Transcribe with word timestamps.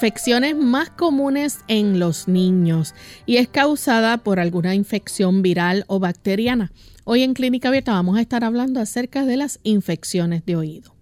Afecciones 0.00 0.56
más 0.56 0.88
comunes 0.88 1.58
en 1.68 1.98
los 1.98 2.26
niños 2.26 2.94
y 3.26 3.36
es 3.36 3.48
causada 3.48 4.16
por 4.16 4.40
alguna 4.40 4.74
infección 4.74 5.42
viral 5.42 5.84
o 5.88 5.98
bacteriana. 5.98 6.72
Hoy 7.04 7.22
en 7.22 7.34
Clínica 7.34 7.68
Abierta 7.68 7.92
vamos 7.92 8.16
a 8.16 8.22
estar 8.22 8.42
hablando 8.42 8.80
acerca 8.80 9.26
de 9.26 9.36
las 9.36 9.60
infecciones 9.62 10.46
de 10.46 10.56
oído. 10.56 10.94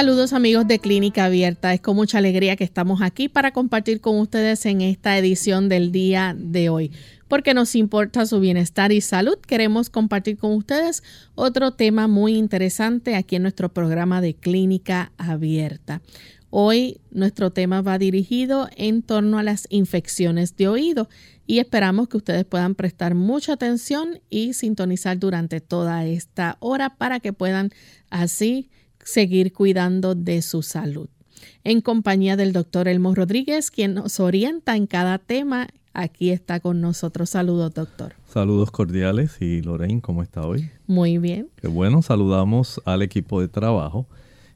Saludos 0.00 0.32
amigos 0.32 0.66
de 0.66 0.78
Clínica 0.78 1.26
Abierta, 1.26 1.74
es 1.74 1.82
con 1.82 1.94
mucha 1.94 2.16
alegría 2.16 2.56
que 2.56 2.64
estamos 2.64 3.02
aquí 3.02 3.28
para 3.28 3.50
compartir 3.50 4.00
con 4.00 4.18
ustedes 4.18 4.64
en 4.64 4.80
esta 4.80 5.18
edición 5.18 5.68
del 5.68 5.92
día 5.92 6.34
de 6.38 6.70
hoy. 6.70 6.90
Porque 7.28 7.52
nos 7.52 7.74
importa 7.74 8.24
su 8.24 8.40
bienestar 8.40 8.92
y 8.92 9.02
salud, 9.02 9.36
queremos 9.46 9.90
compartir 9.90 10.38
con 10.38 10.52
ustedes 10.52 11.02
otro 11.34 11.72
tema 11.72 12.08
muy 12.08 12.34
interesante 12.36 13.14
aquí 13.14 13.36
en 13.36 13.42
nuestro 13.42 13.74
programa 13.74 14.22
de 14.22 14.32
Clínica 14.32 15.12
Abierta. 15.18 16.00
Hoy 16.48 17.02
nuestro 17.10 17.50
tema 17.50 17.82
va 17.82 17.98
dirigido 17.98 18.70
en 18.76 19.02
torno 19.02 19.38
a 19.38 19.42
las 19.42 19.66
infecciones 19.68 20.56
de 20.56 20.68
oído 20.68 21.10
y 21.46 21.58
esperamos 21.58 22.08
que 22.08 22.16
ustedes 22.16 22.46
puedan 22.46 22.74
prestar 22.74 23.14
mucha 23.14 23.52
atención 23.52 24.20
y 24.30 24.54
sintonizar 24.54 25.18
durante 25.18 25.60
toda 25.60 26.06
esta 26.06 26.56
hora 26.60 26.96
para 26.96 27.20
que 27.20 27.34
puedan 27.34 27.68
así 28.08 28.70
seguir 29.10 29.52
cuidando 29.52 30.14
de 30.14 30.40
su 30.42 30.62
salud. 30.62 31.08
En 31.64 31.80
compañía 31.80 32.36
del 32.36 32.52
doctor 32.52 32.88
Elmo 32.88 33.14
Rodríguez, 33.14 33.70
quien 33.70 33.94
nos 33.94 34.20
orienta 34.20 34.76
en 34.76 34.86
cada 34.86 35.18
tema, 35.18 35.68
aquí 35.92 36.30
está 36.30 36.60
con 36.60 36.80
nosotros. 36.80 37.30
Saludos, 37.30 37.74
doctor. 37.74 38.14
Saludos 38.28 38.70
cordiales 38.70 39.36
y 39.40 39.60
Lorraine, 39.60 40.00
¿cómo 40.00 40.22
está 40.22 40.46
hoy? 40.46 40.70
Muy 40.86 41.18
bien. 41.18 41.48
Qué 41.56 41.68
bueno, 41.68 42.02
saludamos 42.02 42.80
al 42.84 43.02
equipo 43.02 43.40
de 43.40 43.48
trabajo 43.48 44.06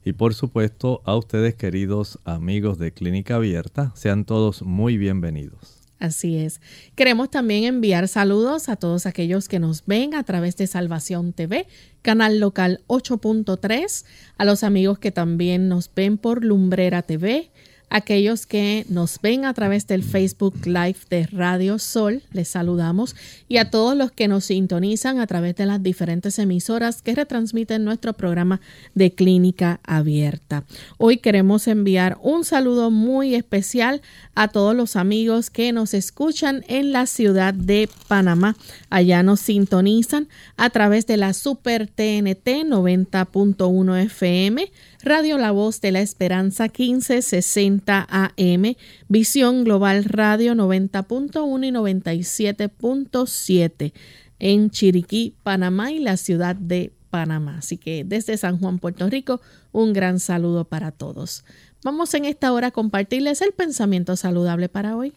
y 0.05 0.13
por 0.13 0.35
supuesto 0.35 1.03
a 1.05 1.17
ustedes 1.17 1.55
queridos 1.55 2.19
amigos 2.25 2.79
de 2.79 2.93
Clínica 2.93 3.37
Abierta. 3.37 3.93
Sean 3.97 4.25
todos 4.25 4.63
muy 4.63 4.97
bienvenidos. 4.97 5.84
Así 6.05 6.37
es. 6.37 6.61
Queremos 6.97 7.31
también 7.31 7.65
enviar 7.65 8.09
saludos 8.09 8.69
a 8.69 8.77
todos 8.77 9.07
aquellos 9.07 9.49
que 9.49 9.59
nos 9.59 9.87
ven 9.87 10.15
a 10.15 10.23
través 10.23 10.55
de 10.57 10.67
Salvación 10.67 11.33
TV, 11.33 11.67
canal 12.03 12.41
local 12.41 12.83
8.3, 12.89 14.05
a 14.37 14.45
los 14.45 14.65
amigos 14.65 14.99
que 14.99 15.13
también 15.13 15.71
nos 15.71 15.91
ven 15.95 16.19
por 16.19 16.45
Lumbrera 16.45 17.01
TV, 17.01 17.51
aquellos 17.95 18.45
que 18.45 18.85
nos 18.89 19.21
ven 19.23 19.45
a 19.45 19.55
través 19.55 19.87
del 19.87 20.03
Facebook 20.03 20.67
Live 20.67 20.97
de 21.11 21.29
Radio 21.29 21.79
Sol, 21.79 22.23
les 22.33 22.49
saludamos, 22.49 23.15
y 23.49 23.59
a 23.59 23.71
todos 23.71 23.97
los 23.97 24.11
que 24.11 24.27
nos 24.27 24.47
sintonizan 24.47 25.21
a 25.21 25.29
través 25.29 25.55
de 25.55 25.65
las 25.65 25.81
diferentes 25.81 26.41
emisoras 26.41 27.03
que 27.03 27.15
retransmiten 27.15 27.85
nuestro 27.85 28.13
programa 28.13 28.61
de 28.97 29.15
Clínica 29.15 29.79
Abierta. 29.85 30.65
Hoy 30.99 31.19
queremos 31.19 31.69
enviar 31.69 32.19
un 32.21 32.45
saludo 32.45 32.91
muy 32.91 33.37
especial 33.37 34.03
a 34.35 34.49
todos 34.49 34.75
los 34.75 34.97
amigos 34.97 35.49
que 35.51 35.71
nos 35.71 35.95
escuchan 35.95 36.65
en 36.67 36.91
la 36.91 37.07
ciudad 37.07 37.55
de 37.55 37.89
Panamá. 38.09 38.57
Allá 38.91 39.23
nos 39.23 39.39
sintonizan 39.39 40.27
a 40.57 40.69
través 40.71 41.07
de 41.07 41.17
la 41.17 41.33
Super 41.33 41.87
TNT 41.87 42.67
90.1 42.67 44.03
FM 44.03 44.69
Radio 45.05 45.37
La 45.37 45.51
Voz 45.51 45.83
de 45.83 45.93
la 45.93 46.01
Esperanza 46.01 46.65
1560 46.65 48.07
AM, 48.09 48.75
Visión 49.07 49.65
Global 49.65 50.05
Radio 50.05 50.55
90.1 50.55 51.67
y 51.67 51.71
97.7 51.71 53.93
en 54.39 54.71
Chiriquí, 54.71 55.37
Panamá 55.43 55.93
y 55.93 55.99
la 55.99 56.17
ciudad 56.17 56.57
de 56.57 56.95
Panamá. 57.11 57.59
Así 57.59 57.77
que 57.77 58.05
desde 58.05 58.39
San 58.39 58.59
Juan, 58.59 58.79
Puerto 58.79 59.07
Rico, 59.11 59.43
un 59.73 59.93
gran 59.93 60.21
saludo 60.21 60.65
para 60.65 60.91
todos. 60.91 61.45
Vamos 61.83 62.15
en 62.15 62.25
esta 62.25 62.51
hora 62.51 62.69
a 62.69 62.71
compartirles 62.71 63.43
el 63.43 63.53
pensamiento 63.53 64.17
saludable 64.17 64.71
para 64.71 64.97
hoy. 64.97 65.13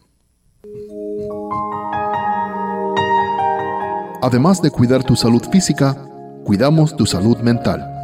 Además 4.22 4.62
de 4.62 4.70
cuidar 4.70 5.06
tu 5.06 5.16
salud 5.16 5.44
física, 5.50 5.96
cuidamos 6.44 6.94
tu 6.98 7.06
salud 7.06 7.38
mental. 7.38 7.97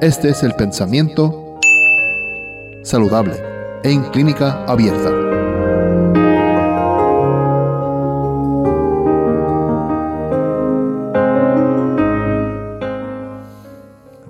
Este 0.00 0.28
es 0.28 0.44
el 0.44 0.54
pensamiento 0.54 1.58
saludable 2.84 3.34
en 3.82 4.04
clínica 4.10 4.64
abierta. 4.64 5.10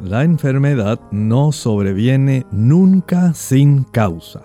La 0.02 0.24
enfermedad 0.24 0.98
no 1.10 1.52
sobreviene 1.52 2.46
nunca 2.50 3.34
sin 3.34 3.84
causa. 3.84 4.44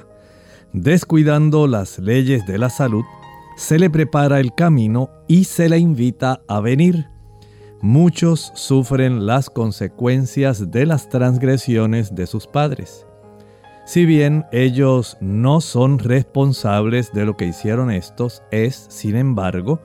Descuidando 0.73 1.67
las 1.67 1.99
leyes 1.99 2.45
de 2.45 2.57
la 2.57 2.69
salud, 2.69 3.05
se 3.55 3.79
le 3.79 3.89
prepara 3.89 4.41
el 4.41 4.53
camino 4.53 5.09
y 5.29 5.45
se 5.45 5.69
le 5.69 5.77
invita 5.77 6.41
a 6.49 6.59
venir 6.59 7.12
muchos 7.83 8.53
sufren 8.56 9.25
las 9.25 9.50
consecuencias 9.50 10.71
de 10.71 10.85
las 10.85 11.09
transgresiones 11.09 12.15
de 12.15 12.27
sus 12.27 12.47
padres. 12.47 13.06
Si 13.85 14.06
bien 14.06 14.45
ellos 14.53 15.18
no 15.19 15.59
son 15.59 16.00
responsables 16.00 17.12
de 17.12 17.25
lo 17.25 17.35
que 17.35 17.44
hicieron 17.44 17.91
estos, 17.91 18.41
es, 18.51 18.85
sin 18.88 19.18
embargo, 19.18 19.81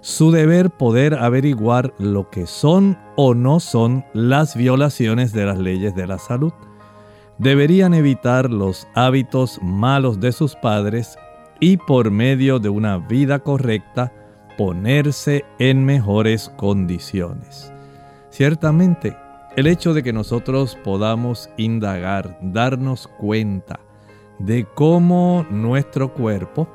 su 0.00 0.30
deber 0.30 0.70
poder 0.70 1.16
averiguar 1.16 1.92
lo 1.98 2.30
que 2.30 2.46
son 2.46 2.96
o 3.14 3.34
no 3.34 3.60
son 3.60 4.06
las 4.14 4.56
violaciones 4.56 5.34
de 5.34 5.44
las 5.44 5.58
leyes 5.58 5.94
de 5.94 6.06
la 6.06 6.18
salud. 6.18 6.54
Deberían 7.36 7.92
evitar 7.92 8.50
los 8.50 8.88
hábitos 8.94 9.58
malos 9.60 10.18
de 10.18 10.32
sus 10.32 10.56
padres 10.56 11.18
y 11.60 11.76
por 11.76 12.10
medio 12.10 12.58
de 12.58 12.70
una 12.70 12.96
vida 12.96 13.40
correcta, 13.40 14.14
ponerse 14.56 15.44
en 15.58 15.84
mejores 15.84 16.50
condiciones. 16.56 17.72
Ciertamente, 18.30 19.16
el 19.56 19.66
hecho 19.66 19.94
de 19.94 20.02
que 20.02 20.12
nosotros 20.12 20.76
podamos 20.82 21.48
indagar, 21.56 22.38
darnos 22.42 23.06
cuenta 23.06 23.78
de 24.38 24.66
cómo 24.74 25.46
nuestro 25.50 26.12
cuerpo 26.12 26.68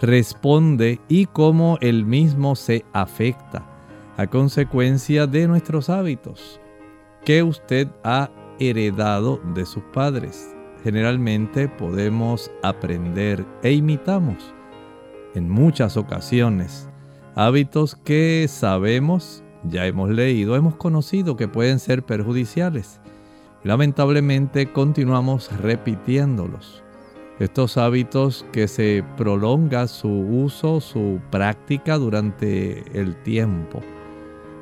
responde 0.00 1.00
y 1.08 1.26
cómo 1.26 1.78
el 1.80 2.04
mismo 2.04 2.56
se 2.56 2.84
afecta 2.92 3.64
a 4.16 4.26
consecuencia 4.26 5.26
de 5.26 5.46
nuestros 5.46 5.88
hábitos 5.88 6.60
que 7.24 7.42
usted 7.42 7.88
ha 8.02 8.30
heredado 8.58 9.40
de 9.54 9.66
sus 9.66 9.82
padres. 9.92 10.54
Generalmente 10.82 11.68
podemos 11.68 12.50
aprender 12.62 13.44
e 13.62 13.72
imitamos 13.72 14.54
en 15.34 15.48
muchas 15.48 15.96
ocasiones 15.96 16.88
hábitos 17.36 17.96
que 17.96 18.46
sabemos, 18.48 19.44
ya 19.62 19.86
hemos 19.86 20.08
leído, 20.08 20.56
hemos 20.56 20.74
conocido 20.74 21.36
que 21.36 21.48
pueden 21.48 21.78
ser 21.78 22.02
perjudiciales. 22.02 22.98
Lamentablemente 23.62 24.72
continuamos 24.72 25.54
repitiéndolos. 25.58 26.82
Estos 27.38 27.76
hábitos 27.76 28.46
que 28.52 28.66
se 28.66 29.04
prolonga 29.18 29.86
su 29.86 30.08
uso, 30.08 30.80
su 30.80 31.20
práctica 31.30 31.98
durante 31.98 32.98
el 32.98 33.14
tiempo, 33.22 33.82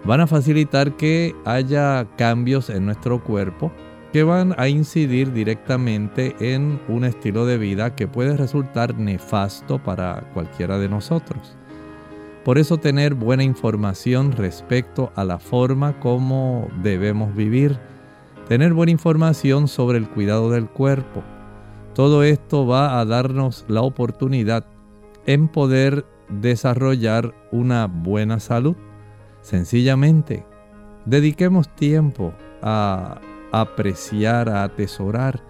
van 0.05 0.23
a 0.23 0.27
facilitar 0.27 0.97
que 0.97 1.33
haya 1.45 2.09
cambios 2.17 2.71
en 2.71 2.87
nuestro 2.87 3.23
cuerpo 3.23 3.71
que 4.13 4.25
van 4.25 4.53
a 4.59 4.69
incidir 4.69 5.33
directamente 5.33 6.35
en 6.41 6.81
un 6.89 7.05
estilo 7.05 7.47
de 7.47 7.57
vida 7.57 7.95
que 7.95 8.09
puede 8.09 8.37
resultar 8.37 8.97
nefasto 8.99 9.81
para 9.81 10.29
cualquiera 10.35 10.79
de 10.79 10.89
nosotros. 10.89 11.57
Por 12.45 12.59
eso 12.59 12.77
tener 12.77 13.15
buena 13.15 13.43
información 13.43 14.33
respecto 14.33 15.11
a 15.17 15.25
la 15.25 15.39
forma 15.39 15.99
como 15.99 16.69
debemos 16.83 17.35
vivir, 17.35 17.79
tener 18.49 18.75
buena 18.75 18.93
información 18.93 19.67
sobre 19.67 19.97
el 19.97 20.11
cuidado 20.11 20.51
del 20.51 20.69
cuerpo, 20.69 21.23
todo 21.95 22.23
esto 22.23 22.67
va 22.67 23.01
a 23.01 23.05
darnos 23.07 23.65
la 23.67 23.81
oportunidad 23.81 24.67
en 25.25 25.49
poder 25.49 26.05
desarrollar 26.29 27.35
una 27.51 27.87
buena 27.87 28.39
salud. 28.41 28.77
Sencillamente, 29.41 30.45
dediquemos 31.07 31.75
tiempo 31.75 32.35
a 32.61 33.21
apreciar, 33.53 34.51
a 34.51 34.65
atesorar 34.65 35.43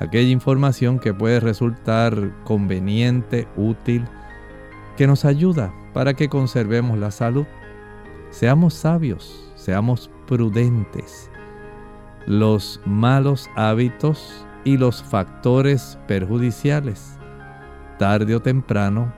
aquella 0.00 0.30
información 0.30 0.98
que 0.98 1.14
puede 1.14 1.38
resultar 1.38 2.32
conveniente, 2.42 3.46
útil, 3.56 4.04
que 4.96 5.06
nos 5.06 5.24
ayuda 5.24 5.72
para 5.92 6.14
que 6.14 6.28
conservemos 6.28 6.98
la 6.98 7.10
salud. 7.10 7.46
Seamos 8.30 8.74
sabios, 8.74 9.52
seamos 9.54 10.10
prudentes. 10.26 11.30
Los 12.26 12.80
malos 12.86 13.50
hábitos 13.56 14.46
y 14.64 14.76
los 14.76 15.02
factores 15.02 15.98
perjudiciales, 16.06 17.18
tarde 17.98 18.36
o 18.36 18.40
temprano, 18.40 19.12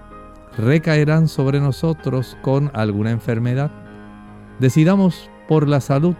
recaerán 0.57 1.29
sobre 1.29 1.61
nosotros 1.61 2.37
con 2.43 2.71
alguna 2.75 3.11
enfermedad. 3.11 3.71
Decidamos 4.59 5.31
por 5.49 5.69
la 5.69 5.81
salud, 5.81 6.15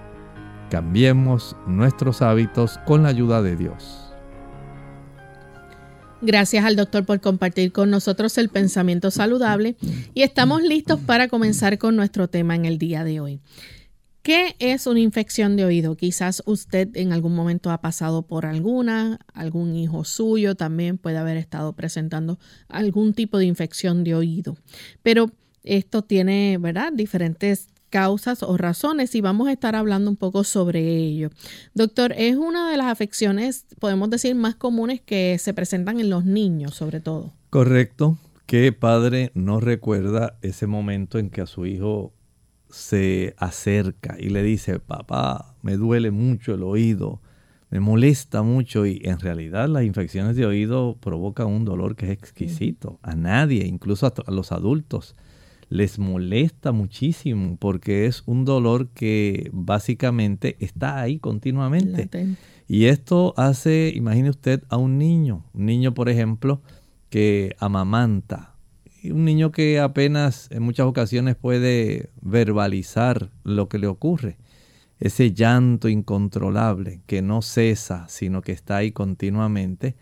cambiemos 0.71 1.57
nuestros 1.67 2.21
hábitos 2.21 2.79
con 2.87 3.03
la 3.03 3.09
ayuda 3.09 3.43
de 3.43 3.57
Dios. 3.57 4.04
Gracias 6.27 6.65
al 6.65 6.75
doctor 6.75 7.05
por 7.05 7.21
compartir 7.21 7.71
con 7.71 7.91
nosotros 7.91 8.39
el 8.39 8.49
pensamiento 8.49 9.11
saludable 9.11 9.77
y 10.15 10.23
estamos 10.23 10.63
listos 10.63 10.99
para 11.01 11.29
comenzar 11.29 11.77
con 11.77 11.97
nuestro 11.97 12.29
tema 12.29 12.55
en 12.57 12.65
el 12.65 12.79
día 12.79 13.05
de 13.05 13.21
hoy. 13.21 13.41
¿Qué 14.23 14.57
es 14.59 14.87
una 14.87 15.01
infección 15.01 15.55
de 15.55 15.67
oído? 15.67 15.99
Quizás 15.99 16.43
usted 16.47 16.89
en 16.95 17.13
algún 17.13 17.35
momento 17.35 17.71
ha 17.71 17.83
pasado 17.83 18.23
por 18.23 18.47
alguna, 18.47 19.19
algún 19.35 19.77
hijo 19.77 20.05
suyo 20.05 20.55
también 20.55 20.97
puede 20.97 21.19
haber 21.19 21.37
estado 21.37 21.75
presentando 21.75 22.39
algún 22.69 23.13
tipo 23.13 23.37
de 23.37 23.45
infección 23.45 24.03
de 24.03 24.15
oído. 24.15 24.57
Pero 25.03 25.31
esto 25.63 26.05
tiene, 26.05 26.57
¿verdad? 26.59 26.91
Diferentes 26.95 27.69
causas 27.95 28.43
o 28.43 28.57
razones 28.57 29.15
y 29.15 29.21
vamos 29.21 29.47
a 29.47 29.53
estar 29.53 29.77
hablando 29.77 30.11
un 30.11 30.17
poco 30.17 30.43
sobre 30.43 30.81
ello. 30.81 31.31
Doctor, 31.75 32.13
es 32.17 32.35
una 32.35 32.69
de 32.69 32.77
las 32.77 32.89
afecciones, 32.89 33.67
podemos 33.79 34.11
decir, 34.11 34.35
más 34.35 34.57
comunes 34.57 35.01
que 35.01 35.39
se 35.39 35.55
presentan 35.55 36.01
en 36.01 36.11
los 36.11 36.25
niños, 36.25 36.75
sobre 36.75 36.99
todo. 36.99 37.35
Correcto. 37.51 38.19
¿Qué 38.47 38.73
padre 38.73 39.31
no 39.35 39.61
recuerda 39.61 40.39
ese 40.43 40.67
momento 40.67 41.21
en 41.21 41.31
que 41.31 41.43
a 41.43 41.47
su 41.47 41.67
hijo 41.67 42.13
se 42.69 43.37
acerca 43.39 44.17
y 44.19 44.31
le 44.31 44.43
dice, 44.43 44.81
papá, 44.81 45.55
me 45.63 45.77
duele 45.77 46.11
mucho 46.11 46.55
el 46.55 46.65
oído, 46.65 47.23
me 47.71 47.79
molesta 47.79 48.43
mucho 48.43 48.87
y 48.87 49.03
en 49.05 49.21
realidad 49.21 49.69
las 49.69 49.85
infecciones 49.85 50.35
de 50.35 50.47
oído 50.47 50.97
provocan 51.01 51.47
un 51.47 51.65
dolor 51.65 51.95
que 51.95 52.07
es 52.07 52.13
exquisito. 52.13 52.99
A 53.03 53.15
nadie, 53.15 53.65
incluso 53.69 54.09
a, 54.09 54.33
los 54.33 54.51
adultos, 54.51 55.15
les 55.75 55.99
molesta 55.99 56.71
muchísimo 56.71 57.57
porque 57.57 58.07
es 58.07 58.23
un 58.27 58.45
dolor 58.45 58.91
que 58.91 59.51
básicamente 59.53 60.57
está 60.61 61.01
ahí 61.01 61.19
continuamente. 61.19 62.09
Y 62.69 62.85
esto 62.85 63.35
hace, 63.37 63.93
imagine 63.93 64.31
usted, 64.31 64.63
a 64.69 64.77
un 64.77 64.99
niño, 64.99 65.45
un 65.53 65.67
niño 65.67 65.93
por 65.93 66.09
ejemplo, 66.09 66.63
que 67.11 67.57
amamanta, 67.59 68.55
un 69.03 69.25
niño 69.25 69.51
que 69.51 69.81
apenas 69.81 70.49
en 70.53 70.63
muchas 70.63 70.87
ocasiones 70.87 71.35
puede 71.35 72.11
verbalizar 72.23 73.33
lo 73.43 73.69
que 73.69 73.81
le 73.81 73.89
ocurre. 73.89 74.39
Ese 75.01 75.33
llanto 75.33 75.89
incontrolable 75.89 77.01
que 77.07 77.21
no 77.21 77.43
cesa, 77.43 78.07
sino 78.09 78.43
que 78.43 78.53
está 78.53 78.77
ahí 78.77 78.93
continuamente. 78.93 79.97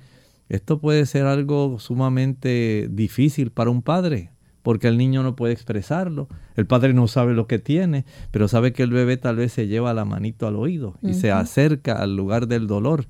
Esto 0.51 0.83
puede 0.83 1.07
ser 1.07 1.25
algo 1.25 1.79
sumamente 1.79 2.89
difícil 2.91 3.53
para 3.53 3.71
un 3.71 3.81
padre, 3.81 4.33
porque 4.63 4.89
el 4.89 4.99
niño 4.99 5.23
no 5.23 5.37
puede 5.37 5.53
expresarlo. 5.53 6.29
El 6.57 6.67
padre 6.67 6.95
no 6.95 7.09
sabe 7.09 7.35
lo 7.35 7.47
que 7.47 7.59
tiene, 7.59 8.05
pero 8.31 8.49
sabe 8.49 8.73
que 8.73 8.83
el 8.83 8.91
bebé 8.91 9.17
tal 9.17 9.37
vez 9.37 9.53
se 9.53 9.67
lleva 9.67 9.95
la 9.95 10.05
manito 10.05 10.47
al 10.47 10.57
oído 10.57 10.97
y 11.03 11.15
se 11.15 11.31
acerca 11.33 12.01
al 12.01 12.17
lugar 12.17 12.47
del 12.49 12.67
dolor 12.67 13.07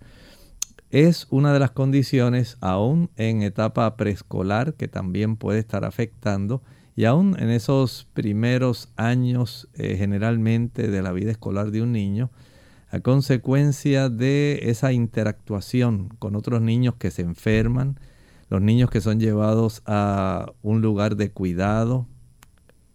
es 0.92 1.26
una 1.30 1.54
de 1.54 1.58
las 1.58 1.70
condiciones 1.70 2.58
aún 2.60 3.08
en 3.16 3.40
etapa 3.40 3.96
preescolar 3.96 4.74
que 4.74 4.88
también 4.88 5.36
puede 5.36 5.58
estar 5.58 5.86
afectando 5.86 6.62
y 6.94 7.06
aún 7.06 7.34
en 7.38 7.48
esos 7.48 8.06
primeros 8.12 8.90
años 8.96 9.68
eh, 9.72 9.96
generalmente 9.96 10.88
de 10.88 11.02
la 11.02 11.12
vida 11.12 11.30
escolar 11.30 11.70
de 11.70 11.80
un 11.80 11.92
niño, 11.92 12.30
a 12.90 13.00
consecuencia 13.00 14.10
de 14.10 14.60
esa 14.64 14.92
interactuación 14.92 16.10
con 16.18 16.36
otros 16.36 16.60
niños 16.60 16.96
que 16.96 17.10
se 17.10 17.22
enferman, 17.22 17.98
los 18.52 18.60
niños 18.60 18.90
que 18.90 19.00
son 19.00 19.18
llevados 19.18 19.80
a 19.86 20.52
un 20.60 20.82
lugar 20.82 21.16
de 21.16 21.30
cuidado, 21.30 22.06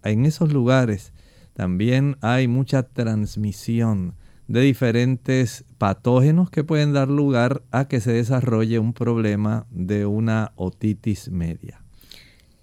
en 0.04 0.28
esos 0.28 0.54
lugares 0.54 1.14
también 1.56 2.16
hay 2.22 2.48
mucha 2.48 2.84
transmisión 2.84 4.14
de 4.48 4.62
diferentes 4.62 5.66
patógenos 5.80 6.52
que 6.52 6.64
pueden 6.64 6.94
dar 6.94 7.08
lugar 7.08 7.64
a 7.72 7.88
que 7.88 8.02
se 8.02 8.12
desarrolle 8.12 8.78
un 8.78 8.94
problema 8.94 9.66
de 9.72 10.06
una 10.06 10.52
otitis 10.58 11.32
media. 11.32 11.82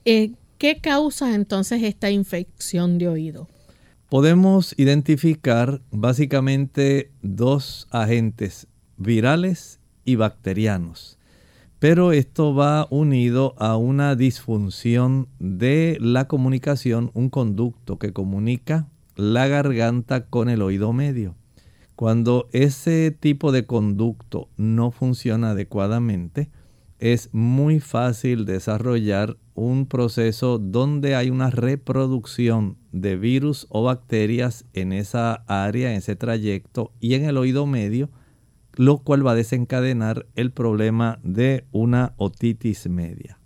Eh, 0.04 0.30
¿Qué 0.58 0.80
causa 0.80 1.34
entonces 1.34 1.82
esta 1.82 2.12
infección 2.12 2.98
de 2.98 3.08
oído? 3.08 3.48
Podemos 4.08 4.72
identificar 4.78 5.82
básicamente 5.90 7.10
dos 7.22 7.88
agentes 7.90 8.68
virales 8.98 9.80
y 10.04 10.14
bacterianos, 10.14 11.13
pero 11.78 12.12
esto 12.12 12.54
va 12.54 12.86
unido 12.90 13.54
a 13.58 13.76
una 13.76 14.16
disfunción 14.16 15.28
de 15.38 15.98
la 16.00 16.28
comunicación, 16.28 17.10
un 17.14 17.30
conducto 17.30 17.98
que 17.98 18.12
comunica 18.12 18.88
la 19.16 19.46
garganta 19.48 20.26
con 20.26 20.48
el 20.48 20.62
oído 20.62 20.92
medio. 20.92 21.36
Cuando 21.96 22.48
ese 22.52 23.10
tipo 23.12 23.52
de 23.52 23.66
conducto 23.66 24.48
no 24.56 24.90
funciona 24.90 25.50
adecuadamente, 25.50 26.50
es 26.98 27.28
muy 27.32 27.80
fácil 27.80 28.46
desarrollar 28.46 29.36
un 29.54 29.86
proceso 29.86 30.58
donde 30.58 31.14
hay 31.14 31.30
una 31.30 31.50
reproducción 31.50 32.78
de 32.92 33.16
virus 33.16 33.66
o 33.68 33.84
bacterias 33.84 34.64
en 34.72 34.92
esa 34.92 35.44
área, 35.46 35.90
en 35.90 35.98
ese 35.98 36.16
trayecto 36.16 36.92
y 37.00 37.14
en 37.14 37.24
el 37.24 37.36
oído 37.36 37.66
medio, 37.66 38.10
lo 38.76 38.98
cual 38.98 39.26
va 39.26 39.32
a 39.32 39.36
desencadenar 39.36 40.26
el 40.34 40.50
problema 40.50 41.18
de 41.22 41.64
una 41.72 42.14
otitis 42.16 42.88
media. 42.88 43.38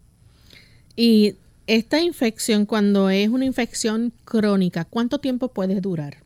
Y 0.97 1.37
esta 1.67 2.01
infección, 2.01 2.67
cuando 2.67 3.11
es 3.11 3.29
una 3.29 3.45
infección 3.45 4.13
crónica, 4.25 4.85
¿cuánto 4.85 5.19
tiempo 5.19 5.49
puede 5.49 5.81
durar? 5.81 6.19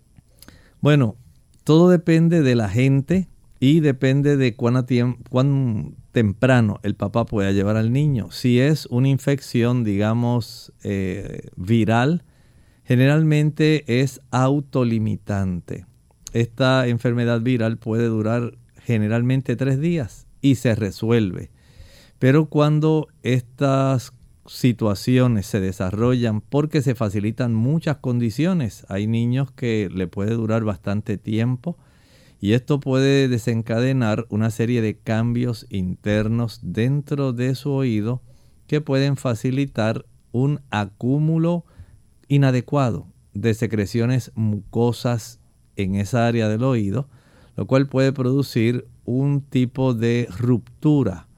Bueno, 0.81 1.17
todo 1.65 1.91
depende 1.91 2.43
de 2.43 2.55
la 2.55 2.69
gente 2.69 3.29
y 3.61 3.81
depende 3.81 4.37
de 4.37 4.55
cuán, 4.55 4.85
cuán, 5.29 5.95
temprano 6.13 6.79
el 6.83 6.95
papá 6.95 7.25
pueda 7.25 7.53
llevar 7.53 7.77
al 7.77 7.93
niño. 7.93 8.31
Si 8.31 8.61
es 8.61 8.87
una 8.87 9.09
infección, 9.09 9.83
digamos, 9.83 10.73
eh, 10.85 11.49
viral, 11.57 12.25
generalmente 12.85 13.85
es 14.01 14.21
autolimitante. 14.31 15.87
Esta 16.33 16.87
enfermedad 16.87 17.41
viral 17.41 17.79
puede 17.79 18.07
durar 18.07 18.55
generalmente 18.93 19.57
tres 19.57 19.81
días 19.81 20.27
y 20.41 20.57
se 20.57 20.75
resuelve. 20.75 21.51
Pero 22.19 22.47
cuando 22.47 23.09
estas 23.23 24.13
situaciones 24.47 25.47
se 25.47 25.61
desarrollan 25.61 26.41
porque 26.41 26.83
se 26.83 26.95
facilitan 26.95 27.55
muchas 27.55 27.99
condiciones. 27.99 28.85
Hay 28.89 29.07
niños 29.07 29.51
que 29.53 29.89
le 29.93 30.07
puede 30.07 30.35
durar 30.35 30.65
bastante 30.65 31.17
tiempo 31.17 31.79
y 32.41 32.55
esto 32.55 32.81
puede 32.81 33.29
desencadenar 33.29 34.27
una 34.29 34.51
serie 34.51 34.83
de 34.83 34.99
cambios 34.99 35.67
internos 35.71 36.59
dentro 36.63 37.33
de 37.33 37.55
su 37.55 37.71
oído 37.71 38.21
que 38.67 38.81
pueden 38.81 39.17
facilitar 39.17 40.07
un 40.33 40.61
acúmulo 40.71 41.65
inadecuado 42.27 43.07
de 43.33 43.55
secreciones 43.55 44.33
mucosas 44.35 45.41
en 45.77 45.95
esa 45.95 46.27
área 46.27 46.49
del 46.49 46.65
oído, 46.65 47.09
lo 47.57 47.67
cual 47.67 47.87
puede 47.89 48.13
producir 48.13 48.87
un 49.05 49.43
tipo 49.43 49.95
de 49.95 50.29
ruptura 50.39 51.29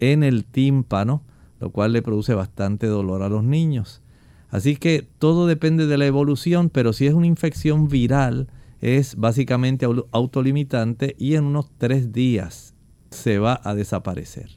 en 0.00 0.22
el 0.22 0.44
tímpano, 0.44 1.22
lo 1.60 1.70
cual 1.70 1.92
le 1.92 2.02
produce 2.02 2.34
bastante 2.34 2.86
dolor 2.86 3.22
a 3.22 3.28
los 3.28 3.44
niños. 3.44 4.02
Así 4.50 4.76
que 4.76 5.06
todo 5.18 5.46
depende 5.46 5.86
de 5.86 5.98
la 5.98 6.06
evolución, 6.06 6.70
pero 6.70 6.92
si 6.92 7.06
es 7.06 7.14
una 7.14 7.26
infección 7.26 7.88
viral, 7.88 8.48
es 8.80 9.16
básicamente 9.16 9.86
autolimitante 10.12 11.16
y 11.18 11.34
en 11.34 11.44
unos 11.44 11.70
tres 11.78 12.12
días 12.12 12.74
se 13.10 13.38
va 13.38 13.60
a 13.64 13.74
desaparecer. 13.74 14.50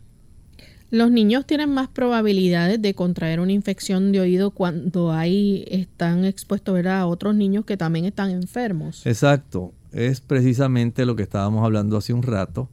Los 0.90 1.12
niños 1.12 1.46
tienen 1.46 1.74
más 1.74 1.90
probabilidades 1.90 2.82
de 2.82 2.94
contraer 2.94 3.40
una 3.40 3.52
infección 3.52 4.12
de 4.12 4.22
oído 4.22 4.52
cuando 4.52 5.12
ahí 5.12 5.66
están 5.68 6.24
expuestos 6.24 6.86
a 6.86 7.06
otros 7.08 7.36
niños 7.36 7.66
que 7.66 7.76
también 7.76 8.06
están 8.06 8.32
enfermos. 8.32 9.06
Exacto, 9.06 9.74
es 9.98 10.22
precisamente 10.22 11.06
lo 11.06 11.16
que 11.16 11.24
estábamos 11.24 11.66
hablando 11.66 11.98
hace 11.98 12.14
un 12.14 12.22
rato, 12.22 12.70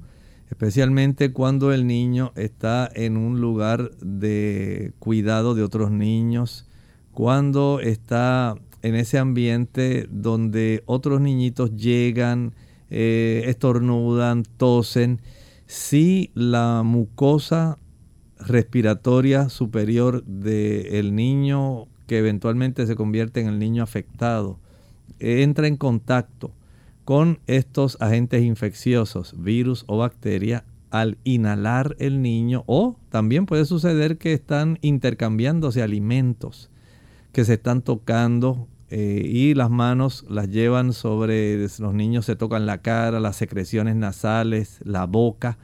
especialmente 0.50 1.33
cuando 1.33 1.73
el 1.73 1.87
niño 1.87 2.33
está 2.37 2.90
en 2.95 3.16
un 3.16 3.40
lugar 3.40 3.90
de 4.00 4.93
cuidado 4.99 5.54
de 5.54 5.62
otros 5.62 5.90
niños, 5.90 6.69
cuando 7.12 7.81
está 7.81 8.57
en 8.83 8.95
ese 8.95 9.19
ambiente 9.19 10.07
donde 10.11 10.83
otros 10.85 11.23
niñitos 11.23 11.75
llegan, 11.75 12.54
eh, 12.90 13.45
estornudan, 13.47 14.43
tosen, 14.59 15.23
si 15.66 16.31
la 16.35 16.83
mucosa 16.85 17.78
respiratoria 18.38 19.49
superior 19.49 20.23
del 20.25 21.14
niño 21.14 21.87
que 22.07 22.19
eventualmente 22.19 22.87
se 22.87 22.97
convierte 22.97 23.40
en 23.40 23.47
el 23.47 23.59
niño 23.59 23.83
afectado 23.83 24.59
entra 25.19 25.66
en 25.66 25.78
contacto 25.78 26.52
con 27.04 27.40
estos 27.46 27.96
agentes 28.00 28.42
infecciosos, 28.42 29.34
virus 29.38 29.84
o 29.87 29.99
bacteria, 29.99 30.64
al 30.90 31.18
inhalar 31.25 31.96
el 31.99 32.23
niño 32.23 32.62
o 32.66 32.96
también 33.08 33.46
puede 33.46 33.64
suceder 33.64 34.16
que 34.16 34.32
están 34.32 34.78
intercambiándose 34.80 35.82
alimentos, 35.82 36.70
que 37.32 37.44
se 37.44 37.54
están 37.54 37.82
tocando 37.82 38.68
eh, 38.90 39.23
y 39.26 39.54
las 39.54 39.70
manos 39.70 40.25
las 40.28 40.49
llevan 40.50 40.92
sobre 40.92 41.58
los 41.58 41.94
niños, 41.94 42.26
se 42.26 42.37
tocan 42.37 42.64
la 42.64 42.78
cara, 42.78 43.18
las 43.18 43.34
secreciones 43.34 43.96
nasales, 43.96 44.78
la 44.84 45.06
boca. 45.06 45.58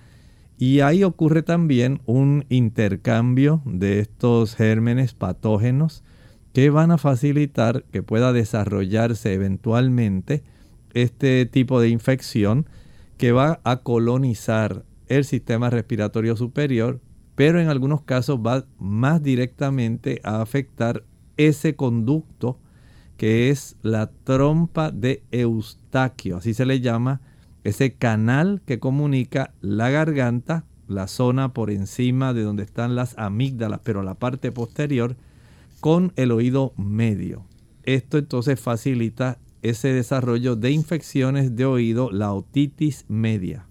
Y 0.59 0.81
ahí 0.81 1.05
ocurre 1.05 1.45
también 1.45 2.01
un 2.07 2.45
intercambio 2.49 3.63
de 3.65 4.01
estos 4.01 4.57
gérmenes 4.57 5.15
patógenos 5.15 6.03
que 6.53 6.71
van 6.71 6.91
a 6.91 6.99
facilitar 6.99 7.85
que 7.93 8.03
pueda 8.03 8.33
desarrollarse 8.33 9.33
eventualmente 9.33 10.43
este 10.95 11.47
tipo 11.47 11.81
de 11.81 11.89
infección 11.89 12.67
que 13.17 13.33
va 13.33 13.61
a 13.65 13.79
colonizar 13.79 14.85
el 15.09 15.25
sistema 15.25 15.71
respiratorio 15.71 16.37
superior, 16.37 17.01
pero 17.35 17.61
en 17.61 17.69
algunos 17.69 18.03
casos 18.03 18.39
va 18.39 18.65
más 18.79 19.23
directamente 19.23 20.21
a 20.25 20.41
afectar 20.41 21.05
ese 21.37 21.75
conducto 21.75 22.59
que 23.17 23.51
es 23.51 23.77
la 23.83 24.11
trompa 24.25 24.91
de 24.91 25.23
Eustaquio, 25.31 26.39
así 26.39 26.55
se 26.55 26.65
le 26.65 26.81
llama, 26.81 27.21
ese 27.65 27.93
canal 27.93 28.63
que 28.65 28.79
comunica 28.79 29.53
la 29.61 29.91
garganta, 29.91 30.65
la 30.89 31.07
zona 31.07 31.53
por 31.53 31.71
encima 31.71 32.33
de 32.33 32.43
donde 32.43 32.63
están 32.63 32.95
las 32.95 33.19
amígdalas, 33.19 33.81
pero 33.85 34.03
la 34.03 34.15
parte 34.15 34.53
posterior, 34.53 35.17
con 35.81 36.13
el 36.17 36.33
oído 36.33 36.73
medio. 36.79 37.45
Esto 37.83 38.17
entonces 38.17 38.59
facilita 38.59 39.39
ese 39.63 39.93
desarrollo 39.93 40.57
de 40.57 40.71
infecciones 40.71 41.57
de 41.57 41.65
oído, 41.65 42.11
la 42.11 42.33
otitis 42.33 43.05
media. 43.09 43.67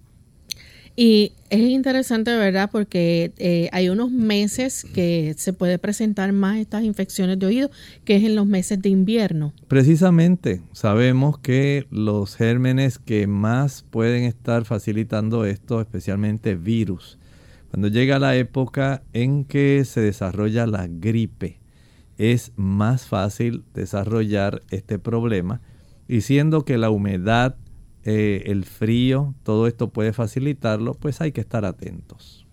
Y 1.02 1.32
es 1.50 1.62
interesante, 1.62 2.36
¿verdad? 2.36 2.70
Porque 2.70 3.32
eh, 3.38 3.70
hay 3.72 3.88
unos 3.88 4.12
meses 4.12 4.86
que 4.94 5.34
se 5.38 5.54
puede 5.54 5.80
presentar 5.80 6.34
más 6.34 6.58
estas 6.58 6.84
infecciones 6.84 7.40
de 7.40 7.46
oído, 7.46 7.72
que 8.04 8.18
es 8.18 8.24
en 8.26 8.36
los 8.36 8.46
meses 8.46 8.82
de 8.82 8.90
invierno. 8.90 9.54
Precisamente, 9.70 10.62
sabemos 10.74 11.40
que 11.40 11.88
los 11.90 12.36
gérmenes 12.36 13.00
que 13.00 13.28
más 13.28 13.86
pueden 13.90 14.26
estar 14.26 14.66
facilitando 14.66 15.46
esto, 15.46 15.80
especialmente 15.80 16.56
virus, 16.56 17.18
cuando 17.70 17.88
llega 17.88 18.20
la 18.20 18.36
época 18.36 19.02
en 19.14 19.46
que 19.46 19.86
se 19.86 20.02
desarrolla 20.02 20.68
la 20.68 20.88
gripe, 20.90 21.60
es 22.18 22.52
más 22.58 23.06
fácil 23.06 23.64
desarrollar 23.74 24.64
este 24.70 25.00
problema, 25.00 25.62
y 26.10 26.22
siendo 26.22 26.66
que 26.66 26.78
la 26.78 26.90
humedad 26.90 27.56
eh, 28.04 28.44
el 28.48 28.66
frío, 28.66 29.36
todo 29.44 29.68
esto 29.68 29.90
puede 29.90 30.12
facilitarlo, 30.12 30.96
pues 30.96 31.22
hay 31.22 31.32
que 31.32 31.42
estar 31.42 31.66
atentos. 31.66 32.48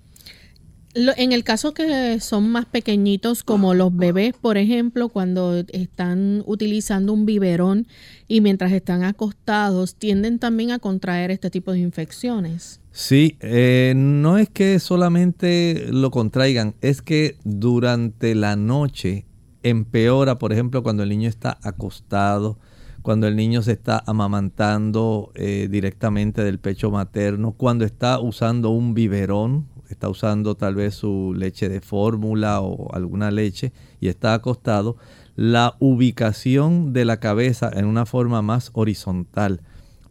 En 0.94 1.32
el 1.32 1.44
caso 1.44 1.74
que 1.74 2.20
son 2.20 2.50
más 2.50 2.66
pequeñitos, 2.66 3.42
como 3.42 3.74
los 3.74 3.94
bebés, 3.94 4.34
por 4.34 4.56
ejemplo, 4.56 5.08
cuando 5.08 5.62
están 5.68 6.42
utilizando 6.46 7.12
un 7.12 7.26
biberón 7.26 7.86
y 8.28 8.40
mientras 8.40 8.72
están 8.72 9.04
acostados, 9.04 9.94
tienden 9.94 10.38
también 10.38 10.70
a 10.70 10.78
contraer 10.78 11.30
este 11.30 11.50
tipo 11.50 11.72
de 11.72 11.80
infecciones. 11.80 12.80
Sí, 12.92 13.36
eh, 13.40 13.92
no 13.94 14.38
es 14.38 14.48
que 14.48 14.78
solamente 14.80 15.86
lo 15.90 16.10
contraigan, 16.10 16.74
es 16.80 17.02
que 17.02 17.36
durante 17.44 18.34
la 18.34 18.56
noche 18.56 19.26
empeora, 19.62 20.38
por 20.38 20.52
ejemplo, 20.52 20.82
cuando 20.82 21.02
el 21.02 21.10
niño 21.10 21.28
está 21.28 21.58
acostado, 21.62 22.58
cuando 23.06 23.28
el 23.28 23.36
niño 23.36 23.62
se 23.62 23.70
está 23.70 24.02
amamantando 24.04 25.30
eh, 25.36 25.68
directamente 25.70 26.42
del 26.42 26.58
pecho 26.58 26.90
materno, 26.90 27.52
cuando 27.52 27.84
está 27.84 28.18
usando 28.18 28.70
un 28.70 28.94
biberón, 28.94 29.68
está 29.88 30.08
usando 30.08 30.56
tal 30.56 30.74
vez 30.74 30.96
su 30.96 31.32
leche 31.32 31.68
de 31.68 31.80
fórmula 31.80 32.60
o 32.62 32.92
alguna 32.92 33.30
leche 33.30 33.72
y 34.00 34.08
está 34.08 34.34
acostado, 34.34 34.96
la 35.36 35.76
ubicación 35.78 36.92
de 36.92 37.04
la 37.04 37.20
cabeza 37.20 37.70
en 37.72 37.84
una 37.84 38.06
forma 38.06 38.42
más 38.42 38.72
horizontal 38.72 39.60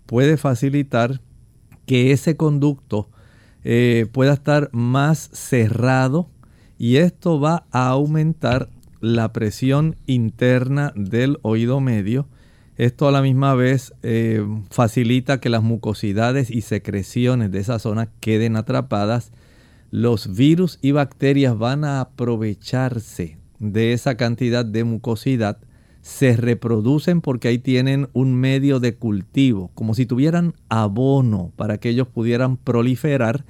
puede 0.06 0.38
facilitar 0.38 1.20
que 1.86 2.14
ese 2.14 2.38
conducto 2.38 3.10
eh, 3.66 4.08
pueda 4.14 4.32
estar 4.32 4.70
más 4.72 5.30
cerrado 5.34 6.30
y 6.78 6.96
esto 6.96 7.42
va 7.42 7.66
a 7.72 7.90
aumentar 7.90 8.70
la 9.02 9.34
presión 9.34 9.98
interna 10.06 10.94
del 10.96 11.40
oído 11.42 11.82
medio 11.82 12.30
esto 12.78 13.08
a 13.08 13.12
la 13.12 13.22
misma 13.22 13.56
vez 13.56 13.94
eh, 14.04 14.46
facilita 14.70 15.40
que 15.40 15.50
las 15.50 15.64
mucosidades 15.64 16.52
y 16.52 16.62
secreciones 16.62 17.52
de 17.52 17.60
esa 17.60 17.80
zona 17.80 18.10
queden 18.20 18.58
atrapadas. 18.58 19.32
Los 19.92 20.36
virus 20.36 20.78
y 20.82 20.92
bacterias 20.92 21.58
van 21.58 21.86
a 21.86 22.02
aprovecharse 22.02 23.38
de 23.60 23.94
esa 23.94 24.18
cantidad 24.18 24.66
de 24.66 24.84
mucosidad. 24.84 25.58
Se 26.02 26.36
reproducen 26.36 27.22
porque 27.22 27.48
ahí 27.48 27.60
tienen 27.60 28.10
un 28.12 28.36
medio 28.36 28.82
de 28.82 28.96
cultivo, 28.96 29.72
como 29.74 29.94
si 29.94 30.06
tuvieran 30.06 30.54
abono 30.68 31.52
para 31.56 31.78
que 31.78 31.90
ellos 31.90 32.08
pudieran 32.08 32.58
proliferar. 32.58 33.46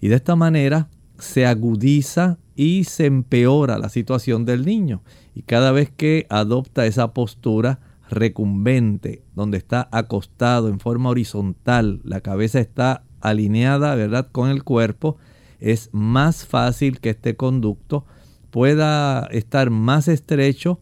Y 0.00 0.08
de 0.08 0.14
esta 0.14 0.36
manera 0.36 0.88
se 1.18 1.46
agudiza 1.46 2.38
y 2.54 2.84
se 2.84 3.06
empeora 3.06 3.76
la 3.78 3.88
situación 3.88 4.44
del 4.44 4.64
niño. 4.64 5.02
Y 5.34 5.42
cada 5.42 5.72
vez 5.72 5.90
que 5.90 6.26
adopta 6.30 6.86
esa 6.86 7.12
postura, 7.12 7.80
recumbente, 8.08 9.22
donde 9.34 9.58
está 9.58 9.88
acostado 9.92 10.68
en 10.68 10.80
forma 10.80 11.10
horizontal, 11.10 12.00
la 12.04 12.20
cabeza 12.20 12.60
está 12.60 13.04
alineada, 13.20 13.94
¿verdad?, 13.94 14.28
con 14.30 14.50
el 14.50 14.64
cuerpo, 14.64 15.16
es 15.60 15.90
más 15.92 16.46
fácil 16.46 17.00
que 17.00 17.10
este 17.10 17.36
conducto 17.36 18.04
pueda 18.50 19.26
estar 19.26 19.70
más 19.70 20.08
estrecho, 20.08 20.80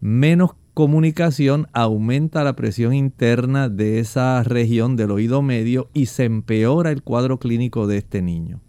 menos 0.00 0.52
comunicación, 0.74 1.68
aumenta 1.72 2.44
la 2.44 2.54
presión 2.54 2.92
interna 2.92 3.70
de 3.70 3.98
esa 3.98 4.42
región 4.42 4.94
del 4.96 5.10
oído 5.10 5.40
medio 5.40 5.88
y 5.94 6.06
se 6.06 6.24
empeora 6.24 6.90
el 6.90 7.02
cuadro 7.02 7.38
clínico 7.38 7.86
de 7.86 7.96
este 7.96 8.20
niño. 8.20 8.60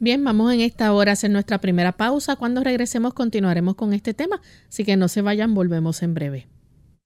Bien, 0.00 0.24
vamos 0.24 0.52
en 0.52 0.60
esta 0.60 0.92
hora 0.92 1.12
a 1.12 1.14
hacer 1.14 1.30
nuestra 1.30 1.60
primera 1.60 1.92
pausa. 1.92 2.36
Cuando 2.36 2.64
regresemos 2.64 3.14
continuaremos 3.14 3.74
con 3.74 3.92
este 3.92 4.14
tema, 4.14 4.40
así 4.68 4.84
que 4.84 4.96
no 4.96 5.08
se 5.08 5.22
vayan, 5.22 5.54
volvemos 5.54 6.02
en 6.02 6.14
breve. 6.14 6.48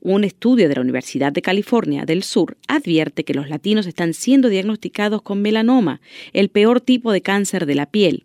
Un 0.00 0.24
estudio 0.24 0.68
de 0.68 0.74
la 0.74 0.80
Universidad 0.80 1.32
de 1.32 1.42
California 1.42 2.04
del 2.04 2.22
Sur 2.22 2.56
advierte 2.68 3.24
que 3.24 3.34
los 3.34 3.48
latinos 3.48 3.86
están 3.86 4.14
siendo 4.14 4.48
diagnosticados 4.48 5.22
con 5.22 5.42
melanoma, 5.42 6.00
el 6.32 6.48
peor 6.48 6.80
tipo 6.80 7.12
de 7.12 7.22
cáncer 7.22 7.66
de 7.66 7.74
la 7.74 7.86
piel, 7.86 8.24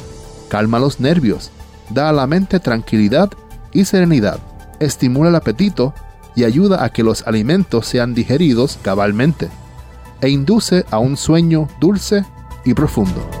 calma 0.51 0.79
los 0.79 0.99
nervios, 0.99 1.49
da 1.91 2.09
a 2.09 2.11
la 2.11 2.27
mente 2.27 2.59
tranquilidad 2.59 3.31
y 3.71 3.85
serenidad, 3.85 4.37
estimula 4.81 5.29
el 5.29 5.35
apetito 5.37 5.93
y 6.35 6.43
ayuda 6.43 6.83
a 6.83 6.89
que 6.89 7.03
los 7.03 7.25
alimentos 7.25 7.87
sean 7.87 8.13
digeridos 8.13 8.77
cabalmente, 8.81 9.47
e 10.19 10.27
induce 10.27 10.85
a 10.91 10.99
un 10.99 11.15
sueño 11.15 11.69
dulce 11.79 12.25
y 12.65 12.73
profundo. 12.73 13.40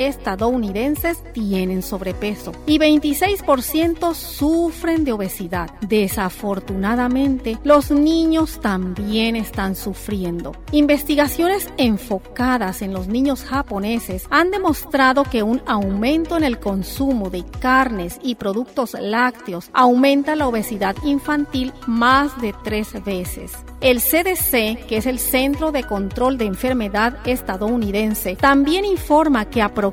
estadounidenses 0.00 1.22
tienen 1.32 1.82
sobrepeso 1.82 2.52
y 2.66 2.78
26% 2.78 4.14
sufren 4.14 5.04
de 5.04 5.12
obesidad. 5.12 5.70
Desafortunadamente, 5.82 7.58
los 7.64 7.90
niños 7.90 8.60
también 8.60 9.36
están 9.36 9.76
sufriendo. 9.76 10.56
Investigaciones 10.72 11.68
enfocadas 11.76 12.82
en 12.82 12.92
los 12.92 13.08
niños 13.08 13.44
japoneses 13.44 14.26
han 14.30 14.50
demostrado 14.50 15.24
que 15.24 15.42
un 15.42 15.62
aumento 15.66 16.36
en 16.36 16.44
el 16.44 16.58
consumo 16.58 17.28
de 17.30 17.44
carnes 17.44 18.18
y 18.22 18.36
productos 18.36 18.96
lácteos 18.98 19.70
aumenta 19.72 20.34
la 20.34 20.48
obesidad 20.48 20.96
infantil 21.04 21.72
más 21.86 22.40
de 22.40 22.54
tres 22.64 22.92
veces. 23.04 23.52
El 23.80 24.00
CDC, 24.00 24.86
que 24.86 24.98
es 24.98 25.06
el 25.06 25.18
Centro 25.18 25.72
de 25.72 25.84
Control 25.84 26.36
de 26.36 26.44
Enfermedad 26.44 27.16
estadounidense, 27.26 28.36
también 28.36 28.84
informa 28.84 29.46
que 29.46 29.62
aproximadamente 29.62 29.89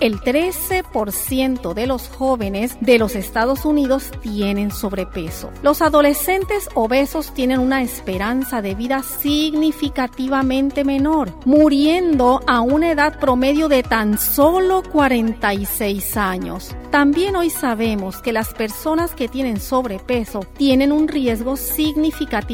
el 0.00 0.20
13% 0.20 1.74
de 1.74 1.86
los 1.86 2.08
jóvenes 2.08 2.76
de 2.80 2.98
los 2.98 3.14
Estados 3.14 3.64
Unidos 3.64 4.10
tienen 4.22 4.70
sobrepeso. 4.70 5.50
Los 5.62 5.82
adolescentes 5.82 6.68
obesos 6.74 7.32
tienen 7.34 7.60
una 7.60 7.82
esperanza 7.82 8.62
de 8.62 8.74
vida 8.74 9.02
significativamente 9.02 10.84
menor, 10.84 11.32
muriendo 11.44 12.40
a 12.46 12.60
una 12.60 12.92
edad 12.92 13.18
promedio 13.18 13.68
de 13.68 13.82
tan 13.82 14.18
solo 14.18 14.82
46 14.82 16.16
años. 16.16 16.74
También 16.90 17.36
hoy 17.36 17.50
sabemos 17.50 18.22
que 18.22 18.32
las 18.32 18.54
personas 18.54 19.14
que 19.14 19.28
tienen 19.28 19.60
sobrepeso 19.60 20.40
tienen 20.56 20.92
un 20.92 21.08
riesgo 21.08 21.56
significativo 21.56 22.48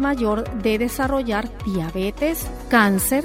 mayor 0.00 0.50
de 0.62 0.78
desarrollar 0.78 1.48
diabetes, 1.64 2.46
cáncer, 2.68 3.24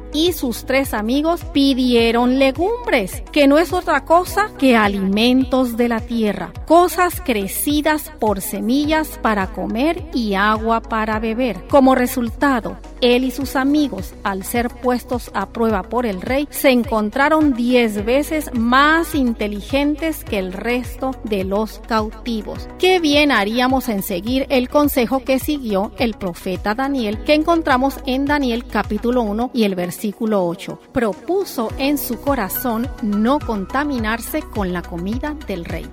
y 0.13 0.33
sus 0.33 0.65
tres 0.65 0.93
amigos 0.93 1.41
pidieron 1.53 2.39
legumbres, 2.39 3.23
que 3.31 3.47
no 3.47 3.57
es 3.57 3.73
otra 3.73 4.05
cosa 4.05 4.49
que 4.57 4.75
alimentos 4.75 5.77
de 5.77 5.87
la 5.87 6.01
tierra, 6.01 6.51
cosas 6.67 7.21
crecidas 7.23 8.11
por 8.19 8.41
semillas 8.41 9.19
para 9.21 9.47
comer 9.47 10.03
y 10.13 10.35
agua 10.35 10.81
para 10.81 11.19
beber. 11.19 11.63
Como 11.69 11.95
resultado, 11.95 12.77
él 13.01 13.23
y 13.23 13.31
sus 13.31 13.55
amigos, 13.55 14.13
al 14.23 14.43
ser 14.43 14.69
puestos 14.69 15.31
a 15.33 15.49
prueba 15.49 15.83
por 15.83 16.05
el 16.05 16.21
rey, 16.21 16.47
se 16.51 16.69
encontraron 16.69 17.53
diez 17.53 18.05
veces 18.05 18.51
más 18.53 19.15
inteligentes 19.15 20.23
que 20.23 20.37
el 20.37 20.53
resto 20.53 21.11
de 21.23 21.43
los 21.43 21.79
cautivos. 21.87 22.67
Qué 22.77 22.99
bien 22.99 23.31
haríamos 23.31 23.89
en 23.89 24.03
seguir 24.03 24.45
el 24.49 24.69
consejo 24.69 25.23
que 25.23 25.39
siguió 25.39 25.91
el 25.97 26.13
profeta 26.13 26.75
Daniel, 26.75 27.23
que 27.23 27.33
encontramos 27.33 27.95
en 28.05 28.25
Daniel 28.25 28.65
capítulo 28.65 29.23
1 29.23 29.51
y 29.53 29.63
el 29.63 29.75
versículo 29.75 30.00
8. 30.09 30.79
Propuso 30.91 31.69
en 31.77 31.97
su 31.97 32.19
corazón 32.19 32.87
no 33.01 33.39
contaminarse 33.39 34.41
con 34.41 34.73
la 34.73 34.81
comida 34.81 35.35
del 35.47 35.65
rey. 35.65 35.89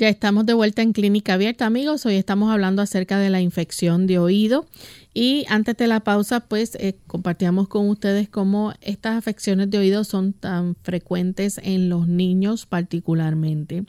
Ya 0.00 0.08
estamos 0.08 0.46
de 0.46 0.54
vuelta 0.54 0.80
en 0.80 0.94
Clínica 0.94 1.34
Abierta, 1.34 1.66
amigos. 1.66 2.06
Hoy 2.06 2.14
estamos 2.14 2.50
hablando 2.50 2.80
acerca 2.80 3.18
de 3.18 3.28
la 3.28 3.42
infección 3.42 4.06
de 4.06 4.18
oído. 4.18 4.64
Y 5.12 5.44
antes 5.50 5.76
de 5.76 5.86
la 5.88 6.00
pausa, 6.00 6.40
pues 6.40 6.74
eh, 6.76 6.96
compartíamos 7.06 7.68
con 7.68 7.86
ustedes 7.86 8.26
cómo 8.30 8.72
estas 8.80 9.18
afecciones 9.18 9.68
de 9.68 9.76
oído 9.76 10.04
son 10.04 10.32
tan 10.32 10.74
frecuentes 10.76 11.60
en 11.62 11.90
los 11.90 12.08
niños 12.08 12.64
particularmente. 12.64 13.84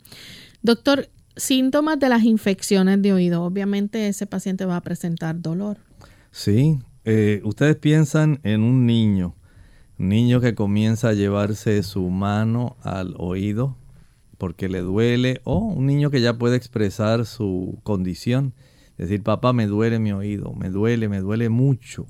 Doctor, 0.61 1.07
síntomas 1.37 1.97
de 1.97 2.09
las 2.09 2.25
infecciones 2.25 3.01
de 3.01 3.13
oído. 3.13 3.43
Obviamente 3.43 4.09
ese 4.09 4.27
paciente 4.27 4.65
va 4.65 4.75
a 4.75 4.81
presentar 4.81 5.41
dolor. 5.41 5.77
Sí, 6.29 6.77
eh, 7.05 7.39
ustedes 7.45 7.77
piensan 7.77 8.41
en 8.43 8.63
un 8.63 8.85
niño, 8.85 9.37
un 9.97 10.09
niño 10.09 10.41
que 10.41 10.55
comienza 10.55 11.07
a 11.07 11.13
llevarse 11.13 11.81
su 11.83 12.09
mano 12.09 12.75
al 12.83 13.15
oído 13.17 13.77
porque 14.41 14.69
le 14.69 14.81
duele, 14.81 15.39
o 15.43 15.59
un 15.59 15.85
niño 15.85 16.09
que 16.09 16.19
ya 16.19 16.39
puede 16.39 16.57
expresar 16.57 17.27
su 17.27 17.77
condición, 17.83 18.55
decir, 18.97 19.21
papá, 19.21 19.53
me 19.53 19.67
duele 19.67 19.99
mi 19.99 20.13
oído, 20.13 20.53
me 20.53 20.71
duele, 20.71 21.09
me 21.09 21.19
duele 21.19 21.49
mucho. 21.49 22.07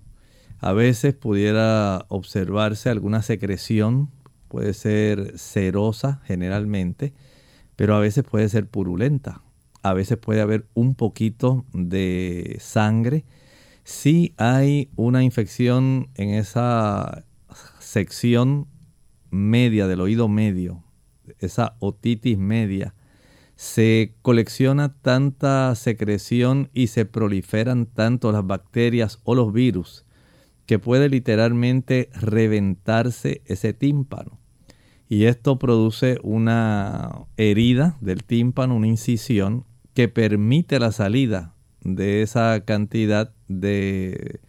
A 0.60 0.72
veces 0.72 1.14
pudiera 1.14 2.06
observarse 2.08 2.90
alguna 2.90 3.22
secreción, 3.22 4.12
puede 4.48 4.74
ser 4.74 5.38
cerosa 5.38 6.22
generalmente, 6.24 7.12
pero 7.76 7.96
a 7.96 8.00
veces 8.00 8.24
puede 8.24 8.48
ser 8.48 8.66
purulenta. 8.66 9.42
A 9.84 9.94
veces 9.94 10.18
puede 10.18 10.40
haber 10.40 10.66
un 10.74 10.96
poquito 10.96 11.66
de 11.74 12.56
sangre. 12.62 13.26
Si 13.84 14.36
hay 14.38 14.90
una 14.96 15.22
infección 15.22 16.08
en 16.16 16.30
esa 16.30 17.26
sección 17.80 18.68
media 19.32 19.86
del 19.88 20.00
oído 20.00 20.30
medio, 20.30 20.82
esa 21.42 21.76
otitis 21.80 22.38
media, 22.38 22.94
se 23.56 24.16
colecciona 24.22 24.94
tanta 25.02 25.76
secreción 25.76 26.70
y 26.74 26.88
se 26.88 27.06
proliferan 27.06 27.86
tanto 27.86 28.32
las 28.32 28.46
bacterias 28.46 29.20
o 29.24 29.36
los 29.36 29.54
virus 29.54 30.06
que 30.66 30.80
puede 30.80 31.10
literalmente 31.10 32.10
reventarse 32.14 33.42
ese 33.46 33.74
tímpano. 33.74 34.40
Y 35.10 35.26
esto 35.26 35.60
produce 35.60 36.18
una 36.24 37.26
herida 37.36 37.98
del 38.00 38.24
tímpano, 38.24 38.78
una 38.78 38.88
incisión 38.88 39.66
que 39.94 40.08
permite 40.08 40.80
la 40.80 40.94
salida 40.94 41.54
de 41.82 42.22
esa 42.22 42.64
cantidad 42.64 43.34
de, 43.48 44.40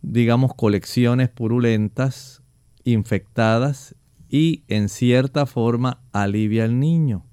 digamos, 0.00 0.54
colecciones 0.54 1.28
purulentas, 1.28 2.42
infectadas 2.84 3.94
y 4.28 4.62
en 4.68 4.88
cierta 4.88 5.46
forma 5.46 6.02
alivia 6.12 6.64
al 6.64 6.78
niño, 6.78 7.24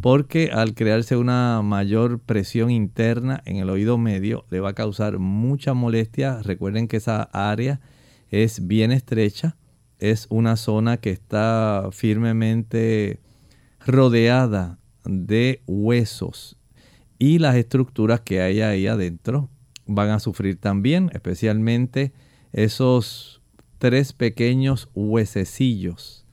porque 0.00 0.50
al 0.52 0.74
crearse 0.74 1.16
una 1.16 1.62
mayor 1.62 2.20
presión 2.20 2.70
interna 2.70 3.42
en 3.46 3.56
el 3.56 3.70
oído 3.70 3.96
medio 3.96 4.44
le 4.50 4.60
va 4.60 4.70
a 4.70 4.74
causar 4.74 5.18
mucha 5.18 5.72
molestia. 5.74 6.42
Recuerden 6.42 6.88
que 6.88 6.98
esa 6.98 7.22
área 7.32 7.80
es 8.30 8.66
bien 8.66 8.92
estrecha, 8.92 9.56
es 9.98 10.26
una 10.28 10.56
zona 10.56 10.98
que 10.98 11.10
está 11.10 11.88
firmemente 11.92 13.20
rodeada 13.86 14.78
de 15.04 15.62
huesos. 15.66 16.58
Y 17.18 17.38
las 17.38 17.54
estructuras 17.54 18.20
que 18.20 18.42
hay 18.42 18.60
ahí 18.60 18.86
adentro 18.86 19.48
van 19.86 20.10
a 20.10 20.18
sufrir 20.18 20.58
también, 20.58 21.10
especialmente 21.14 22.12
esos 22.52 23.40
tres 23.78 24.12
pequeños 24.12 24.88
huesecillos 24.94 26.23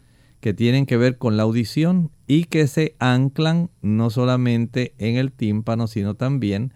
que 0.41 0.53
tienen 0.53 0.85
que 0.85 0.97
ver 0.97 1.17
con 1.17 1.37
la 1.37 1.43
audición 1.43 2.11
y 2.27 2.45
que 2.45 2.67
se 2.67 2.95
anclan 2.99 3.69
no 3.81 4.09
solamente 4.09 4.93
en 4.97 5.15
el 5.15 5.31
tímpano, 5.31 5.87
sino 5.87 6.15
también 6.15 6.73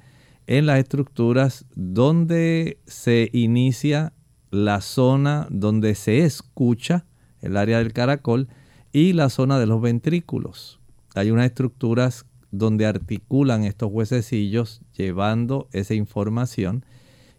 en 0.47 0.67
las 0.67 0.79
estructuras 0.79 1.65
donde 1.75 2.79
se 2.85 3.29
inicia 3.33 4.13
la 4.51 4.81
zona 4.81 5.47
donde 5.49 5.95
se 5.95 6.23
escucha, 6.23 7.05
el 7.41 7.57
área 7.57 7.79
del 7.79 7.91
caracol, 7.91 8.47
y 8.93 9.13
la 9.13 9.29
zona 9.29 9.59
de 9.59 9.65
los 9.65 9.81
ventrículos. 9.81 10.79
Hay 11.15 11.31
unas 11.31 11.47
estructuras 11.47 12.25
donde 12.51 12.85
articulan 12.85 13.63
estos 13.63 13.91
huesecillos 13.91 14.81
llevando 14.95 15.67
esa 15.73 15.95
información 15.95 16.85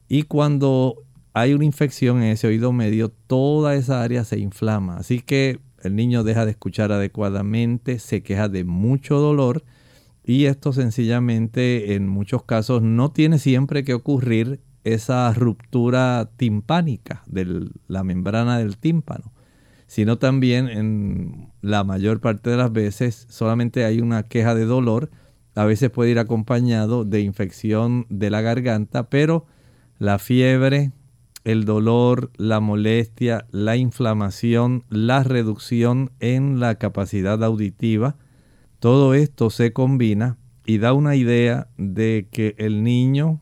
y 0.08 0.24
cuando 0.24 1.02
hay 1.32 1.54
una 1.54 1.64
infección 1.64 2.18
en 2.18 2.30
ese 2.32 2.46
oído 2.46 2.72
medio, 2.72 3.10
toda 3.10 3.74
esa 3.74 4.02
área 4.02 4.24
se 4.24 4.38
inflama. 4.38 4.96
Así 4.96 5.20
que 5.20 5.60
el 5.82 5.96
niño 5.96 6.24
deja 6.24 6.44
de 6.44 6.52
escuchar 6.52 6.92
adecuadamente, 6.92 7.98
se 7.98 8.22
queja 8.22 8.48
de 8.48 8.64
mucho 8.64 9.18
dolor 9.18 9.64
y 10.24 10.46
esto 10.46 10.72
sencillamente 10.72 11.94
en 11.94 12.08
muchos 12.08 12.42
casos 12.42 12.82
no 12.82 13.12
tiene 13.12 13.38
siempre 13.38 13.84
que 13.84 13.94
ocurrir 13.94 14.60
esa 14.82 15.32
ruptura 15.32 16.30
timpánica 16.36 17.22
de 17.26 17.70
la 17.88 18.04
membrana 18.04 18.58
del 18.58 18.76
tímpano, 18.76 19.32
sino 19.86 20.18
también 20.18 20.68
en 20.68 21.48
la 21.60 21.84
mayor 21.84 22.20
parte 22.20 22.50
de 22.50 22.56
las 22.56 22.72
veces 22.72 23.26
solamente 23.28 23.84
hay 23.84 24.00
una 24.00 24.24
queja 24.24 24.54
de 24.54 24.64
dolor, 24.64 25.10
a 25.54 25.64
veces 25.64 25.90
puede 25.90 26.10
ir 26.10 26.18
acompañado 26.18 27.04
de 27.04 27.20
infección 27.20 28.06
de 28.08 28.30
la 28.30 28.42
garganta, 28.42 29.08
pero 29.08 29.46
la 29.98 30.18
fiebre, 30.18 30.92
el 31.46 31.64
dolor, 31.64 32.32
la 32.38 32.58
molestia, 32.58 33.46
la 33.52 33.76
inflamación, 33.76 34.82
la 34.90 35.22
reducción 35.22 36.10
en 36.18 36.58
la 36.58 36.74
capacidad 36.74 37.42
auditiva, 37.44 38.16
todo 38.80 39.14
esto 39.14 39.48
se 39.50 39.72
combina 39.72 40.38
y 40.66 40.78
da 40.78 40.92
una 40.92 41.14
idea 41.14 41.68
de 41.78 42.26
que 42.32 42.56
el 42.58 42.82
niño 42.82 43.40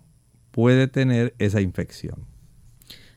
puede 0.50 0.86
tener 0.86 1.34
esa 1.38 1.62
infección. 1.62 2.26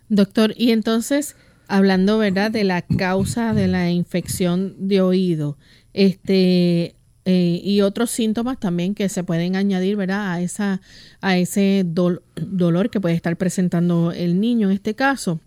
Doctor, 0.07 0.53
y 0.55 0.71
entonces, 0.71 1.35
hablando, 1.67 2.17
¿verdad?, 2.17 2.49
de 2.49 2.63
la 2.63 2.81
causa 2.81 3.53
de 3.53 3.67
la 3.67 3.91
infección 3.91 4.87
de 4.87 5.01
oído, 5.01 5.57
este, 5.91 6.96
eh, 7.29 7.59
y 7.61 7.81
otros 7.81 8.09
síntomas 8.09 8.57
también 8.57 8.95
que 8.95 9.09
se 9.09 9.21
pueden 9.21 9.57
añadir 9.57 9.97
¿verdad? 9.97 10.31
a, 10.31 10.39
esa, 10.39 10.79
a 11.19 11.35
ese 11.35 11.85
dolor 11.85 12.89
que 12.89 13.01
puede 13.01 13.15
estar 13.15 13.35
presentando 13.35 14.13
el 14.13 14.39
niño 14.39 14.69
en 14.69 14.75
este 14.75 14.95
caso. 14.95 15.41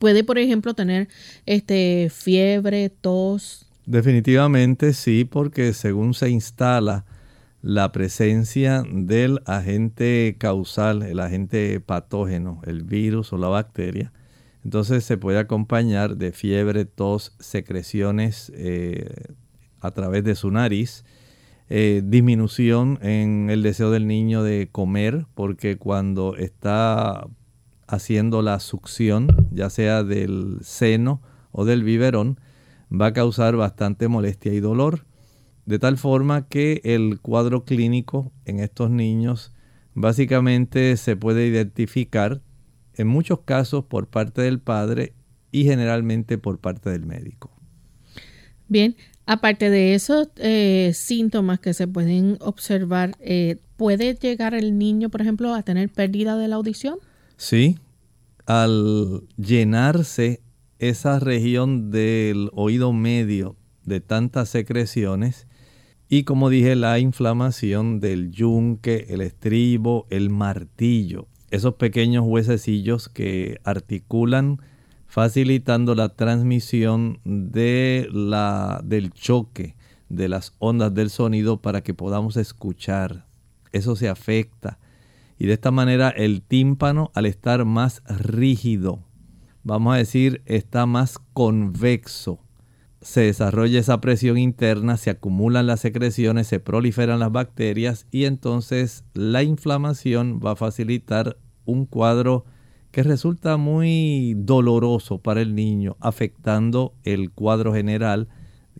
Puede, 0.00 0.24
por 0.24 0.36
ejemplo, 0.36 0.74
tener 0.74 1.06
este, 1.46 2.10
fiebre, 2.12 2.90
tos. 2.90 3.66
Definitivamente 3.86 4.92
sí, 4.94 5.24
porque 5.24 5.74
según 5.74 6.12
se 6.12 6.28
instala 6.28 7.04
la 7.62 7.92
presencia 7.92 8.82
del 8.92 9.42
agente 9.46 10.34
causal, 10.40 11.04
el 11.04 11.20
agente 11.20 11.78
patógeno, 11.78 12.62
el 12.66 12.82
virus 12.82 13.32
o 13.32 13.38
la 13.38 13.46
bacteria, 13.46 14.12
entonces 14.64 15.04
se 15.04 15.16
puede 15.16 15.38
acompañar 15.38 16.16
de 16.16 16.32
fiebre, 16.32 16.84
tos, 16.84 17.32
secreciones 17.38 18.50
eh, 18.56 19.36
a 19.80 19.90
través 19.90 20.24
de 20.24 20.34
su 20.34 20.50
nariz, 20.50 21.04
eh, 21.68 22.02
disminución 22.04 22.98
en 23.02 23.50
el 23.50 23.62
deseo 23.62 23.90
del 23.90 24.06
niño 24.06 24.42
de 24.42 24.68
comer, 24.70 25.26
porque 25.34 25.76
cuando 25.76 26.36
está 26.36 27.26
haciendo 27.86 28.42
la 28.42 28.60
succión, 28.60 29.48
ya 29.50 29.70
sea 29.70 30.02
del 30.02 30.58
seno 30.62 31.22
o 31.52 31.64
del 31.64 31.82
biberón, 31.82 32.38
va 32.92 33.06
a 33.06 33.12
causar 33.12 33.56
bastante 33.56 34.08
molestia 34.08 34.52
y 34.52 34.60
dolor, 34.60 35.06
de 35.64 35.78
tal 35.78 35.98
forma 35.98 36.46
que 36.48 36.80
el 36.84 37.20
cuadro 37.20 37.64
clínico 37.64 38.32
en 38.44 38.60
estos 38.60 38.90
niños 38.90 39.52
básicamente 39.94 40.96
se 40.96 41.16
puede 41.16 41.46
identificar 41.46 42.42
en 42.94 43.08
muchos 43.08 43.40
casos 43.40 43.84
por 43.84 44.08
parte 44.08 44.42
del 44.42 44.60
padre 44.60 45.14
y 45.50 45.64
generalmente 45.64 46.38
por 46.38 46.60
parte 46.60 46.90
del 46.90 47.06
médico. 47.06 47.50
Bien, 48.68 48.96
Aparte 49.26 49.70
de 49.70 49.94
esos 49.94 50.28
eh, 50.36 50.92
síntomas 50.94 51.58
que 51.58 51.74
se 51.74 51.88
pueden 51.88 52.38
observar, 52.40 53.16
eh, 53.20 53.56
¿puede 53.76 54.14
llegar 54.14 54.54
el 54.54 54.78
niño, 54.78 55.10
por 55.10 55.20
ejemplo, 55.20 55.52
a 55.52 55.62
tener 55.62 55.88
pérdida 55.88 56.36
de 56.36 56.46
la 56.48 56.56
audición? 56.56 56.98
Sí, 57.36 57.76
al 58.46 59.26
llenarse 59.36 60.40
esa 60.78 61.18
región 61.18 61.90
del 61.90 62.50
oído 62.52 62.92
medio 62.92 63.56
de 63.84 64.00
tantas 64.00 64.48
secreciones 64.48 65.46
y 66.08 66.22
como 66.22 66.50
dije, 66.50 66.76
la 66.76 67.00
inflamación 67.00 67.98
del 67.98 68.30
yunque, 68.30 69.06
el 69.08 69.20
estribo, 69.20 70.06
el 70.10 70.30
martillo, 70.30 71.26
esos 71.50 71.74
pequeños 71.74 72.24
huesecillos 72.24 73.08
que 73.08 73.60
articulan 73.64 74.60
facilitando 75.16 75.94
la 75.94 76.10
transmisión 76.10 77.20
de 77.24 78.06
la, 78.12 78.82
del 78.84 79.14
choque 79.14 79.74
de 80.10 80.28
las 80.28 80.52
ondas 80.58 80.92
del 80.92 81.08
sonido 81.08 81.62
para 81.62 81.80
que 81.80 81.94
podamos 81.94 82.36
escuchar. 82.36 83.24
Eso 83.72 83.96
se 83.96 84.10
afecta. 84.10 84.78
Y 85.38 85.46
de 85.46 85.54
esta 85.54 85.70
manera 85.70 86.10
el 86.10 86.42
tímpano, 86.42 87.12
al 87.14 87.24
estar 87.24 87.64
más 87.64 88.02
rígido, 88.06 89.06
vamos 89.62 89.94
a 89.94 89.96
decir, 89.96 90.42
está 90.44 90.84
más 90.84 91.18
convexo, 91.32 92.38
se 93.00 93.22
desarrolla 93.22 93.80
esa 93.80 94.02
presión 94.02 94.36
interna, 94.36 94.98
se 94.98 95.08
acumulan 95.08 95.66
las 95.66 95.80
secreciones, 95.80 96.46
se 96.46 96.60
proliferan 96.60 97.20
las 97.20 97.32
bacterias 97.32 98.06
y 98.10 98.26
entonces 98.26 99.02
la 99.14 99.42
inflamación 99.42 100.40
va 100.44 100.50
a 100.50 100.56
facilitar 100.56 101.38
un 101.64 101.86
cuadro 101.86 102.44
que 102.96 103.02
resulta 103.02 103.58
muy 103.58 104.32
doloroso 104.38 105.18
para 105.18 105.42
el 105.42 105.54
niño, 105.54 105.98
afectando 106.00 106.94
el 107.04 107.30
cuadro 107.30 107.74
general 107.74 108.26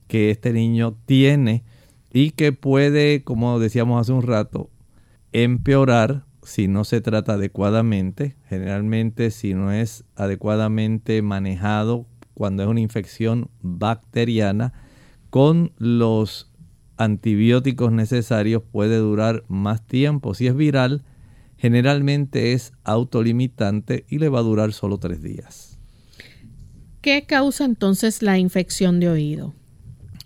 que 0.07 0.31
este 0.31 0.55
niño 0.55 0.97
tiene 1.05 1.65
y 2.11 2.31
que 2.31 2.53
puede, 2.53 3.25
como 3.25 3.59
decíamos 3.59 4.01
hace 4.01 4.15
un 4.15 4.23
rato, 4.23 4.71
empeorar 5.33 6.25
si 6.43 6.67
no 6.67 6.85
se 6.85 7.03
trata 7.03 7.35
adecuadamente, 7.35 8.37
generalmente 8.49 9.31
si 9.31 9.53
no 9.53 9.71
es 9.71 10.07
adecuadamente 10.15 11.21
manejado 11.21 12.07
cuando 12.33 12.63
es 12.63 12.71
una 12.71 12.81
infección 12.81 13.51
bacteriana, 13.61 14.73
con 15.29 15.73
los 15.77 16.51
antibióticos 16.97 17.93
necesarios 17.93 18.63
puede 18.63 18.97
durar 18.97 19.45
más 19.49 19.87
tiempo. 19.87 20.33
Si 20.33 20.47
es 20.47 20.57
viral, 20.57 21.05
generalmente 21.57 22.53
es 22.53 22.73
autolimitante 22.85 24.05
y 24.09 24.19
le 24.19 24.29
va 24.29 24.41
a 24.41 24.43
durar 24.43 24.73
solo 24.73 24.99
tres 24.99 25.23
días. 25.23 25.79
¿Qué 27.01 27.25
causa 27.25 27.65
entonces 27.65 28.23
la 28.23 28.39
infección 28.39 29.01
de 29.01 29.09
oído? 29.09 29.55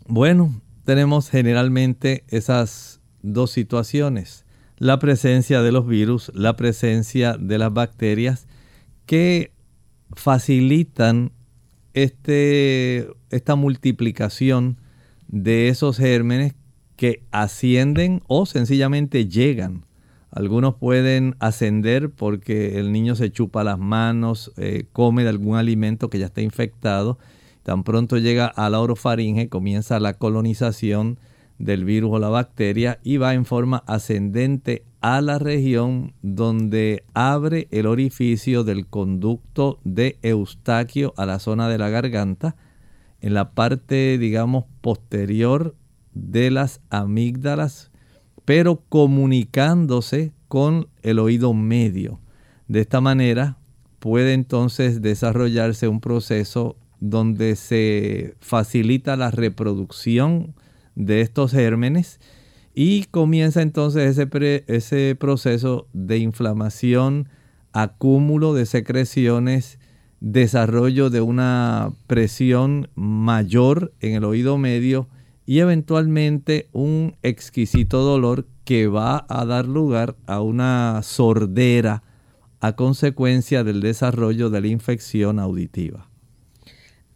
Bueno, 0.06 0.60
tenemos 0.84 1.28
generalmente 1.28 2.24
esas 2.28 3.00
dos 3.22 3.50
situaciones. 3.50 4.44
La 4.78 4.98
presencia 4.98 5.60
de 5.60 5.72
los 5.72 5.86
virus, 5.86 6.32
la 6.34 6.56
presencia 6.56 7.36
de 7.38 7.58
las 7.58 7.72
bacterias 7.72 8.46
que 9.04 9.52
facilitan 10.12 11.32
este, 11.92 13.08
esta 13.30 13.56
multiplicación 13.56 14.78
de 15.28 15.68
esos 15.68 15.98
gérmenes 15.98 16.54
que 16.96 17.24
ascienden 17.30 18.22
o 18.26 18.46
sencillamente 18.46 19.26
llegan. 19.26 19.84
Algunos 20.30 20.76
pueden 20.76 21.34
ascender 21.40 22.10
porque 22.10 22.78
el 22.78 22.92
niño 22.92 23.16
se 23.16 23.32
chupa 23.32 23.64
las 23.64 23.78
manos, 23.78 24.52
eh, 24.56 24.84
come 24.92 25.24
de 25.24 25.30
algún 25.30 25.56
alimento 25.56 26.08
que 26.08 26.18
ya 26.18 26.26
está 26.26 26.40
infectado. 26.40 27.18
Tan 27.64 27.82
pronto 27.82 28.16
llega 28.16 28.46
a 28.46 28.70
la 28.70 28.80
orofaringe, 28.80 29.48
comienza 29.48 29.98
la 29.98 30.14
colonización 30.14 31.18
del 31.58 31.84
virus 31.84 32.12
o 32.14 32.18
la 32.18 32.28
bacteria 32.28 33.00
y 33.02 33.18
va 33.18 33.34
en 33.34 33.44
forma 33.44 33.82
ascendente 33.86 34.84
a 35.00 35.20
la 35.20 35.38
región 35.38 36.14
donde 36.22 37.04
abre 37.12 37.68
el 37.70 37.86
orificio 37.86 38.64
del 38.64 38.86
conducto 38.86 39.78
de 39.84 40.18
Eustaquio 40.22 41.12
a 41.16 41.26
la 41.26 41.38
zona 41.38 41.68
de 41.68 41.78
la 41.78 41.88
garganta, 41.88 42.56
en 43.20 43.34
la 43.34 43.50
parte, 43.50 44.16
digamos, 44.18 44.64
posterior 44.80 45.74
de 46.14 46.50
las 46.50 46.80
amígdalas, 46.88 47.89
pero 48.50 48.82
comunicándose 48.88 50.32
con 50.48 50.88
el 51.04 51.20
oído 51.20 51.54
medio. 51.54 52.18
De 52.66 52.80
esta 52.80 53.00
manera 53.00 53.58
puede 54.00 54.32
entonces 54.32 55.00
desarrollarse 55.00 55.86
un 55.86 56.00
proceso 56.00 56.76
donde 56.98 57.54
se 57.54 58.34
facilita 58.40 59.14
la 59.14 59.30
reproducción 59.30 60.56
de 60.96 61.20
estos 61.20 61.52
gérmenes 61.52 62.18
y 62.74 63.04
comienza 63.04 63.62
entonces 63.62 64.18
ese, 64.66 65.14
proceso 65.14 65.86
de 65.92 66.18
inflamación, 66.18 67.28
acúmulo 67.72 68.52
de 68.52 68.66
secreciones, 68.66 69.78
desarrollo 70.18 71.08
de 71.08 71.20
una 71.20 71.92
presión 72.08 72.88
mayor 72.96 73.92
en 74.00 74.16
el 74.16 74.24
oído 74.24 74.58
medio 74.58 75.06
y 75.50 75.58
eventualmente 75.58 76.68
un 76.70 77.16
exquisito 77.24 78.02
dolor 78.04 78.46
que 78.64 78.86
va 78.86 79.26
a 79.28 79.44
dar 79.44 79.66
lugar 79.66 80.14
a 80.28 80.42
una 80.42 81.00
sordera 81.02 82.04
a 82.60 82.76
consecuencia 82.76 83.64
del 83.64 83.80
desarrollo 83.80 84.48
de 84.48 84.60
la 84.60 84.68
infección 84.68 85.40
auditiva. 85.40 86.08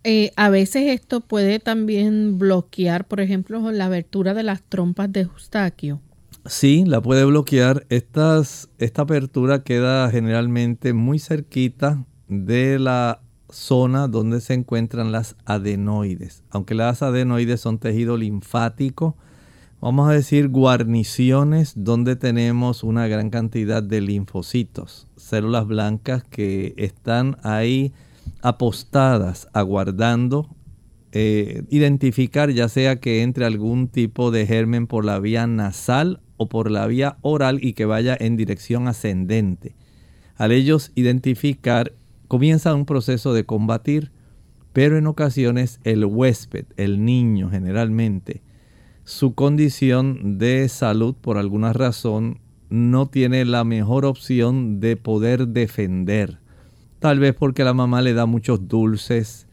Eh, 0.02 0.32
a 0.34 0.50
veces 0.50 1.00
esto 1.00 1.20
puede 1.20 1.60
también 1.60 2.36
bloquear, 2.36 3.06
por 3.06 3.20
ejemplo, 3.20 3.70
la 3.70 3.84
abertura 3.84 4.34
de 4.34 4.42
las 4.42 4.64
trompas 4.64 5.12
de 5.12 5.20
Eustaquio. 5.20 6.00
Sí, 6.44 6.82
la 6.84 7.00
puede 7.00 7.24
bloquear. 7.24 7.86
esta 7.88 8.42
apertura 8.96 9.62
queda 9.62 10.10
generalmente 10.10 10.92
muy 10.92 11.20
cerquita 11.20 12.04
de 12.26 12.80
la 12.80 13.20
zona 13.54 14.08
donde 14.08 14.40
se 14.40 14.54
encuentran 14.54 15.12
las 15.12 15.36
adenoides. 15.44 16.42
Aunque 16.50 16.74
las 16.74 17.02
adenoides 17.02 17.60
son 17.60 17.78
tejido 17.78 18.16
linfático, 18.16 19.16
vamos 19.80 20.08
a 20.08 20.12
decir 20.12 20.48
guarniciones 20.48 21.72
donde 21.76 22.16
tenemos 22.16 22.84
una 22.84 23.06
gran 23.06 23.30
cantidad 23.30 23.82
de 23.82 24.00
linfocitos, 24.00 25.08
células 25.16 25.66
blancas 25.66 26.24
que 26.24 26.74
están 26.76 27.36
ahí 27.42 27.92
apostadas, 28.42 29.48
aguardando 29.52 30.48
eh, 31.16 31.62
identificar 31.70 32.50
ya 32.50 32.68
sea 32.68 32.96
que 32.96 33.22
entre 33.22 33.44
algún 33.44 33.86
tipo 33.86 34.32
de 34.32 34.46
germen 34.48 34.88
por 34.88 35.04
la 35.04 35.20
vía 35.20 35.46
nasal 35.46 36.18
o 36.36 36.48
por 36.48 36.72
la 36.72 36.88
vía 36.88 37.18
oral 37.20 37.62
y 37.62 37.74
que 37.74 37.84
vaya 37.84 38.16
en 38.18 38.36
dirección 38.36 38.88
ascendente. 38.88 39.76
Al 40.36 40.50
ellos 40.50 40.90
identificar, 40.96 41.92
comienza 42.34 42.74
un 42.74 42.84
proceso 42.84 43.32
de 43.32 43.46
combatir, 43.46 44.10
pero 44.72 44.98
en 44.98 45.06
ocasiones 45.06 45.78
el 45.84 46.04
huésped, 46.04 46.64
el 46.76 47.04
niño 47.04 47.48
generalmente, 47.48 48.42
su 49.04 49.36
condición 49.36 50.36
de 50.36 50.68
salud 50.68 51.14
por 51.14 51.38
alguna 51.38 51.72
razón 51.72 52.40
no 52.70 53.06
tiene 53.06 53.44
la 53.44 53.62
mejor 53.62 54.04
opción 54.04 54.80
de 54.80 54.96
poder 54.96 55.46
defender. 55.46 56.40
Tal 56.98 57.20
vez 57.20 57.36
porque 57.36 57.62
la 57.62 57.72
mamá 57.72 58.02
le 58.02 58.14
da 58.14 58.26
muchos 58.26 58.66
dulces, 58.66 59.46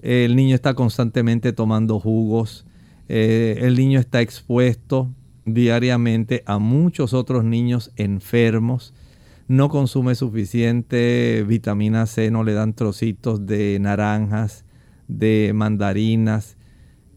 el 0.00 0.36
niño 0.36 0.54
está 0.54 0.74
constantemente 0.74 1.52
tomando 1.52 1.98
jugos, 1.98 2.66
eh, 3.08 3.58
el 3.62 3.74
niño 3.74 3.98
está 3.98 4.20
expuesto 4.20 5.10
diariamente 5.44 6.44
a 6.46 6.60
muchos 6.60 7.14
otros 7.14 7.42
niños 7.42 7.90
enfermos, 7.96 8.94
no 9.48 9.68
consume 9.68 10.14
suficiente 10.14 11.44
vitamina 11.46 12.06
C, 12.06 12.30
no 12.30 12.44
le 12.44 12.52
dan 12.52 12.74
trocitos 12.74 13.46
de 13.46 13.78
naranjas, 13.80 14.64
de 15.08 15.52
mandarinas, 15.54 16.56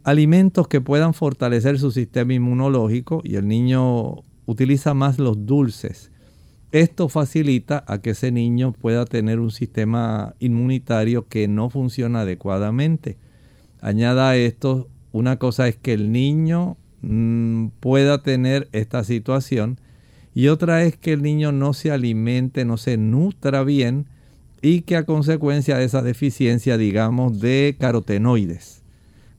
alimentos 0.03 0.67
que 0.67 0.81
puedan 0.81 1.13
fortalecer 1.13 1.77
su 1.77 1.91
sistema 1.91 2.33
inmunológico 2.33 3.21
y 3.23 3.35
el 3.35 3.47
niño 3.47 4.23
utiliza 4.45 4.93
más 4.93 5.19
los 5.19 5.45
dulces 5.45 6.11
esto 6.71 7.09
facilita 7.09 7.83
a 7.87 7.99
que 7.99 8.11
ese 8.11 8.31
niño 8.31 8.71
pueda 8.71 9.05
tener 9.05 9.39
un 9.39 9.51
sistema 9.51 10.35
inmunitario 10.39 11.27
que 11.27 11.49
no 11.49 11.69
funciona 11.69 12.21
adecuadamente. 12.21 13.17
Añada 13.81 14.29
a 14.29 14.37
esto, 14.37 14.87
una 15.11 15.37
cosa 15.37 15.67
es 15.67 15.75
que 15.75 15.93
el 15.93 16.13
niño 16.13 16.77
mm, 17.01 17.67
pueda 17.81 18.23
tener 18.23 18.69
esta 18.71 19.03
situación 19.03 19.81
y 20.33 20.47
otra 20.47 20.83
es 20.83 20.95
que 20.95 21.13
el 21.13 21.21
niño 21.21 21.51
no 21.51 21.73
se 21.73 21.91
alimente, 21.91 22.65
no 22.65 22.77
se 22.77 22.97
nutra 22.97 23.63
bien 23.63 24.05
y 24.61 24.81
que 24.81 24.95
a 24.95 25.05
consecuencia 25.05 25.77
de 25.77 25.85
esa 25.85 26.01
deficiencia, 26.01 26.77
digamos, 26.77 27.39
de 27.39 27.75
carotenoides, 27.79 28.83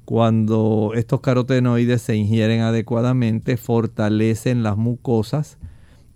cuando 0.05 0.93
estos 0.95 1.21
carotenoides 1.21 2.03
se 2.03 2.17
ingieren 2.17 2.61
adecuadamente, 2.61 3.57
fortalecen 3.57 4.63
las 4.63 4.77
mucosas, 4.77 5.59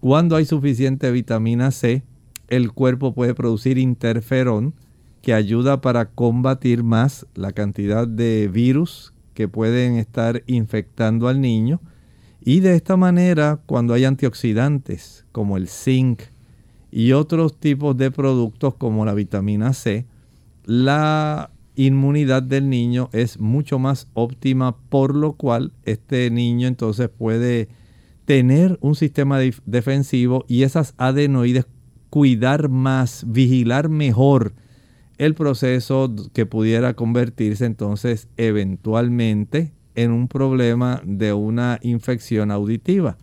cuando 0.00 0.36
hay 0.36 0.44
suficiente 0.44 1.10
vitamina 1.10 1.70
C, 1.70 2.02
el 2.48 2.72
cuerpo 2.72 3.14
puede 3.14 3.34
producir 3.34 3.78
interferón 3.78 4.74
que 5.22 5.34
ayuda 5.34 5.80
para 5.80 6.10
combatir 6.10 6.84
más 6.84 7.26
la 7.34 7.52
cantidad 7.52 8.06
de 8.06 8.48
virus 8.48 9.12
que 9.34 9.48
pueden 9.48 9.96
estar 9.96 10.42
infectando 10.46 11.28
al 11.28 11.40
niño. 11.40 11.80
Y 12.48 12.60
de 12.60 12.76
esta 12.76 12.96
manera, 12.96 13.58
cuando 13.66 13.92
hay 13.92 14.04
antioxidantes 14.04 15.26
como 15.32 15.56
el 15.56 15.66
zinc 15.66 16.22
y 16.92 17.10
otros 17.10 17.58
tipos 17.58 17.96
de 17.96 18.12
productos 18.12 18.76
como 18.76 19.04
la 19.04 19.14
vitamina 19.14 19.72
C, 19.72 20.06
la 20.64 21.50
inmunidad 21.74 22.44
del 22.44 22.70
niño 22.70 23.10
es 23.12 23.40
mucho 23.40 23.80
más 23.80 24.06
óptima, 24.14 24.76
por 24.76 25.16
lo 25.16 25.32
cual 25.32 25.72
este 25.82 26.30
niño 26.30 26.68
entonces 26.68 27.08
puede 27.08 27.66
tener 28.26 28.78
un 28.80 28.94
sistema 28.94 29.40
defensivo 29.64 30.44
y 30.46 30.62
esas 30.62 30.94
adenoides 30.98 31.66
cuidar 32.10 32.68
más, 32.68 33.24
vigilar 33.26 33.88
mejor 33.88 34.54
el 35.18 35.34
proceso 35.34 36.14
que 36.32 36.46
pudiera 36.46 36.94
convertirse 36.94 37.64
entonces 37.64 38.28
eventualmente 38.36 39.72
en 39.96 40.12
un 40.12 40.28
problema 40.28 41.02
de 41.04 41.32
una 41.32 41.78
infección 41.82 42.50
auditiva. 42.50 43.16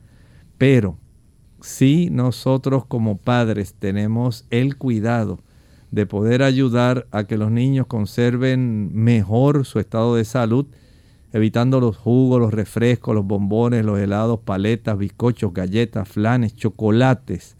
Pero 0.58 0.98
si 1.62 2.10
nosotros 2.10 2.86
como 2.86 3.18
padres 3.18 3.74
tenemos 3.74 4.46
el 4.50 4.78
cuidado 4.78 5.40
de 5.92 6.06
poder 6.06 6.44
ayudar 6.44 7.08
a 7.12 7.24
que 7.24 7.38
los 7.38 7.52
niños 7.52 7.88
conserven 7.88 8.90
mejor 8.94 9.66
su 9.66 9.80
estado 9.80 10.16
de 10.16 10.26
salud, 10.26 10.66
evitando 11.32 11.80
los 11.80 11.98
jugos, 11.98 12.40
los 12.40 12.54
refrescos, 12.54 13.16
los 13.16 13.26
bombones, 13.26 13.86
los 13.86 14.00
helados, 14.00 14.40
paletas, 14.40 14.98
bizcochos, 14.98 15.54
galletas, 15.54 16.08
flanes, 16.08 16.56
chocolates, 16.56 17.56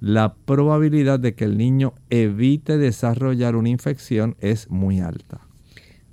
la 0.00 0.34
probabilidad 0.34 1.18
de 1.18 1.34
que 1.34 1.44
el 1.44 1.56
niño 1.56 1.94
evite 2.10 2.78
desarrollar 2.78 3.56
una 3.56 3.70
infección 3.70 4.36
es 4.40 4.70
muy 4.70 5.00
alta. 5.00 5.43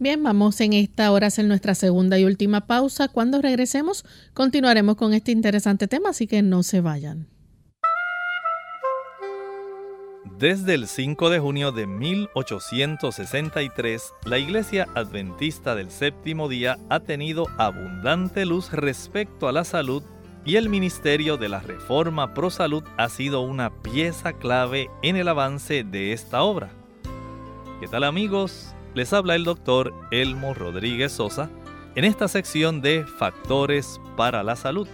Bien, 0.01 0.21
vamos 0.23 0.59
en 0.61 0.73
esta 0.73 1.11
hora 1.11 1.25
a 1.25 1.27
hacer 1.27 1.45
nuestra 1.45 1.75
segunda 1.75 2.17
y 2.17 2.25
última 2.25 2.65
pausa. 2.65 3.07
Cuando 3.07 3.39
regresemos, 3.39 4.03
continuaremos 4.33 4.95
con 4.95 5.13
este 5.13 5.31
interesante 5.31 5.87
tema, 5.87 6.09
así 6.09 6.25
que 6.25 6.41
no 6.41 6.63
se 6.63 6.81
vayan. 6.81 7.27
Desde 10.39 10.73
el 10.73 10.87
5 10.87 11.29
de 11.29 11.37
junio 11.37 11.71
de 11.71 11.85
1863, 11.85 14.01
la 14.25 14.39
Iglesia 14.39 14.87
Adventista 14.95 15.75
del 15.75 15.91
Séptimo 15.91 16.49
Día 16.49 16.79
ha 16.89 17.01
tenido 17.01 17.45
abundante 17.59 18.47
luz 18.47 18.71
respecto 18.71 19.47
a 19.47 19.51
la 19.51 19.63
salud 19.63 20.01
y 20.43 20.55
el 20.55 20.67
Ministerio 20.67 21.37
de 21.37 21.47
la 21.47 21.59
Reforma 21.59 22.33
Pro 22.33 22.49
Salud 22.49 22.83
ha 22.97 23.07
sido 23.07 23.41
una 23.41 23.69
pieza 23.83 24.33
clave 24.33 24.89
en 25.03 25.15
el 25.15 25.27
avance 25.27 25.83
de 25.83 26.13
esta 26.13 26.41
obra. 26.41 26.71
¿Qué 27.79 27.87
tal 27.87 28.03
amigos? 28.03 28.73
Les 28.93 29.13
habla 29.13 29.35
el 29.35 29.45
doctor 29.45 29.93
Elmo 30.11 30.53
Rodríguez 30.53 31.13
Sosa 31.13 31.49
en 31.95 32.03
esta 32.03 32.27
sección 32.27 32.81
de 32.81 33.05
Factores 33.05 34.01
para 34.17 34.43
la 34.43 34.57
Salud. 34.57 34.87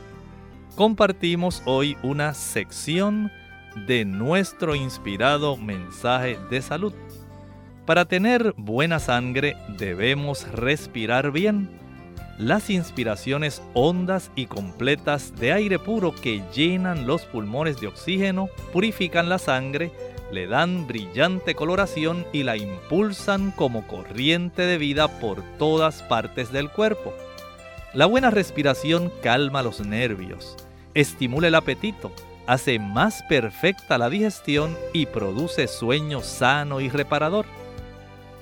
Compartimos 0.75 1.63
hoy 1.65 1.97
una 2.03 2.35
sección 2.35 3.31
de 3.87 4.05
nuestro 4.05 4.75
inspirado 4.75 5.57
mensaje 5.57 6.37
de 6.51 6.61
salud. 6.61 6.93
Para 7.87 8.05
tener 8.05 8.53
buena 8.55 8.99
sangre 8.99 9.57
debemos 9.79 10.47
respirar 10.51 11.31
bien. 11.31 11.67
Las 12.37 12.69
inspiraciones 12.69 13.63
hondas 13.73 14.29
y 14.35 14.45
completas 14.45 15.33
de 15.37 15.53
aire 15.53 15.79
puro 15.79 16.13
que 16.13 16.43
llenan 16.53 17.07
los 17.07 17.23
pulmones 17.23 17.81
de 17.81 17.87
oxígeno 17.87 18.49
purifican 18.71 19.27
la 19.27 19.39
sangre, 19.39 19.91
le 20.31 20.47
dan 20.47 20.87
brillante 20.87 21.55
coloración 21.55 22.25
y 22.33 22.43
la 22.43 22.57
impulsan 22.57 23.51
como 23.51 23.87
corriente 23.87 24.63
de 24.63 24.77
vida 24.77 25.19
por 25.19 25.41
todas 25.57 26.03
partes 26.03 26.51
del 26.51 26.69
cuerpo. 26.69 27.13
La 27.93 28.05
buena 28.05 28.29
respiración 28.29 29.11
calma 29.21 29.63
los 29.63 29.79
nervios, 29.79 30.55
estimula 30.93 31.47
el 31.47 31.55
apetito, 31.55 32.11
hace 32.45 32.79
más 32.79 33.23
perfecta 33.23 33.97
la 33.97 34.09
digestión 34.09 34.77
y 34.93 35.05
produce 35.05 35.67
sueño 35.67 36.21
sano 36.21 36.81
y 36.81 36.89
reparador. 36.89 37.45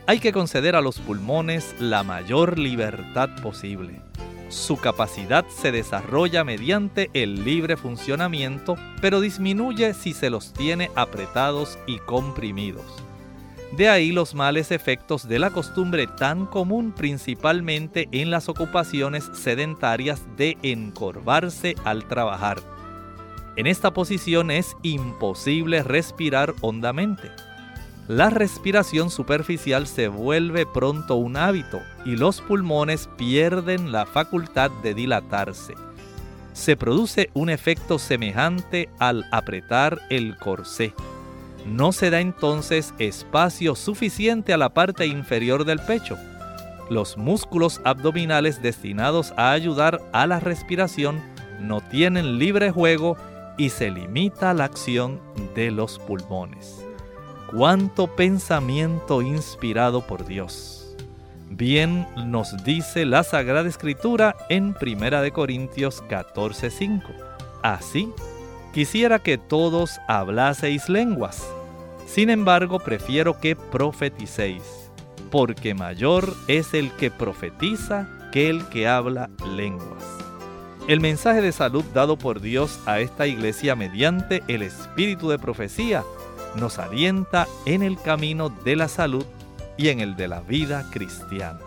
Hay 0.08 0.19
que 0.19 0.32
conceder 0.32 0.76
a 0.76 0.82
los 0.82 1.00
pulmones 1.00 1.76
la 1.80 2.04
mayor 2.04 2.60
libertad 2.60 3.30
posible. 3.41 4.02
Su 4.49 4.77
capacidad 4.77 5.45
se 5.47 5.71
desarrolla 5.71 6.43
mediante 6.43 7.10
el 7.13 7.43
libre 7.43 7.77
funcionamiento, 7.77 8.75
pero 9.01 9.21
disminuye 9.21 9.93
si 9.93 10.13
se 10.13 10.29
los 10.29 10.53
tiene 10.53 10.91
apretados 10.95 11.79
y 11.88 11.99
comprimidos. 11.99 12.86
De 13.75 13.89
ahí 13.89 14.12
los 14.12 14.36
males 14.36 14.71
efectos 14.71 15.27
de 15.27 15.39
la 15.39 15.49
costumbre 15.49 16.08
tan 16.08 16.45
común 16.45 16.93
principalmente 16.93 18.08
en 18.12 18.29
las 18.29 18.47
ocupaciones 18.47 19.29
sedentarias 19.34 20.21
de 20.38 20.58
encorvarse 20.62 21.75
al 21.84 22.08
trabajar 22.08 22.58
en 23.58 23.67
esta 23.67 23.93
posición 23.93 24.51
es 24.51 24.75
imposible 24.84 25.81
respirar 25.81 26.53
hondamente. 26.60 27.31
La 28.07 28.29
respiración 28.29 29.09
superficial 29.09 29.87
se 29.87 30.09
vuelve 30.09 30.67
pronto 30.67 31.15
un 31.15 31.37
hábito 31.37 31.81
y 32.05 32.15
los 32.15 32.39
pulmones 32.39 33.09
pierden 33.17 33.91
la 33.91 34.05
facultad 34.05 34.69
de 34.83 34.93
dilatarse. 34.93 35.73
Se 36.53 36.77
produce 36.77 37.31
un 37.33 37.49
efecto 37.49 37.97
semejante 37.97 38.89
al 38.99 39.25
apretar 39.31 40.01
el 40.11 40.37
corsé. 40.37 40.93
No 41.65 41.91
se 41.91 42.11
da 42.11 42.19
entonces 42.19 42.93
espacio 42.99 43.73
suficiente 43.73 44.53
a 44.53 44.57
la 44.57 44.69
parte 44.69 45.07
inferior 45.07 45.65
del 45.65 45.79
pecho. 45.79 46.15
Los 46.91 47.17
músculos 47.17 47.81
abdominales 47.85 48.61
destinados 48.61 49.33
a 49.35 49.51
ayudar 49.51 49.99
a 50.13 50.27
la 50.27 50.39
respiración 50.39 51.19
no 51.59 51.81
tienen 51.81 52.37
libre 52.37 52.69
juego 52.69 53.17
y 53.57 53.69
se 53.69 53.89
limita 53.89 54.53
la 54.53 54.65
acción 54.65 55.19
de 55.55 55.71
los 55.71 55.97
pulmones. 55.97 56.85
Cuánto 57.55 58.07
pensamiento 58.07 59.21
inspirado 59.21 60.05
por 60.05 60.25
Dios. 60.25 60.93
Bien 61.49 62.05
nos 62.25 62.65
dice 62.65 63.05
la 63.05 63.23
Sagrada 63.23 63.69
Escritura 63.69 64.35
en 64.49 64.75
1 64.75 65.31
Corintios 65.31 66.03
14:5. 66.09 67.13
Así, 67.63 68.11
quisiera 68.73 69.19
que 69.19 69.37
todos 69.37 70.01
hablaseis 70.09 70.89
lenguas. 70.89 71.47
Sin 72.05 72.29
embargo, 72.29 72.77
prefiero 72.79 73.39
que 73.39 73.55
profeticéis, 73.55 74.91
porque 75.31 75.73
mayor 75.73 76.35
es 76.49 76.73
el 76.73 76.91
que 76.91 77.09
profetiza 77.09 78.09
que 78.33 78.49
el 78.49 78.67
que 78.67 78.89
habla 78.89 79.29
lenguas. 79.55 80.03
El 80.89 80.99
mensaje 80.99 81.41
de 81.41 81.53
salud 81.53 81.85
dado 81.93 82.17
por 82.17 82.41
Dios 82.41 82.81
a 82.85 82.99
esta 82.99 83.27
iglesia 83.27 83.77
mediante 83.77 84.43
el 84.49 84.61
espíritu 84.61 85.29
de 85.29 85.39
profecía 85.39 86.03
nos 86.55 86.79
alienta 86.79 87.47
en 87.65 87.83
el 87.83 87.97
camino 87.99 88.49
de 88.49 88.75
la 88.75 88.87
salud 88.87 89.25
y 89.77 89.89
en 89.89 89.99
el 89.99 90.15
de 90.15 90.27
la 90.27 90.41
vida 90.41 90.89
cristiana. 90.91 91.59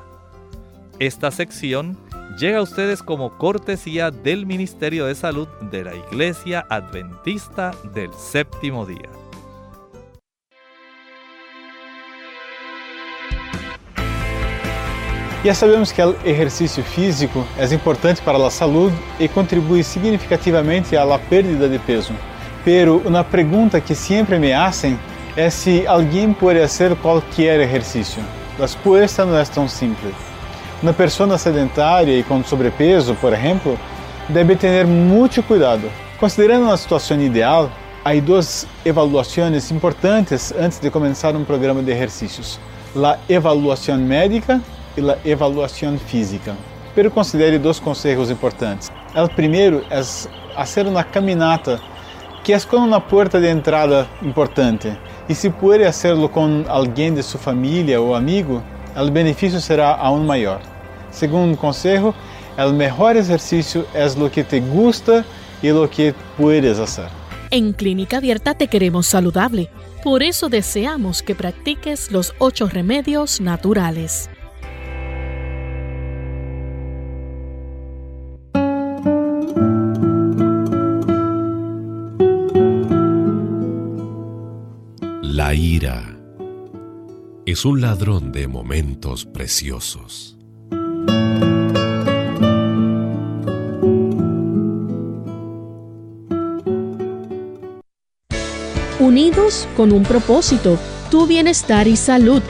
Esta 0.98 1.30
sección 1.30 1.96
llega 2.38 2.58
a 2.58 2.62
ustedes 2.62 3.02
como 3.02 3.36
cortesía 3.38 4.10
del 4.10 4.46
Ministerio 4.46 5.06
de 5.06 5.14
Salud 5.14 5.48
de 5.70 5.84
la 5.84 5.94
Iglesia 5.94 6.66
Adventista 6.68 7.72
del 7.94 8.12
Séptimo 8.14 8.86
Día. 8.86 9.08
Já 15.44 15.54
sabemos 15.54 15.92
que 15.92 16.02
o 16.02 16.16
exercício 16.24 16.82
físico 16.82 17.46
é 17.56 17.64
importante 17.72 18.20
para 18.22 18.44
a 18.44 18.50
saúde 18.50 18.94
e 19.20 19.28
contribui 19.28 19.84
significativamente 19.84 20.96
à 20.96 21.18
perda 21.18 21.68
de 21.68 21.78
peso. 21.78 22.12
Pero 22.68 23.00
uma 23.06 23.24
pergunta 23.24 23.80
que 23.80 23.94
sempre 23.94 24.38
me 24.38 24.52
hacen 24.52 25.00
é 25.34 25.48
se 25.48 25.86
alguém 25.86 26.34
pode 26.34 26.60
fazer 26.60 26.94
qualquer 26.96 27.60
exercício. 27.60 28.22
A 28.58 28.60
resposta 28.60 29.24
não 29.24 29.38
é 29.38 29.44
tão 29.46 29.66
simples. 29.66 30.14
Uma 30.82 30.92
pessoa 30.92 31.38
sedentária 31.38 32.12
e 32.12 32.22
com 32.22 32.44
sobrepeso, 32.44 33.14
por 33.14 33.32
exemplo, 33.32 33.78
deve 34.28 34.54
ter 34.54 34.86
muito 34.86 35.42
cuidado. 35.44 35.90
Considerando 36.20 36.64
uma 36.64 36.76
situação 36.76 37.18
ideal, 37.18 37.72
há 38.04 38.12
duas 38.20 38.66
avaliações 38.86 39.70
importantes 39.70 40.52
antes 40.52 40.78
de 40.78 40.90
começar 40.90 41.34
um 41.34 41.44
programa 41.44 41.82
de 41.82 41.90
exercícios: 41.90 42.60
a 42.94 43.16
avaliação 43.34 43.96
médica 43.96 44.60
e 44.94 45.30
a 45.30 45.34
avaliação 45.34 45.96
física. 45.96 46.54
Pero 46.94 47.10
considere 47.10 47.56
dois 47.58 47.80
conselhos 47.80 48.30
importantes. 48.30 48.90
O 49.14 49.28
primeiro 49.34 49.86
é 49.88 50.02
fazer 50.54 50.86
uma 50.86 51.02
caminata, 51.02 51.80
que 52.42 52.52
é 52.52 52.60
como 52.60 52.86
uma 52.86 53.00
porta 53.00 53.40
de 53.40 53.48
entrada 53.48 54.08
importante. 54.22 54.96
E 55.28 55.34
se 55.34 55.50
pode 55.50 55.84
fazê-lo 55.84 56.28
com 56.28 56.64
alguém 56.68 57.12
de 57.12 57.22
sua 57.22 57.40
família 57.40 58.00
ou 58.00 58.14
amigo, 58.14 58.62
o 58.96 59.10
benefício 59.10 59.60
será 59.60 59.96
aún 59.96 60.24
maior. 60.24 60.60
Segundo 61.10 61.56
conselho, 61.56 62.14
o 62.56 62.72
melhor 62.72 63.16
exercício 63.16 63.86
é 63.94 64.06
o 64.06 64.30
que 64.30 64.42
te 64.42 64.60
gusta 64.60 65.24
e 65.62 65.70
o 65.72 65.86
que 65.88 66.14
puedes 66.36 66.78
fazer. 66.78 67.08
En 67.50 67.72
Clínica 67.72 68.18
Abierta 68.18 68.54
te 68.54 68.66
queremos 68.66 69.06
saludable. 69.06 69.70
Por 70.02 70.22
eso 70.22 70.48
deseamos 70.48 71.22
que 71.22 71.34
practiques 71.34 72.10
los 72.10 72.34
ocho 72.38 72.66
remedios 72.66 73.40
naturales. 73.40 74.28
Es 87.46 87.64
un 87.64 87.80
ladrón 87.80 88.30
de 88.30 88.46
momentos 88.46 89.24
preciosos. 89.24 90.36
Unidos 99.00 99.66
con 99.76 99.92
un 99.92 100.02
propósito, 100.02 100.76
tu 101.10 101.26
bienestar 101.26 101.88
y 101.88 101.96
salud. 101.96 102.42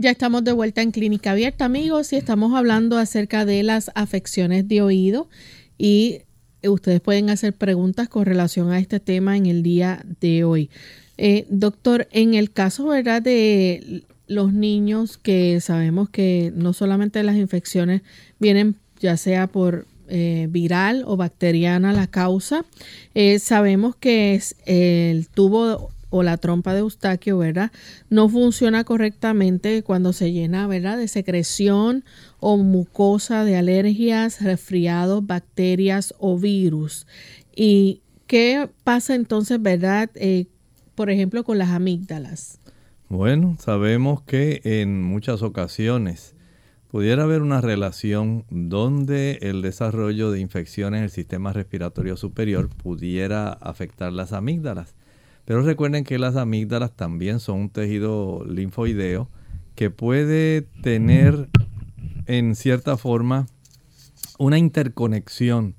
Ya 0.00 0.12
estamos 0.12 0.44
de 0.44 0.52
vuelta 0.52 0.80
en 0.80 0.92
Clínica 0.92 1.32
Abierta, 1.32 1.64
amigos, 1.64 2.12
y 2.12 2.16
estamos 2.16 2.54
hablando 2.54 2.98
acerca 2.98 3.44
de 3.44 3.64
las 3.64 3.90
afecciones 3.96 4.68
de 4.68 4.80
oído 4.80 5.28
y 5.76 6.20
ustedes 6.62 7.00
pueden 7.00 7.30
hacer 7.30 7.52
preguntas 7.52 8.08
con 8.08 8.24
relación 8.24 8.70
a 8.70 8.78
este 8.78 9.00
tema 9.00 9.36
en 9.36 9.46
el 9.46 9.64
día 9.64 10.04
de 10.20 10.44
hoy. 10.44 10.70
Eh, 11.16 11.46
doctor, 11.50 12.06
en 12.12 12.34
el 12.34 12.52
caso 12.52 12.86
¿verdad? 12.86 13.22
de 13.22 14.04
los 14.28 14.52
niños 14.52 15.18
que 15.18 15.60
sabemos 15.60 16.08
que 16.08 16.52
no 16.54 16.74
solamente 16.74 17.20
las 17.24 17.34
infecciones 17.34 18.02
vienen 18.38 18.76
ya 19.00 19.16
sea 19.16 19.48
por 19.48 19.88
eh, 20.06 20.46
viral 20.48 21.02
o 21.08 21.16
bacteriana 21.16 21.92
la 21.92 22.06
causa, 22.06 22.64
eh, 23.16 23.40
sabemos 23.40 23.96
que 23.96 24.36
es 24.36 24.54
el 24.64 25.28
tubo 25.28 25.90
o 26.10 26.22
la 26.22 26.36
trompa 26.36 26.72
de 26.72 26.80
Eustaquio, 26.80 27.38
¿verdad? 27.38 27.72
No 28.10 28.28
funciona 28.28 28.84
correctamente 28.84 29.82
cuando 29.82 30.12
se 30.12 30.32
llena, 30.32 30.66
¿verdad? 30.66 30.98
De 30.98 31.08
secreción 31.08 32.04
o 32.40 32.56
mucosa 32.56 33.44
de 33.44 33.56
alergias, 33.56 34.40
resfriados, 34.42 35.26
bacterias 35.26 36.14
o 36.18 36.38
virus. 36.38 37.06
¿Y 37.54 38.02
qué 38.26 38.68
pasa 38.84 39.14
entonces, 39.14 39.60
verdad? 39.60 40.10
Eh, 40.14 40.46
por 40.94 41.10
ejemplo, 41.10 41.44
con 41.44 41.58
las 41.58 41.70
amígdalas. 41.70 42.60
Bueno, 43.08 43.56
sabemos 43.58 44.22
que 44.22 44.60
en 44.64 45.02
muchas 45.02 45.42
ocasiones 45.42 46.34
pudiera 46.88 47.24
haber 47.24 47.42
una 47.42 47.60
relación 47.60 48.44
donde 48.50 49.38
el 49.42 49.62
desarrollo 49.62 50.30
de 50.30 50.40
infecciones 50.40 50.98
en 50.98 51.04
el 51.04 51.10
sistema 51.10 51.52
respiratorio 51.52 52.16
superior 52.16 52.68
pudiera 52.68 53.52
afectar 53.52 54.12
las 54.12 54.32
amígdalas. 54.32 54.94
Pero 55.48 55.62
recuerden 55.62 56.04
que 56.04 56.18
las 56.18 56.36
amígdalas 56.36 56.94
también 56.94 57.40
son 57.40 57.60
un 57.60 57.70
tejido 57.70 58.44
linfoideo 58.44 59.30
que 59.74 59.88
puede 59.88 60.60
tener 60.82 61.48
en 62.26 62.54
cierta 62.54 62.98
forma 62.98 63.46
una 64.38 64.58
interconexión 64.58 65.74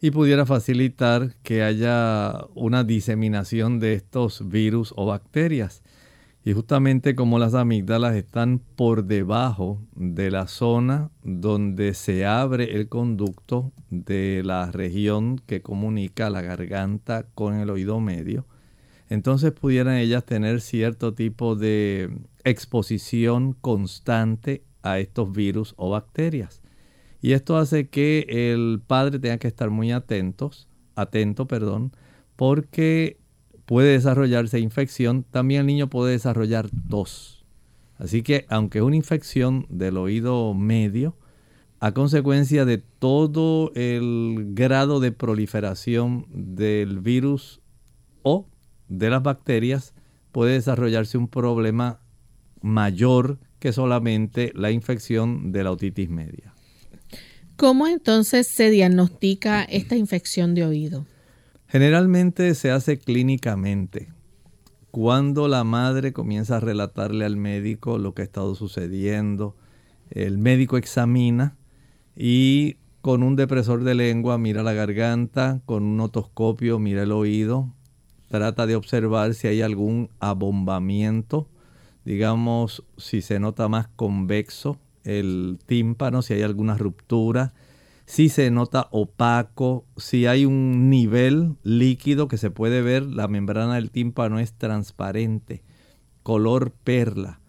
y 0.00 0.10
pudiera 0.10 0.46
facilitar 0.46 1.36
que 1.44 1.62
haya 1.62 2.40
una 2.56 2.82
diseminación 2.82 3.78
de 3.78 3.92
estos 3.92 4.48
virus 4.48 4.92
o 4.96 5.06
bacterias. 5.06 5.84
Y 6.44 6.52
justamente 6.52 7.14
como 7.14 7.38
las 7.38 7.54
amígdalas 7.54 8.16
están 8.16 8.58
por 8.74 9.04
debajo 9.04 9.80
de 9.94 10.32
la 10.32 10.48
zona 10.48 11.12
donde 11.22 11.94
se 11.94 12.26
abre 12.26 12.74
el 12.74 12.88
conducto 12.88 13.70
de 13.90 14.42
la 14.44 14.72
región 14.72 15.40
que 15.46 15.62
comunica 15.62 16.30
la 16.30 16.42
garganta 16.42 17.26
con 17.36 17.54
el 17.54 17.70
oído 17.70 18.00
medio, 18.00 18.44
entonces 19.08 19.52
pudieran 19.52 19.96
ellas 19.96 20.24
tener 20.24 20.60
cierto 20.60 21.14
tipo 21.14 21.56
de 21.56 22.10
exposición 22.44 23.54
constante 23.60 24.62
a 24.82 24.98
estos 24.98 25.32
virus 25.32 25.74
o 25.76 25.90
bacterias. 25.90 26.62
Y 27.20 27.32
esto 27.32 27.56
hace 27.56 27.88
que 27.88 28.26
el 28.28 28.82
padre 28.86 29.18
tenga 29.18 29.38
que 29.38 29.48
estar 29.48 29.70
muy 29.70 29.92
atentos, 29.92 30.68
atento, 30.94 31.46
perdón, 31.46 31.92
porque 32.36 33.18
puede 33.64 33.92
desarrollarse 33.92 34.58
infección, 34.60 35.24
también 35.30 35.60
el 35.60 35.66
niño 35.66 35.88
puede 35.88 36.12
desarrollar 36.12 36.68
tos. 36.88 37.44
Así 37.98 38.22
que 38.22 38.44
aunque 38.48 38.78
es 38.78 38.84
una 38.84 38.96
infección 38.96 39.66
del 39.70 39.96
oído 39.96 40.52
medio, 40.54 41.16
a 41.80 41.92
consecuencia 41.92 42.64
de 42.64 42.78
todo 42.78 43.72
el 43.74 44.52
grado 44.54 45.00
de 45.00 45.12
proliferación 45.12 46.26
del 46.30 47.00
virus 47.00 47.60
o 48.22 48.46
de 48.88 49.10
las 49.10 49.22
bacterias 49.22 49.94
puede 50.32 50.54
desarrollarse 50.54 51.18
un 51.18 51.28
problema 51.28 52.00
mayor 52.60 53.38
que 53.58 53.72
solamente 53.72 54.52
la 54.54 54.70
infección 54.70 55.52
de 55.52 55.64
la 55.64 55.70
otitis 55.70 56.10
media. 56.10 56.54
¿Cómo 57.56 57.86
entonces 57.86 58.48
se 58.48 58.70
diagnostica 58.70 59.62
esta 59.62 59.96
infección 59.96 60.54
de 60.54 60.64
oído? 60.64 61.06
Generalmente 61.68 62.54
se 62.54 62.70
hace 62.70 62.98
clínicamente. 62.98 64.08
Cuando 64.90 65.48
la 65.48 65.64
madre 65.64 66.12
comienza 66.12 66.56
a 66.56 66.60
relatarle 66.60 67.24
al 67.24 67.36
médico 67.36 67.98
lo 67.98 68.14
que 68.14 68.22
ha 68.22 68.24
estado 68.24 68.54
sucediendo, 68.54 69.56
el 70.10 70.38
médico 70.38 70.76
examina 70.76 71.56
y 72.16 72.76
con 73.00 73.22
un 73.22 73.36
depresor 73.36 73.84
de 73.84 73.94
lengua 73.94 74.38
mira 74.38 74.62
la 74.62 74.72
garganta, 74.72 75.60
con 75.66 75.82
un 75.84 76.00
otoscopio 76.00 76.78
mira 76.78 77.02
el 77.02 77.12
oído, 77.12 77.72
trata 78.28 78.66
de 78.66 78.76
observar 78.76 79.34
si 79.34 79.48
hay 79.48 79.62
algún 79.62 80.10
abombamiento, 80.20 81.48
digamos, 82.04 82.84
si 82.96 83.22
se 83.22 83.38
nota 83.40 83.68
más 83.68 83.88
convexo 83.88 84.78
el 85.04 85.58
tímpano, 85.66 86.22
si 86.22 86.34
hay 86.34 86.42
alguna 86.42 86.76
ruptura, 86.76 87.52
si 88.06 88.28
se 88.28 88.50
nota 88.50 88.88
opaco, 88.90 89.84
si 89.96 90.26
hay 90.26 90.44
un 90.44 90.90
nivel 90.90 91.56
líquido 91.62 92.28
que 92.28 92.36
se 92.36 92.50
puede 92.50 92.82
ver, 92.82 93.02
la 93.02 93.28
membrana 93.28 93.76
del 93.76 93.90
tímpano 93.90 94.38
es 94.38 94.52
transparente, 94.52 95.62
color 96.22 96.72
perla, 96.72 97.40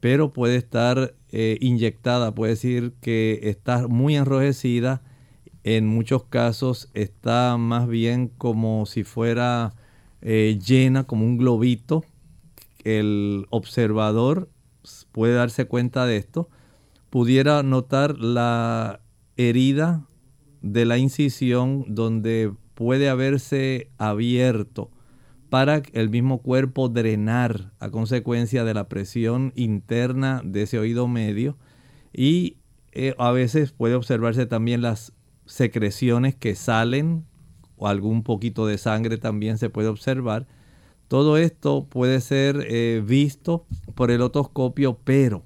pero 0.00 0.32
puede 0.32 0.56
estar 0.56 1.14
eh, 1.30 1.58
inyectada, 1.60 2.34
puede 2.34 2.52
decir 2.52 2.94
que 3.00 3.40
está 3.44 3.86
muy 3.86 4.16
enrojecida, 4.16 5.02
en 5.62 5.86
muchos 5.86 6.24
casos 6.24 6.88
está 6.94 7.56
más 7.58 7.86
bien 7.86 8.28
como 8.28 8.86
si 8.86 9.04
fuera 9.04 9.74
eh, 10.22 10.58
llena 10.64 11.04
como 11.04 11.24
un 11.24 11.36
globito. 11.36 12.04
El 12.84 13.46
observador 13.50 14.48
puede 15.12 15.34
darse 15.34 15.66
cuenta 15.66 16.06
de 16.06 16.16
esto. 16.16 16.48
Pudiera 17.10 17.62
notar 17.62 18.18
la 18.18 19.00
herida 19.36 20.06
de 20.62 20.84
la 20.84 20.98
incisión 20.98 21.84
donde 21.88 22.52
puede 22.74 23.08
haberse 23.08 23.90
abierto 23.98 24.90
para 25.48 25.82
el 25.92 26.08
mismo 26.08 26.40
cuerpo 26.40 26.88
drenar 26.88 27.72
a 27.80 27.90
consecuencia 27.90 28.64
de 28.64 28.72
la 28.72 28.88
presión 28.88 29.52
interna 29.56 30.40
de 30.44 30.62
ese 30.62 30.78
oído 30.78 31.08
medio 31.08 31.58
y 32.12 32.58
eh, 32.92 33.14
a 33.18 33.32
veces 33.32 33.72
puede 33.72 33.94
observarse 33.96 34.46
también 34.46 34.80
las 34.80 35.12
secreciones 35.46 36.36
que 36.36 36.54
salen 36.54 37.26
o 37.80 37.88
algún 37.88 38.22
poquito 38.22 38.66
de 38.66 38.76
sangre 38.76 39.16
también 39.16 39.56
se 39.56 39.70
puede 39.70 39.88
observar. 39.88 40.46
Todo 41.08 41.38
esto 41.38 41.86
puede 41.88 42.20
ser 42.20 42.66
eh, 42.68 43.02
visto 43.04 43.64
por 43.94 44.10
el 44.10 44.20
otoscopio, 44.20 44.98
pero 45.02 45.42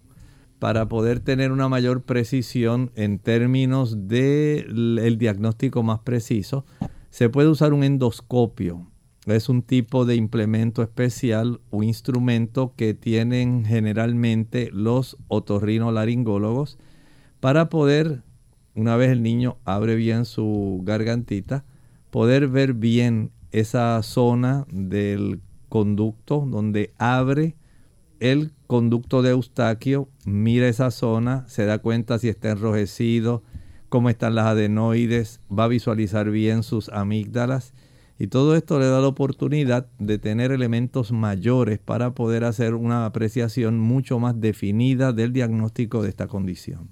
para 0.58 0.88
poder 0.88 1.20
tener 1.20 1.52
una 1.52 1.68
mayor 1.68 2.02
precisión 2.02 2.90
en 2.96 3.18
términos 3.20 4.08
del 4.08 5.16
diagnóstico 5.16 5.82
más 5.82 6.00
preciso, 6.00 6.66
se 7.10 7.28
puede 7.28 7.48
usar 7.48 7.72
un 7.72 7.84
endoscopio. 7.84 8.90
Es 9.26 9.48
un 9.48 9.62
tipo 9.62 10.04
de 10.04 10.16
implemento 10.16 10.82
especial, 10.82 11.60
un 11.70 11.84
instrumento 11.84 12.74
que 12.76 12.92
tienen 12.92 13.64
generalmente 13.64 14.70
los 14.72 15.16
otorrinolaringólogos 15.28 16.78
para 17.38 17.68
poder, 17.68 18.22
una 18.74 18.96
vez 18.96 19.10
el 19.12 19.22
niño 19.22 19.56
abre 19.64 19.94
bien 19.94 20.24
su 20.24 20.80
gargantita, 20.84 21.64
poder 22.14 22.46
ver 22.46 22.74
bien 22.74 23.32
esa 23.50 24.00
zona 24.04 24.68
del 24.70 25.40
conducto 25.68 26.46
donde 26.48 26.94
abre 26.96 27.56
el 28.20 28.52
conducto 28.68 29.20
de 29.20 29.30
Eustaquio, 29.30 30.08
mira 30.24 30.68
esa 30.68 30.92
zona, 30.92 31.44
se 31.48 31.66
da 31.66 31.78
cuenta 31.78 32.20
si 32.20 32.28
está 32.28 32.52
enrojecido, 32.52 33.42
cómo 33.88 34.10
están 34.10 34.36
las 34.36 34.46
adenoides, 34.46 35.40
va 35.50 35.64
a 35.64 35.68
visualizar 35.68 36.30
bien 36.30 36.62
sus 36.62 36.88
amígdalas 36.90 37.74
y 38.16 38.28
todo 38.28 38.54
esto 38.54 38.78
le 38.78 38.86
da 38.86 39.00
la 39.00 39.08
oportunidad 39.08 39.88
de 39.98 40.18
tener 40.18 40.52
elementos 40.52 41.10
mayores 41.10 41.80
para 41.80 42.14
poder 42.14 42.44
hacer 42.44 42.74
una 42.74 43.06
apreciación 43.06 43.80
mucho 43.80 44.20
más 44.20 44.40
definida 44.40 45.12
del 45.12 45.32
diagnóstico 45.32 46.00
de 46.00 46.10
esta 46.10 46.28
condición. 46.28 46.90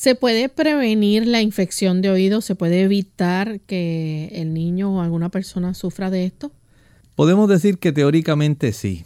¿Se 0.00 0.14
puede 0.14 0.48
prevenir 0.48 1.26
la 1.26 1.42
infección 1.42 2.00
de 2.00 2.08
oído? 2.08 2.40
¿Se 2.40 2.54
puede 2.54 2.80
evitar 2.80 3.60
que 3.60 4.30
el 4.32 4.54
niño 4.54 4.96
o 4.96 5.02
alguna 5.02 5.28
persona 5.28 5.74
sufra 5.74 6.08
de 6.08 6.24
esto? 6.24 6.52
Podemos 7.16 7.50
decir 7.50 7.76
que 7.76 7.92
teóricamente 7.92 8.72
sí. 8.72 9.04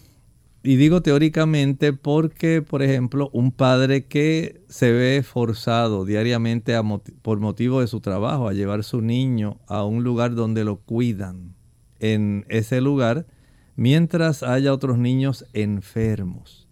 Y 0.62 0.76
digo 0.76 1.03
teóricamente 1.03 1.95
porque, 1.95 2.62
por 2.62 2.80
ejemplo, 2.80 3.28
un 3.32 3.51
padre 3.51 4.05
que 4.05 4.61
se 4.68 4.92
ve 4.92 5.24
forzado 5.24 6.05
diariamente 6.05 6.80
por 7.22 7.40
motivo 7.40 7.80
de 7.80 7.88
su 7.88 7.99
trabajo 7.99 8.47
a 8.47 8.53
llevar 8.53 8.84
su 8.84 9.01
niño 9.01 9.59
a 9.66 9.82
un 9.82 10.05
lugar 10.05 10.36
donde 10.36 10.62
lo 10.62 10.76
cuidan 10.76 11.57
en 11.99 12.47
ese 12.49 12.80
lugar 12.80 13.26
mientras 13.74 14.45
haya 14.45 14.72
otros 14.72 14.97
niños 14.97 15.45
enfermos. 15.55 16.64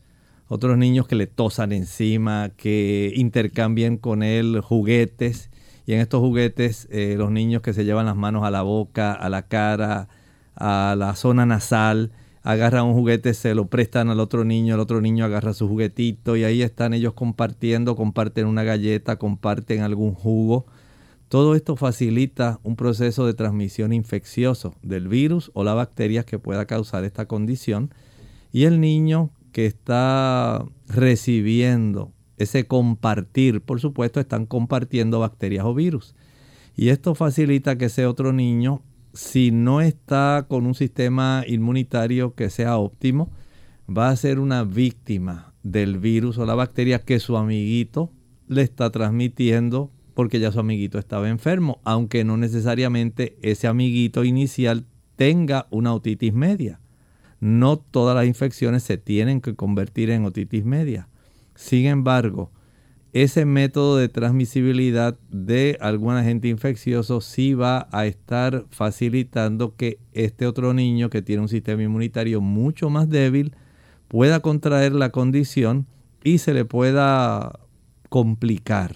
Otros 0.54 0.76
niños 0.76 1.08
que 1.08 1.14
le 1.14 1.26
tosan 1.26 1.72
encima, 1.72 2.50
que 2.54 3.10
intercambien 3.16 3.96
con 3.96 4.22
él 4.22 4.60
juguetes. 4.60 5.48
Y 5.86 5.94
en 5.94 6.00
estos 6.00 6.20
juguetes 6.20 6.88
eh, 6.90 7.14
los 7.16 7.30
niños 7.30 7.62
que 7.62 7.72
se 7.72 7.86
llevan 7.86 8.04
las 8.04 8.16
manos 8.16 8.44
a 8.44 8.50
la 8.50 8.60
boca, 8.60 9.14
a 9.14 9.30
la 9.30 9.48
cara, 9.48 10.10
a 10.54 10.94
la 10.98 11.16
zona 11.16 11.46
nasal, 11.46 12.12
agarran 12.42 12.84
un 12.84 12.92
juguete, 12.92 13.32
se 13.32 13.54
lo 13.54 13.68
prestan 13.68 14.10
al 14.10 14.20
otro 14.20 14.44
niño, 14.44 14.74
el 14.74 14.80
otro 14.80 15.00
niño 15.00 15.24
agarra 15.24 15.54
su 15.54 15.66
juguetito 15.68 16.36
y 16.36 16.44
ahí 16.44 16.60
están 16.60 16.92
ellos 16.92 17.14
compartiendo, 17.14 17.96
comparten 17.96 18.46
una 18.46 18.62
galleta, 18.62 19.16
comparten 19.16 19.80
algún 19.80 20.12
jugo. 20.12 20.66
Todo 21.30 21.54
esto 21.54 21.76
facilita 21.76 22.60
un 22.62 22.76
proceso 22.76 23.24
de 23.24 23.32
transmisión 23.32 23.94
infeccioso 23.94 24.74
del 24.82 25.08
virus 25.08 25.50
o 25.54 25.64
la 25.64 25.72
bacteria 25.72 26.24
que 26.24 26.38
pueda 26.38 26.66
causar 26.66 27.04
esta 27.04 27.24
condición. 27.24 27.94
Y 28.52 28.64
el 28.64 28.82
niño 28.82 29.30
que 29.52 29.66
está 29.66 30.64
recibiendo 30.88 32.12
ese 32.38 32.66
compartir, 32.66 33.60
por 33.60 33.80
supuesto, 33.80 34.20
están 34.20 34.46
compartiendo 34.46 35.20
bacterias 35.20 35.64
o 35.64 35.74
virus. 35.74 36.14
Y 36.74 36.88
esto 36.88 37.14
facilita 37.14 37.76
que 37.76 37.86
ese 37.86 38.06
otro 38.06 38.32
niño, 38.32 38.82
si 39.12 39.50
no 39.50 39.80
está 39.80 40.46
con 40.48 40.66
un 40.66 40.74
sistema 40.74 41.44
inmunitario 41.46 42.34
que 42.34 42.50
sea 42.50 42.78
óptimo, 42.78 43.30
va 43.88 44.08
a 44.08 44.16
ser 44.16 44.38
una 44.38 44.64
víctima 44.64 45.54
del 45.62 45.98
virus 45.98 46.38
o 46.38 46.46
la 46.46 46.54
bacteria 46.54 47.00
que 47.00 47.20
su 47.20 47.36
amiguito 47.36 48.10
le 48.48 48.62
está 48.62 48.90
transmitiendo 48.90 49.90
porque 50.14 50.40
ya 50.40 50.52
su 50.52 50.60
amiguito 50.60 50.98
estaba 50.98 51.28
enfermo, 51.28 51.80
aunque 51.84 52.24
no 52.24 52.36
necesariamente 52.36 53.38
ese 53.42 53.66
amiguito 53.66 54.24
inicial 54.24 54.84
tenga 55.16 55.66
una 55.70 55.94
otitis 55.94 56.34
media. 56.34 56.81
No 57.42 57.76
todas 57.76 58.14
las 58.14 58.24
infecciones 58.24 58.84
se 58.84 58.98
tienen 58.98 59.40
que 59.40 59.56
convertir 59.56 60.10
en 60.10 60.24
otitis 60.24 60.64
media. 60.64 61.08
Sin 61.56 61.86
embargo, 61.86 62.52
ese 63.12 63.46
método 63.46 63.96
de 63.96 64.08
transmisibilidad 64.08 65.18
de 65.28 65.76
algún 65.80 66.14
agente 66.14 66.46
infeccioso 66.46 67.20
sí 67.20 67.54
va 67.54 67.88
a 67.90 68.06
estar 68.06 68.66
facilitando 68.70 69.74
que 69.74 69.98
este 70.12 70.46
otro 70.46 70.72
niño 70.72 71.10
que 71.10 71.20
tiene 71.20 71.42
un 71.42 71.48
sistema 71.48 71.82
inmunitario 71.82 72.40
mucho 72.40 72.90
más 72.90 73.08
débil 73.10 73.56
pueda 74.06 74.38
contraer 74.38 74.92
la 74.92 75.10
condición 75.10 75.88
y 76.22 76.38
se 76.38 76.54
le 76.54 76.64
pueda 76.64 77.58
complicar. 78.08 78.94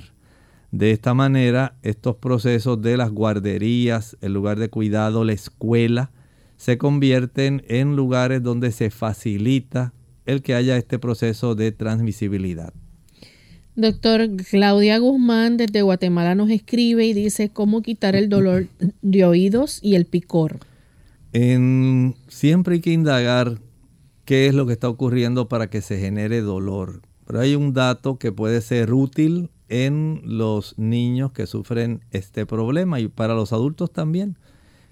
De 0.71 0.93
esta 0.93 1.15
manera, 1.15 1.75
estos 1.83 2.15
procesos 2.15 2.81
de 2.81 2.97
las 2.97 3.11
guarderías, 3.11 4.17
el 4.21 4.35
lugar 4.35 4.61
de 4.61 4.71
cuidado, 4.71 5.25
la 5.25 5.33
escuela, 5.33 6.13
se 6.57 6.79
convierten 6.79 7.63
en 7.69 7.97
lugares 7.97 8.43
donde 8.43 8.73
se 8.73 8.91
facilita 8.91 9.93
el 10.25 10.43
que 10.43 10.55
haya 10.55 10.77
este 10.77 10.99
proceso 10.99 11.55
de 11.55 11.73
transmisibilidad. 11.73 12.73
Doctor 13.77 14.29
Claudia 14.51 14.99
Guzmán 14.99 15.59
desde 15.59 15.83
Guatemala 15.83 16.35
nos 16.35 16.51
escribe 16.51 17.07
y 17.07 17.13
dice 17.13 17.51
cómo 17.51 17.83
quitar 17.83 18.17
el 18.17 18.31
dolor 18.31 18.69
de 19.03 19.25
oídos 19.25 19.81
y 19.83 19.97
el 19.97 20.07
picor. 20.07 20.59
En, 21.35 22.15
siempre 22.29 22.77
hay 22.77 22.81
que 22.81 22.93
indagar 22.93 23.59
qué 24.25 24.47
es 24.47 24.55
lo 24.55 24.67
que 24.67 24.73
está 24.73 24.89
ocurriendo 24.89 25.49
para 25.49 25.69
que 25.69 25.83
se 25.83 25.99
genere 25.99 26.41
dolor. 26.41 27.03
Pero 27.27 27.41
hay 27.41 27.55
un 27.55 27.75
dato 27.75 28.19
que 28.19 28.33
puede 28.33 28.63
ser 28.63 28.95
útil 28.95 29.51
en 29.69 30.23
los 30.25 30.79
niños 30.79 31.33
que 31.33 31.47
sufren 31.47 32.01
este 32.13 32.47
problema 32.47 33.01
y 33.01 33.09
para 33.09 33.35
los 33.35 33.53
adultos 33.53 33.93
también. 33.93 34.39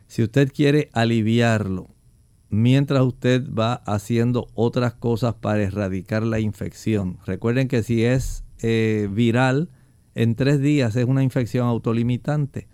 Si 0.06 0.22
usted 0.22 0.52
quiere 0.52 0.90
aliviarlo 0.92 1.88
mientras 2.50 3.02
usted 3.02 3.42
va 3.52 3.74
haciendo 3.74 4.46
otras 4.54 4.94
cosas 4.94 5.34
para 5.34 5.62
erradicar 5.62 6.22
la 6.22 6.38
infección. 6.38 7.18
Recuerden 7.26 7.66
que 7.66 7.82
si 7.82 8.04
es 8.04 8.44
eh, 8.62 9.08
viral, 9.10 9.70
en 10.14 10.36
tres 10.36 10.60
días 10.60 10.94
es 10.94 11.04
una 11.04 11.24
infección 11.24 11.66
autolimitante. 11.66 12.68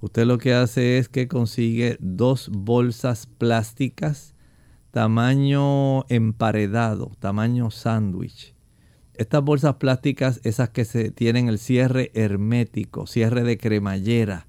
Usted 0.00 0.24
lo 0.24 0.38
que 0.38 0.54
hace 0.54 0.96
es 0.96 1.10
que 1.10 1.28
consigue 1.28 1.98
dos 2.00 2.50
bolsas 2.52 3.26
plásticas 3.26 4.34
tamaño 4.92 6.08
emparedado, 6.08 7.12
tamaño 7.20 7.70
sándwich 7.70 8.54
estas 9.18 9.42
bolsas 9.42 9.74
plásticas, 9.74 10.40
esas 10.44 10.70
que 10.70 10.84
se 10.84 11.10
tienen 11.10 11.48
el 11.48 11.58
cierre 11.58 12.12
hermético, 12.14 13.08
cierre 13.08 13.42
de 13.42 13.58
cremallera, 13.58 14.46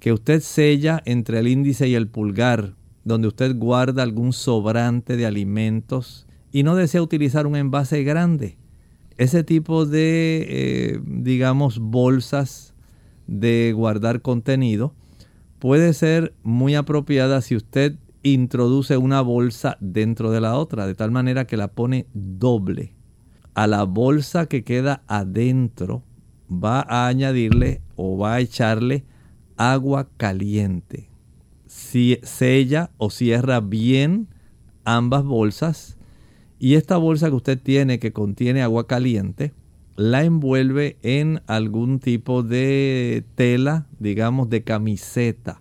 que 0.00 0.12
usted 0.12 0.40
sella 0.40 1.02
entre 1.04 1.40
el 1.40 1.48
índice 1.48 1.88
y 1.88 1.94
el 1.94 2.08
pulgar, 2.08 2.74
donde 3.04 3.28
usted 3.28 3.56
guarda 3.56 4.02
algún 4.02 4.32
sobrante 4.32 5.16
de 5.16 5.26
alimentos 5.26 6.26
y 6.52 6.62
no 6.62 6.76
desea 6.76 7.02
utilizar 7.02 7.46
un 7.46 7.56
envase 7.56 8.02
grande. 8.04 8.58
Ese 9.16 9.42
tipo 9.42 9.86
de, 9.86 10.46
eh, 10.48 11.00
digamos, 11.04 11.78
bolsas 11.78 12.74
de 13.26 13.72
guardar 13.74 14.22
contenido 14.22 14.94
puede 15.58 15.92
ser 15.92 16.34
muy 16.42 16.74
apropiada 16.74 17.40
si 17.40 17.56
usted 17.56 17.96
introduce 18.22 18.96
una 18.96 19.20
bolsa 19.20 19.76
dentro 19.80 20.30
de 20.30 20.40
la 20.40 20.56
otra, 20.56 20.86
de 20.86 20.94
tal 20.94 21.10
manera 21.10 21.46
que 21.46 21.56
la 21.56 21.68
pone 21.68 22.06
doble 22.14 22.94
a 23.58 23.66
la 23.66 23.82
bolsa 23.82 24.46
que 24.46 24.62
queda 24.62 25.02
adentro 25.08 26.04
va 26.48 26.80
a 26.88 27.08
añadirle 27.08 27.82
o 27.96 28.16
va 28.16 28.34
a 28.34 28.40
echarle 28.40 29.04
agua 29.58 30.08
caliente. 30.16 31.10
Si 31.66 32.18
sella 32.22 32.90
o 32.96 33.10
cierra 33.10 33.60
bien 33.60 34.28
ambas 34.84 35.24
bolsas 35.24 35.98
y 36.58 36.74
esta 36.74 36.96
bolsa 36.96 37.28
que 37.28 37.36
usted 37.36 37.60
tiene 37.60 37.98
que 37.98 38.12
contiene 38.12 38.62
agua 38.62 38.86
caliente, 38.86 39.52
la 39.96 40.24
envuelve 40.24 40.96
en 41.02 41.42
algún 41.46 41.98
tipo 41.98 42.42
de 42.42 43.24
tela, 43.34 43.86
digamos 43.98 44.48
de 44.48 44.62
camiseta. 44.62 45.60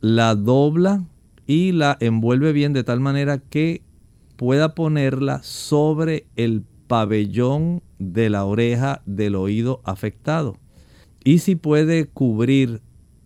La 0.00 0.34
dobla 0.34 1.04
y 1.46 1.72
la 1.72 1.96
envuelve 2.00 2.52
bien 2.52 2.72
de 2.72 2.84
tal 2.84 3.00
manera 3.00 3.38
que 3.38 3.82
pueda 4.36 4.74
ponerla 4.74 5.42
sobre 5.42 6.26
el 6.36 6.64
pabellón 6.88 7.82
de 7.98 8.30
la 8.30 8.44
oreja 8.44 9.02
del 9.06 9.36
oído 9.36 9.80
afectado. 9.84 10.56
Y 11.24 11.38
si 11.38 11.56
puede 11.56 12.06
cubrir 12.06 12.80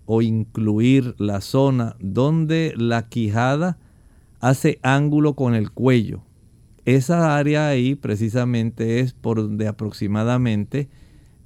o 0.06 0.22
incluir 0.22 1.14
la 1.18 1.40
zona 1.40 1.96
donde 2.00 2.74
la 2.76 3.08
quijada 3.08 3.78
hace 4.40 4.78
ángulo 4.82 5.34
con 5.34 5.54
el 5.54 5.70
cuello. 5.70 6.22
Esa 6.84 7.36
área 7.36 7.68
ahí 7.68 7.94
precisamente 7.94 9.00
es 9.00 9.12
por 9.12 9.36
donde 9.36 9.68
aproximadamente 9.68 10.88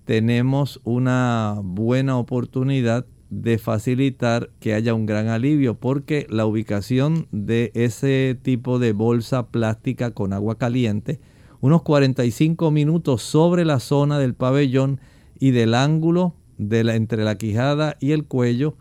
tenemos 0.04 0.80
una 0.84 1.60
buena 1.62 2.16
oportunidad 2.16 3.06
de 3.28 3.58
facilitar 3.58 4.50
que 4.60 4.72
haya 4.72 4.94
un 4.94 5.04
gran 5.04 5.28
alivio 5.28 5.74
porque 5.74 6.26
la 6.30 6.46
ubicación 6.46 7.26
de 7.32 7.72
ese 7.74 8.38
tipo 8.40 8.78
de 8.78 8.92
bolsa 8.92 9.48
plástica 9.48 10.12
con 10.12 10.32
agua 10.32 10.58
caliente 10.58 11.20
unos 11.60 11.82
45 11.82 12.70
minutos 12.70 13.22
sobre 13.22 13.64
la 13.64 13.80
zona 13.80 14.18
del 14.18 14.34
pabellón 14.34 15.00
y 15.38 15.50
del 15.50 15.74
ángulo 15.74 16.34
de 16.58 16.84
la, 16.84 16.94
entre 16.94 17.24
la 17.24 17.36
quijada 17.36 17.96
y 18.00 18.12
el 18.12 18.24
cuello 18.24 18.76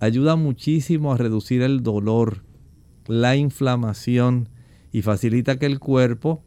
ayuda 0.00 0.36
muchísimo 0.36 1.12
a 1.12 1.16
reducir 1.16 1.62
el 1.62 1.82
dolor, 1.82 2.44
la 3.06 3.36
inflamación 3.36 4.48
y 4.92 5.02
facilita 5.02 5.58
que 5.58 5.66
el 5.66 5.78
cuerpo, 5.78 6.42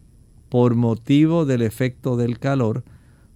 por 0.50 0.76
motivo 0.76 1.46
del 1.46 1.62
efecto 1.62 2.18
del 2.18 2.40
calor, 2.40 2.84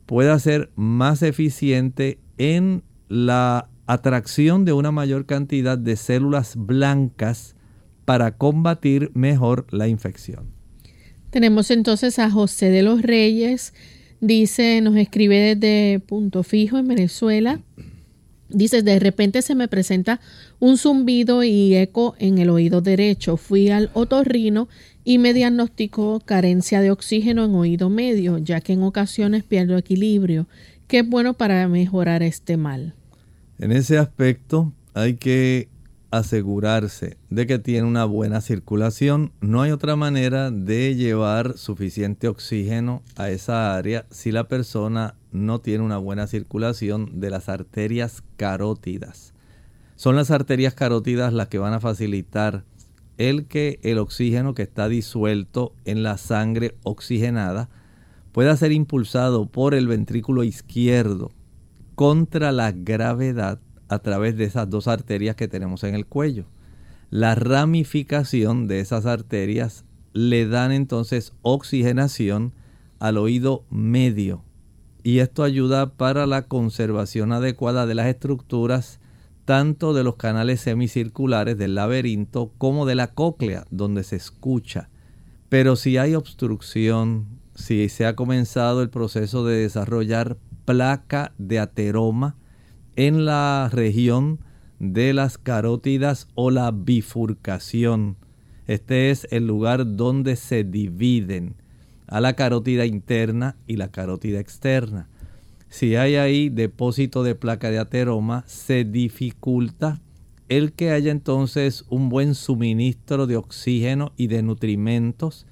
pueda 0.05 0.37
ser 0.39 0.71
más 0.75 1.21
eficiente 1.21 2.19
en 2.37 2.83
la 3.09 3.69
atracción 3.85 4.65
de 4.65 4.73
una 4.73 4.91
mayor 4.91 5.25
cantidad 5.25 5.77
de 5.77 5.95
células 5.95 6.55
blancas 6.55 7.55
para 8.05 8.37
combatir 8.37 9.11
mejor 9.13 9.67
la 9.71 9.87
infección. 9.87 10.51
Tenemos 11.29 11.71
entonces 11.71 12.19
a 12.19 12.29
José 12.29 12.69
de 12.69 12.83
los 12.83 13.01
Reyes. 13.01 13.73
Dice, 14.23 14.79
nos 14.79 14.95
escribe 14.95 15.53
desde 15.53 15.99
Punto 15.99 16.43
Fijo 16.43 16.77
en 16.77 16.87
Venezuela. 16.87 17.59
Dice, 18.47 18.81
de 18.81 18.97
repente 18.97 19.41
se 19.41 19.53
me 19.53 19.67
presenta 19.67 20.21
un 20.61 20.77
zumbido 20.77 21.43
y 21.43 21.75
eco 21.75 22.15
en 22.19 22.37
el 22.37 22.49
oído 22.49 22.79
derecho. 22.79 23.35
Fui 23.35 23.69
al 23.69 23.89
otorrino 23.93 24.69
y 25.03 25.17
me 25.17 25.33
diagnosticó 25.33 26.21
carencia 26.21 26.79
de 26.79 26.91
oxígeno 26.91 27.43
en 27.43 27.53
oído 27.53 27.89
medio, 27.89 28.37
ya 28.37 28.61
que 28.61 28.71
en 28.71 28.83
ocasiones 28.83 29.43
pierdo 29.43 29.77
equilibrio. 29.77 30.47
¿Qué 30.87 30.99
es 30.99 31.09
bueno 31.09 31.33
para 31.33 31.67
mejorar 31.67 32.23
este 32.23 32.55
mal? 32.55 32.93
En 33.59 33.73
ese 33.73 33.97
aspecto 33.97 34.71
hay 34.93 35.15
que 35.15 35.67
asegurarse 36.13 37.17
de 37.31 37.47
que 37.47 37.57
tiene 37.57 37.87
una 37.87 38.05
buena 38.05 38.39
circulación. 38.39 39.31
No 39.41 39.63
hay 39.63 39.71
otra 39.71 39.95
manera 39.95 40.51
de 40.51 40.93
llevar 40.93 41.57
suficiente 41.57 42.27
oxígeno 42.27 43.01
a 43.15 43.31
esa 43.31 43.75
área 43.75 44.05
si 44.11 44.31
la 44.31 44.47
persona 44.47 45.15
no 45.31 45.59
tiene 45.59 45.83
una 45.83 45.97
buena 45.97 46.27
circulación 46.27 47.19
de 47.19 47.31
las 47.31 47.49
arterias 47.49 48.21
carótidas. 48.37 49.33
Son 49.95 50.15
las 50.15 50.29
arterias 50.29 50.75
carótidas 50.75 51.33
las 51.33 51.47
que 51.47 51.57
van 51.57 51.73
a 51.73 51.79
facilitar 51.79 52.63
el 53.17 53.47
que 53.47 53.79
el 53.81 53.97
oxígeno 53.97 54.53
que 54.53 54.61
está 54.61 54.87
disuelto 54.87 55.73
en 55.83 56.03
la 56.03 56.19
sangre 56.19 56.75
oxigenada 56.83 57.69
pueda 58.33 58.55
ser 58.55 58.71
impulsado 58.71 59.47
por 59.47 59.73
el 59.73 59.87
ventrículo 59.87 60.43
izquierdo 60.43 61.31
contra 61.95 62.51
la 62.51 62.71
gravedad 62.71 63.59
a 63.93 63.99
través 63.99 64.37
de 64.37 64.45
esas 64.45 64.69
dos 64.69 64.87
arterias 64.87 65.35
que 65.35 65.47
tenemos 65.47 65.83
en 65.83 65.95
el 65.95 66.05
cuello. 66.05 66.45
La 67.09 67.35
ramificación 67.35 68.67
de 68.67 68.79
esas 68.79 69.05
arterias 69.05 69.85
le 70.13 70.47
dan 70.47 70.71
entonces 70.71 71.33
oxigenación 71.41 72.53
al 72.99 73.17
oído 73.17 73.65
medio 73.69 74.43
y 75.03 75.19
esto 75.19 75.43
ayuda 75.43 75.91
para 75.97 76.25
la 76.25 76.43
conservación 76.43 77.33
adecuada 77.33 77.85
de 77.85 77.93
las 77.93 78.07
estructuras 78.07 78.99
tanto 79.43 79.93
de 79.93 80.03
los 80.03 80.15
canales 80.15 80.61
semicirculares 80.61 81.57
del 81.57 81.75
laberinto 81.75 82.53
como 82.57 82.85
de 82.85 82.95
la 82.95 83.07
cóclea 83.07 83.65
donde 83.69 84.03
se 84.03 84.15
escucha. 84.15 84.89
Pero 85.49 85.75
si 85.75 85.97
hay 85.97 86.15
obstrucción, 86.15 87.27
si 87.53 87.89
se 87.89 88.05
ha 88.05 88.15
comenzado 88.15 88.81
el 88.81 88.89
proceso 88.89 89.45
de 89.45 89.57
desarrollar 89.57 90.37
placa 90.63 91.33
de 91.37 91.59
ateroma 91.59 92.37
en 92.95 93.25
la 93.25 93.69
región 93.71 94.39
de 94.79 95.13
las 95.13 95.37
carótidas 95.37 96.27
o 96.35 96.51
la 96.51 96.71
bifurcación. 96.71 98.17
Este 98.67 99.09
es 99.09 99.27
el 99.31 99.47
lugar 99.47 99.95
donde 99.95 100.35
se 100.35 100.63
dividen 100.63 101.55
a 102.07 102.21
la 102.21 102.33
carótida 102.33 102.85
interna 102.85 103.55
y 103.67 103.77
la 103.77 103.89
carótida 103.89 104.39
externa. 104.39 105.07
Si 105.69 105.95
hay 105.95 106.15
ahí 106.15 106.49
depósito 106.49 107.23
de 107.23 107.33
placa 107.33 107.71
de 107.71 107.79
ateroma, 107.79 108.43
se 108.45 108.83
dificulta 108.83 109.99
el 110.49 110.73
que 110.73 110.91
haya 110.91 111.11
entonces 111.11 111.85
un 111.89 112.09
buen 112.09 112.35
suministro 112.35 113.25
de 113.25 113.37
oxígeno 113.37 114.11
y 114.17 114.27
de 114.27 114.43
nutrimentos 114.43 115.47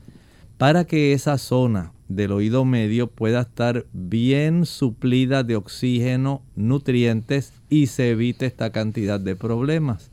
para 0.58 0.86
que 0.86 1.14
esa 1.14 1.40
zona 1.40 1.94
del 2.16 2.32
oído 2.32 2.66
medio 2.66 3.08
pueda 3.08 3.42
estar 3.42 3.86
bien 3.94 4.66
suplida 4.66 5.44
de 5.44 5.56
oxígeno, 5.56 6.44
nutrientes 6.56 7.54
y 7.70 7.88
se 7.88 8.12
evite 8.12 8.46
esta 8.46 8.72
cantidad 8.72 9.20
de 9.20 9.36
problemas. 9.36 10.12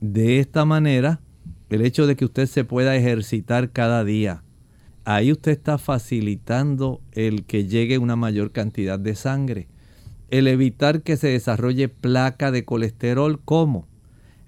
De 0.00 0.38
esta 0.38 0.64
manera, 0.64 1.20
el 1.70 1.82
hecho 1.82 2.06
de 2.06 2.16
que 2.16 2.24
usted 2.24 2.46
se 2.46 2.64
pueda 2.64 2.96
ejercitar 2.96 3.70
cada 3.70 4.04
día, 4.04 4.42
ahí 5.04 5.32
usted 5.32 5.52
está 5.52 5.78
facilitando 5.78 7.00
el 7.12 7.44
que 7.44 7.66
llegue 7.66 7.98
una 7.98 8.16
mayor 8.16 8.52
cantidad 8.52 8.98
de 8.98 9.14
sangre. 9.14 9.68
El 10.30 10.46
evitar 10.46 11.02
que 11.02 11.16
se 11.16 11.28
desarrolle 11.28 11.88
placa 11.88 12.50
de 12.50 12.64
colesterol, 12.64 13.40
¿cómo? 13.44 13.86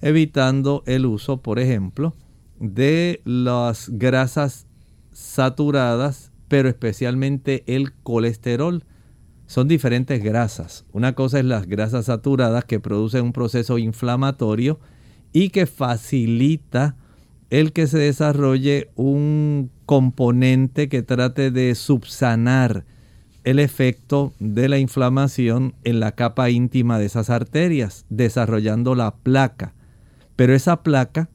Evitando 0.03 0.83
el 0.87 1.07
uso, 1.07 1.39
por 1.39 1.59
ejemplo, 1.59 2.15
de 2.59 3.23
las 3.25 3.89
grasas 3.91 4.67
saturadas 5.13 6.30
pero 6.51 6.69
especialmente 6.69 7.63
el 7.69 7.93
colesterol. 7.93 8.83
Son 9.47 9.69
diferentes 9.69 10.21
grasas. 10.21 10.85
Una 10.93 11.15
cosa 11.15 11.39
es 11.39 11.45
las 11.45 11.69
grasas 11.69 12.07
saturadas 12.07 12.65
que 12.65 12.81
producen 12.81 13.27
un 13.27 13.33
proceso 13.33 13.79
inflamatorio 13.79 14.81
y 15.33 15.51
que 15.51 15.67
facilita 15.67 16.97
el 17.51 17.73
que 17.73 17.87
se 17.87 17.99
desarrolle 17.99 18.91
un 18.97 19.71
componente 19.87 20.89
que 20.89 21.03
trate 21.03 21.53
de 21.53 21.77
subsanar 21.77 22.85
el 23.45 23.61
efecto 23.61 24.33
de 24.41 24.69
la 24.69 24.79
inflamación 24.79 25.77
en 25.85 26.01
la 26.01 26.13
capa 26.17 26.51
íntima 26.51 26.99
de 26.99 27.07
esas 27.07 27.31
arterias, 27.31 28.07
desarrollando 28.09 28.97
la 28.97 29.15
placa. 29.15 29.73
Pero 30.35 30.53
esa 30.53 30.83
placa 30.83 31.31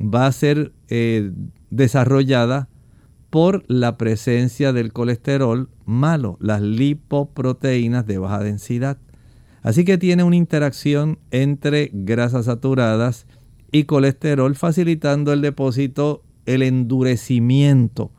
va 0.00 0.26
a 0.26 0.32
ser 0.32 0.72
eh, 0.88 1.32
desarrollada 1.70 2.68
por 3.32 3.64
la 3.66 3.96
presencia 3.96 4.74
del 4.74 4.92
colesterol 4.92 5.70
malo, 5.86 6.36
las 6.38 6.60
lipoproteínas 6.60 8.06
de 8.06 8.18
baja 8.18 8.40
densidad. 8.40 8.98
Así 9.62 9.86
que 9.86 9.96
tiene 9.96 10.22
una 10.22 10.36
interacción 10.36 11.18
entre 11.30 11.88
grasas 11.94 12.44
saturadas 12.44 13.26
y 13.70 13.84
colesterol, 13.84 14.54
facilitando 14.54 15.32
el 15.32 15.40
depósito, 15.40 16.22
el 16.44 16.62
endurecimiento 16.62 18.10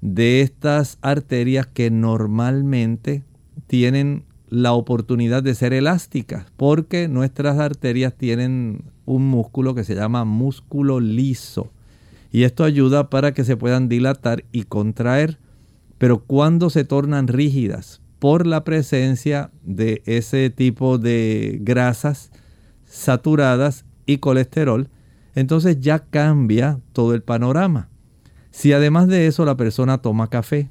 de 0.00 0.40
estas 0.40 0.98
arterias 1.02 1.68
que 1.68 1.92
normalmente 1.92 3.22
tienen 3.68 4.24
la 4.48 4.72
oportunidad 4.72 5.44
de 5.44 5.54
ser 5.54 5.72
elásticas, 5.72 6.46
porque 6.56 7.06
nuestras 7.06 7.60
arterias 7.60 8.12
tienen 8.12 8.86
un 9.04 9.24
músculo 9.28 9.76
que 9.76 9.84
se 9.84 9.94
llama 9.94 10.24
músculo 10.24 10.98
liso 10.98 11.70
y 12.30 12.42
esto 12.42 12.64
ayuda 12.64 13.10
para 13.10 13.32
que 13.32 13.44
se 13.44 13.56
puedan 13.56 13.88
dilatar 13.88 14.44
y 14.52 14.64
contraer. 14.64 15.38
Pero 15.98 16.24
cuando 16.24 16.70
se 16.70 16.84
tornan 16.84 17.28
rígidas 17.28 18.00
por 18.18 18.46
la 18.46 18.64
presencia 18.64 19.50
de 19.62 20.02
ese 20.06 20.50
tipo 20.50 20.98
de 20.98 21.58
grasas 21.62 22.30
saturadas 22.84 23.84
y 24.06 24.18
colesterol, 24.18 24.88
entonces 25.34 25.80
ya 25.80 26.00
cambia 26.00 26.80
todo 26.92 27.14
el 27.14 27.22
panorama. 27.22 27.88
Si 28.50 28.72
además 28.72 29.08
de 29.08 29.26
eso 29.26 29.44
la 29.44 29.56
persona 29.56 29.98
toma 29.98 30.28
café, 30.28 30.70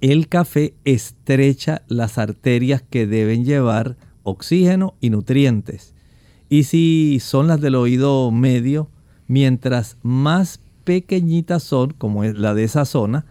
el 0.00 0.28
café 0.28 0.74
estrecha 0.84 1.82
las 1.88 2.18
arterias 2.18 2.82
que 2.82 3.06
deben 3.06 3.44
llevar 3.44 3.96
oxígeno 4.22 4.94
y 5.00 5.10
nutrientes. 5.10 5.94
Y 6.48 6.64
si 6.64 7.18
son 7.20 7.48
las 7.48 7.60
del 7.60 7.74
oído 7.74 8.30
medio, 8.30 8.88
mientras 9.28 9.96
más 10.02 10.60
pequeñitas 10.84 11.62
son, 11.62 11.92
como 11.92 12.24
es 12.24 12.38
la 12.38 12.54
de 12.54 12.64
esa 12.64 12.84
zona, 12.84 13.24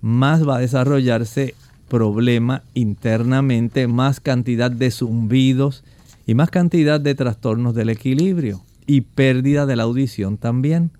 más 0.00 0.46
va 0.46 0.56
a 0.56 0.60
desarrollarse 0.60 1.54
problema 1.88 2.62
internamente, 2.74 3.86
más 3.86 4.20
cantidad 4.20 4.70
de 4.70 4.90
zumbidos 4.90 5.84
y 6.26 6.34
más 6.34 6.50
cantidad 6.50 7.00
de 7.00 7.14
trastornos 7.14 7.74
del 7.74 7.90
equilibrio 7.90 8.62
y 8.86 9.02
pérdida 9.02 9.66
de 9.66 9.76
la 9.76 9.82
audición 9.82 10.38
también, 10.38 10.90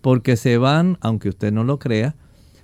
porque 0.00 0.36
se 0.36 0.58
van, 0.58 0.98
aunque 1.00 1.28
usted 1.28 1.52
no 1.52 1.64
lo 1.64 1.78
crea, 1.78 2.14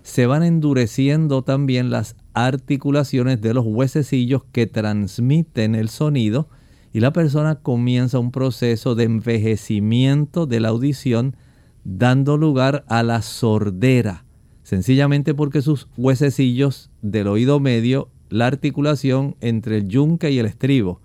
se 0.02 0.26
van 0.26 0.42
endureciendo 0.42 1.42
también 1.42 1.90
las 1.90 2.16
articulaciones 2.32 3.40
de 3.40 3.54
los 3.54 3.64
huesecillos 3.66 4.42
que 4.52 4.66
transmiten 4.66 5.74
el 5.74 5.88
sonido 5.88 6.48
y 6.96 7.00
la 7.00 7.12
persona 7.12 7.56
comienza 7.56 8.18
un 8.18 8.30
proceso 8.30 8.94
de 8.94 9.04
envejecimiento 9.04 10.46
de 10.46 10.60
la 10.60 10.68
audición 10.68 11.36
dando 11.84 12.38
lugar 12.38 12.86
a 12.88 13.02
la 13.02 13.20
sordera, 13.20 14.24
sencillamente 14.62 15.34
porque 15.34 15.60
sus 15.60 15.88
huesecillos 15.98 16.90
del 17.02 17.26
oído 17.26 17.60
medio, 17.60 18.08
la 18.30 18.46
articulación 18.46 19.36
entre 19.42 19.76
el 19.76 19.88
yunque 19.88 20.30
y 20.30 20.38
el 20.38 20.46
estribo, 20.46 21.02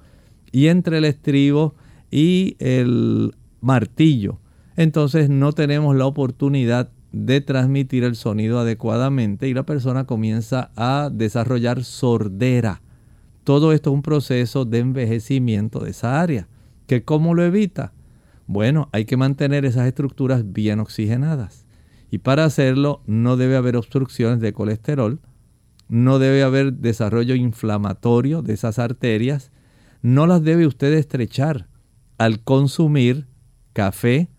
y 0.54 0.68
entre 0.68 1.00
el 1.00 1.04
estribo 1.04 1.76
y 2.10 2.56
el 2.60 3.36
martillo, 3.60 4.40
entonces 4.78 5.30
no 5.30 5.52
tenemos 5.52 5.94
la 5.98 6.06
oportunidad 6.06 6.90
de 7.12 7.42
transmitir 7.42 8.06
el 8.06 8.16
sonido 8.16 8.60
adecuadamente 8.60 9.50
y 9.50 9.54
la 9.54 9.66
persona 9.66 10.06
comienza 10.06 10.72
a 10.78 11.10
desarrollar 11.12 11.84
sordera. 11.84 12.82
Todo 13.44 13.74
esto 13.74 13.90
es 13.90 13.96
un 13.96 14.02
proceso 14.02 14.66
de 14.66 14.80
envejecimiento 14.80 15.80
de 15.80 15.92
esa 15.92 16.22
área. 16.22 16.48
¿Que 16.88 17.04
¿Cómo 17.04 17.34
lo 17.34 17.44
evita? 17.44 17.94
Bueno, 18.46 18.90
hay 18.92 19.06
que 19.06 19.18
mantener 19.18 19.66
esas 19.66 19.88
estructuras 19.88 20.52
bien 20.52 20.80
oxigenadas. 20.80 21.66
Y 22.12 22.20
para 22.20 22.46
hacerlo 22.46 23.02
no 23.08 23.38
debe 23.38 23.56
haber 23.56 23.78
obstrucciones 23.78 24.42
de 24.42 24.54
colesterol, 24.54 25.22
no 25.88 26.20
debe 26.20 26.44
haber 26.44 26.74
desarrollo 26.74 27.36
inflamatorio 27.36 28.42
de 28.42 28.54
esas 28.54 28.80
arterias, 28.80 29.52
no 30.02 30.28
las 30.28 30.44
debe 30.44 30.68
usted 30.68 30.94
estrechar 30.94 31.68
al 32.18 32.44
consumir 32.44 33.28
café 33.74 34.30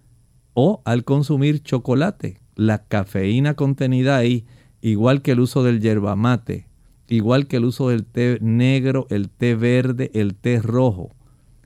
o 0.55 0.82
al 0.84 1.05
consumir 1.05 1.62
chocolate. 1.62 2.40
La 2.55 2.84
cafeína 2.84 3.55
contenida 3.55 4.16
ahí, 4.16 4.46
igual 4.82 5.22
que 5.22 5.32
el 5.32 5.40
uso 5.40 5.62
del 5.62 5.80
yerba 5.80 6.14
mate, 6.16 6.68
igual 7.12 7.46
que 7.46 7.58
el 7.58 7.66
uso 7.66 7.90
del 7.90 8.04
té 8.04 8.38
negro, 8.40 9.06
el 9.10 9.28
té 9.28 9.54
verde, 9.54 10.10
el 10.14 10.34
té 10.34 10.60
rojo, 10.60 11.14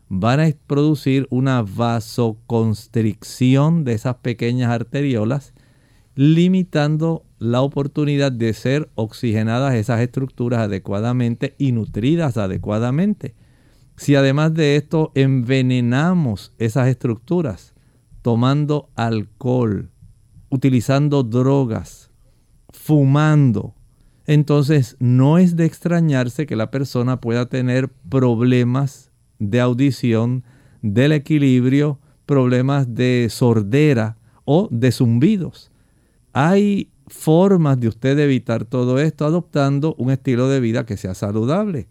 van 0.09 0.41
a 0.41 0.51
producir 0.67 1.29
una 1.31 1.63
vasoconstricción 1.63 3.85
de 3.85 3.93
esas 3.93 4.17
pequeñas 4.17 4.71
arteriolas, 4.71 5.55
limitando 6.15 7.25
la 7.39 7.61
oportunidad 7.61 8.33
de 8.33 8.55
ser 8.55 8.89
oxigenadas 8.95 9.75
esas 9.75 10.01
estructuras 10.01 10.61
adecuadamente 10.61 11.55
y 11.59 11.73
nutridas 11.73 12.39
adecuadamente. 12.39 13.35
Si 13.97 14.17
además 14.17 14.55
de 14.55 14.77
esto 14.77 15.13
envenenamos 15.15 16.55
esas 16.59 16.89
estructuras 16.89 17.75
tomando 18.23 18.89
alcohol, 18.97 19.91
utilizando 20.49 21.23
drogas, 21.23 22.11
fumando, 22.71 23.77
entonces 24.27 24.97
no 24.99 25.39
es 25.39 25.57
de 25.57 25.65
extrañarse 25.65 26.47
que 26.47 26.57
la 26.57 26.71
persona 26.71 27.21
pueda 27.21 27.47
tener 27.47 27.89
problemas 27.89 29.11
de 29.39 29.61
audición, 29.61 30.45
del 30.83 31.13
equilibrio, 31.13 31.99
problemas 32.27 32.95
de 32.95 33.29
sordera 33.31 34.17
o 34.45 34.69
de 34.71 34.91
zumbidos. 34.93 35.71
Hay 36.33 36.91
formas 37.07 37.79
de 37.79 37.89
usted 37.89 38.19
evitar 38.19 38.65
todo 38.65 38.99
esto 38.99 39.25
adoptando 39.25 39.95
un 39.97 40.11
estilo 40.11 40.49
de 40.49 40.61
vida 40.61 40.85
que 40.85 40.97
sea 40.97 41.15
saludable. 41.15 41.87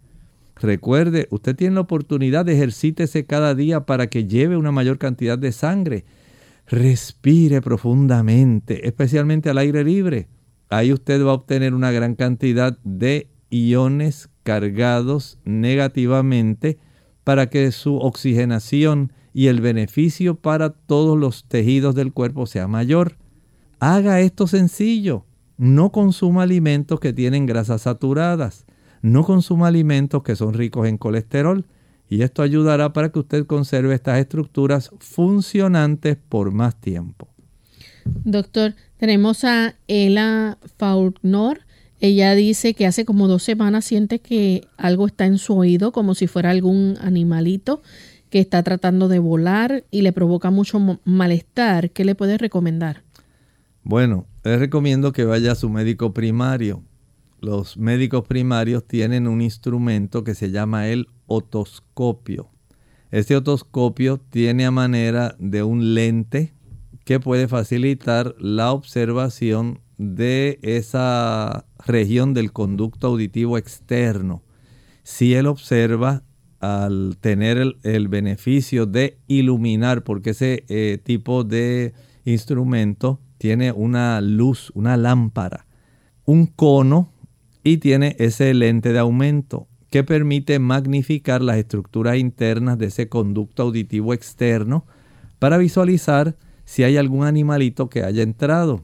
Recuerde, 0.58 1.28
usted 1.32 1.56
tiene 1.56 1.76
la 1.76 1.82
oportunidad 1.82 2.46
de 2.46 2.54
ejercítese 2.54 3.26
cada 3.26 3.56
día 3.56 3.86
para 3.86 4.08
que 4.08 4.26
lleve 4.26 4.58
una 4.58 4.72
mayor 4.72 4.98
cantidad 4.98 5.38
de 5.38 5.52
sangre. 5.52 6.06
Respire 6.68 7.62
profundamente, 7.62 8.88
especialmente 8.88 9.50
al 9.50 9.58
aire 9.58 9.84
libre. 9.84 10.28
Ahí 10.76 10.92
usted 10.92 11.26
va 11.26 11.32
a 11.32 11.36
obtener 11.36 11.74
una 11.74 11.90
gran 11.92 12.16
cantidad 12.16 12.78
de 12.84 13.30
iones 13.50 14.30
cargados 14.44 15.40
negativamente 15.46 16.80
para 17.24 17.50
que 17.50 17.72
su 17.72 17.96
oxigenación 17.96 19.14
y 19.32 19.48
el 19.48 19.62
beneficio 19.62 20.36
para 20.36 20.72
todos 20.72 21.18
los 21.18 21.46
tejidos 21.46 21.96
del 21.96 22.12
cuerpo 22.12 22.46
sea 22.46 22.68
mayor. 22.68 23.16
Haga 23.80 24.20
esto 24.20 24.48
sencillo. 24.48 25.26
No 25.56 25.94
consuma 25.94 26.44
alimentos 26.44 27.00
que 27.00 27.14
tienen 27.14 27.46
grasas 27.46 27.84
saturadas. 27.84 28.66
No 29.02 29.24
consuma 29.24 29.68
alimentos 29.68 30.24
que 30.24 30.36
son 30.36 30.54
ricos 30.54 30.90
en 30.90 30.98
colesterol. 30.98 31.66
Y 32.10 32.22
esto 32.22 32.42
ayudará 32.42 32.92
para 32.92 33.14
que 33.14 33.20
usted 33.20 33.46
conserve 33.46 33.96
estas 33.96 34.20
estructuras 34.20 34.92
funcionantes 35.00 36.18
por 36.18 36.52
más 36.52 36.76
tiempo. 36.76 37.30
Doctor, 38.04 38.76
tenemos 38.98 39.44
a 39.44 39.76
Ela 39.88 40.58
Faulknor. 40.78 41.62
Ella 42.00 42.36
dice 42.36 42.74
que 42.74 42.86
hace 42.86 43.06
como 43.06 43.28
dos 43.28 43.44
semanas 43.44 43.86
siente 43.86 44.20
que 44.20 44.68
algo 44.78 45.08
está 45.08 45.26
en 45.26 45.38
su 45.38 45.56
oído, 45.56 45.92
como 45.92 46.14
si 46.16 46.28
fuera 46.28 46.52
algún 46.52 46.98
animalito 47.02 47.82
que 48.30 48.40
está 48.40 48.64
tratando 48.64 49.08
de 49.08 49.20
volar 49.20 49.86
y 49.92 50.02
le 50.02 50.12
provoca 50.12 50.52
mucho 50.52 51.00
malestar. 51.06 51.92
¿Qué 51.92 52.04
le 52.04 52.16
puede 52.16 52.38
recomendar? 52.38 53.04
Bueno, 53.84 54.26
les 54.44 54.60
recomiendo 54.60 55.12
que 55.14 55.26
vaya 55.26 55.54
a 55.54 55.56
su 55.56 55.70
médico 55.70 56.14
primario. 56.14 56.84
Los 57.40 57.78
médicos 57.78 58.26
primarios 58.28 58.86
tienen 58.86 59.28
un 59.28 59.42
instrumento 59.42 60.24
que 60.24 60.36
se 60.36 60.52
llama 60.52 60.88
el 60.88 61.08
otoscopio. 61.28 62.50
Este 63.12 63.36
otoscopio 63.36 64.18
tiene 64.18 64.66
a 64.66 64.72
manera 64.72 65.36
de 65.40 65.64
un 65.64 65.94
lente 65.94 66.54
que 67.06 67.20
puede 67.20 67.48
facilitar 67.48 68.36
la 68.40 68.72
observación 68.72 69.80
de 69.98 70.60
esa 70.64 71.66
región 71.86 72.34
del 72.34 72.52
conducto 72.52 73.08
auditivo 73.08 73.58
externo. 73.58 74.44
Si 75.04 75.36
él 75.36 75.46
observa 75.46 76.24
al 76.60 77.18
tener 77.22 77.76
el, 77.84 78.08
beneficio 78.08 78.88
de 78.88 79.20
iluminar, 79.28 80.04
porque 80.04 80.32
ese 80.32 80.66
eh, 80.68 81.00
tipo 81.02 81.44
de 81.44 81.94
instrumento 82.26 83.22
tiene 83.38 83.72
una 83.72 84.20
luz, 84.20 84.72
una 84.74 84.98
lámpara, 84.98 85.68
un 86.26 86.48
cono 86.48 87.12
y 87.64 87.78
tiene 87.78 88.16
ese 88.18 88.52
lente 88.56 88.94
de 88.94 89.00
aumento 89.00 89.68
que 89.92 90.04
permite 90.04 90.58
magnificar 90.58 91.42
las 91.44 91.58
estructuras 91.58 92.18
internas 92.18 92.80
de 92.80 92.88
ese 92.88 93.10
conducto 93.10 93.64
auditivo 93.64 94.14
externo 94.14 94.86
para 95.38 95.58
visualizar 95.58 96.36
si 96.66 96.84
hay 96.84 96.98
algún 96.98 97.26
animalito 97.26 97.90
que 97.90 98.04
haya 98.04 98.24
entrado. 98.24 98.84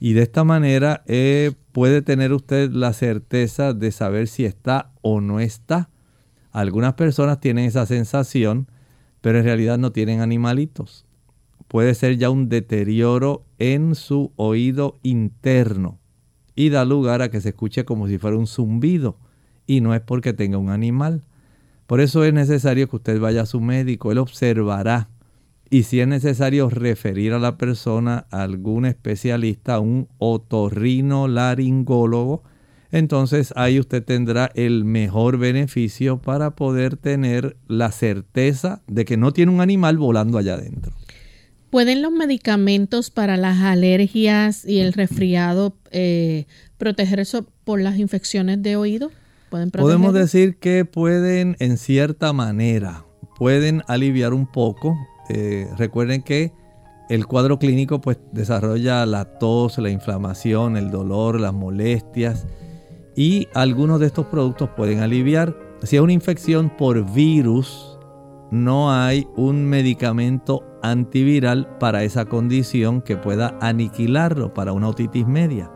Y 0.00 0.14
de 0.14 0.22
esta 0.22 0.44
manera 0.44 1.02
eh, 1.06 1.52
puede 1.72 2.02
tener 2.02 2.32
usted 2.32 2.70
la 2.70 2.92
certeza 2.92 3.74
de 3.74 3.92
saber 3.92 4.28
si 4.28 4.44
está 4.44 4.92
o 5.02 5.20
no 5.20 5.40
está. 5.40 5.90
Algunas 6.52 6.94
personas 6.94 7.40
tienen 7.40 7.66
esa 7.66 7.84
sensación, 7.84 8.70
pero 9.20 9.38
en 9.38 9.44
realidad 9.44 9.76
no 9.76 9.92
tienen 9.92 10.20
animalitos 10.20 11.08
puede 11.68 11.94
ser 11.94 12.16
ya 12.16 12.30
un 12.30 12.48
deterioro 12.48 13.44
en 13.58 13.94
su 13.94 14.32
oído 14.36 14.98
interno 15.02 16.00
y 16.56 16.70
da 16.70 16.84
lugar 16.84 17.22
a 17.22 17.30
que 17.30 17.40
se 17.40 17.50
escuche 17.50 17.84
como 17.84 18.08
si 18.08 18.18
fuera 18.18 18.36
un 18.36 18.46
zumbido 18.46 19.18
y 19.66 19.80
no 19.80 19.94
es 19.94 20.00
porque 20.00 20.32
tenga 20.32 20.58
un 20.58 20.70
animal. 20.70 21.22
Por 21.86 22.00
eso 22.00 22.24
es 22.24 22.32
necesario 22.32 22.88
que 22.88 22.96
usted 22.96 23.20
vaya 23.20 23.42
a 23.42 23.46
su 23.46 23.60
médico, 23.60 24.10
él 24.10 24.18
observará 24.18 25.10
y 25.70 25.82
si 25.82 26.00
es 26.00 26.08
necesario 26.08 26.70
referir 26.70 27.32
a 27.32 27.38
la 27.38 27.58
persona 27.58 28.26
a 28.30 28.42
algún 28.42 28.86
especialista, 28.86 29.80
un 29.80 30.08
otorrino 30.18 31.28
laringólogo, 31.28 32.42
entonces 32.90 33.52
ahí 33.54 33.78
usted 33.78 34.02
tendrá 34.02 34.50
el 34.54 34.84
mejor 34.84 35.38
beneficio 35.38 36.22
para 36.22 36.52
poder 36.52 36.96
tener 36.96 37.56
la 37.68 37.92
certeza 37.92 38.82
de 38.86 39.04
que 39.04 39.16
no 39.16 39.32
tiene 39.32 39.52
un 39.52 39.60
animal 39.60 39.98
volando 39.98 40.38
allá 40.38 40.54
adentro. 40.54 40.92
¿Pueden 41.70 42.00
los 42.00 42.12
medicamentos 42.12 43.10
para 43.10 43.36
las 43.36 43.58
alergias 43.58 44.64
y 44.64 44.78
el 44.80 44.94
resfriado 44.94 45.76
eh, 45.90 46.46
proteger 46.78 47.20
eso 47.20 47.46
por 47.64 47.78
las 47.78 47.98
infecciones 47.98 48.62
de 48.62 48.76
oído? 48.76 49.10
Podemos 49.50 50.14
decir 50.14 50.56
que 50.56 50.84
pueden 50.86 51.56
en 51.58 51.76
cierta 51.76 52.32
manera, 52.32 53.04
pueden 53.38 53.82
aliviar 53.86 54.32
un 54.32 54.46
poco. 54.46 54.96
Eh, 55.28 55.68
recuerden 55.76 56.22
que 56.22 56.52
el 57.08 57.26
cuadro 57.26 57.58
clínico 57.58 58.00
pues 58.00 58.18
desarrolla 58.32 59.06
la 59.06 59.38
tos, 59.38 59.78
la 59.78 59.90
inflamación, 59.90 60.76
el 60.76 60.90
dolor, 60.90 61.40
las 61.40 61.54
molestias 61.54 62.46
y 63.16 63.48
algunos 63.54 63.98
de 64.00 64.06
estos 64.06 64.26
productos 64.26 64.70
pueden 64.76 65.00
aliviar. 65.00 65.56
Si 65.82 65.96
es 65.96 66.02
una 66.02 66.12
infección 66.12 66.70
por 66.76 67.10
virus, 67.12 67.98
no 68.50 68.92
hay 68.92 69.26
un 69.36 69.64
medicamento 69.64 70.64
antiviral 70.82 71.78
para 71.78 72.04
esa 72.04 72.26
condición 72.26 73.02
que 73.02 73.16
pueda 73.16 73.56
aniquilarlo 73.60 74.54
para 74.54 74.72
una 74.72 74.88
otitis 74.88 75.26
media. 75.26 75.70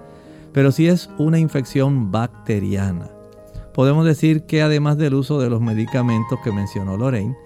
Pero 0.53 0.71
si 0.71 0.87
es 0.87 1.09
una 1.19 1.39
infección 1.39 2.11
bacteriana, 2.11 3.11
podemos 3.73 4.05
decir 4.05 4.45
que 4.45 4.63
además 4.63 4.99
del 4.99 5.15
uso 5.15 5.41
de 5.41 5.49
los 5.49 5.61
medicamentos 5.61 6.39
que 6.45 6.53
mencionó 6.53 6.97
Lorraine, 6.97 7.37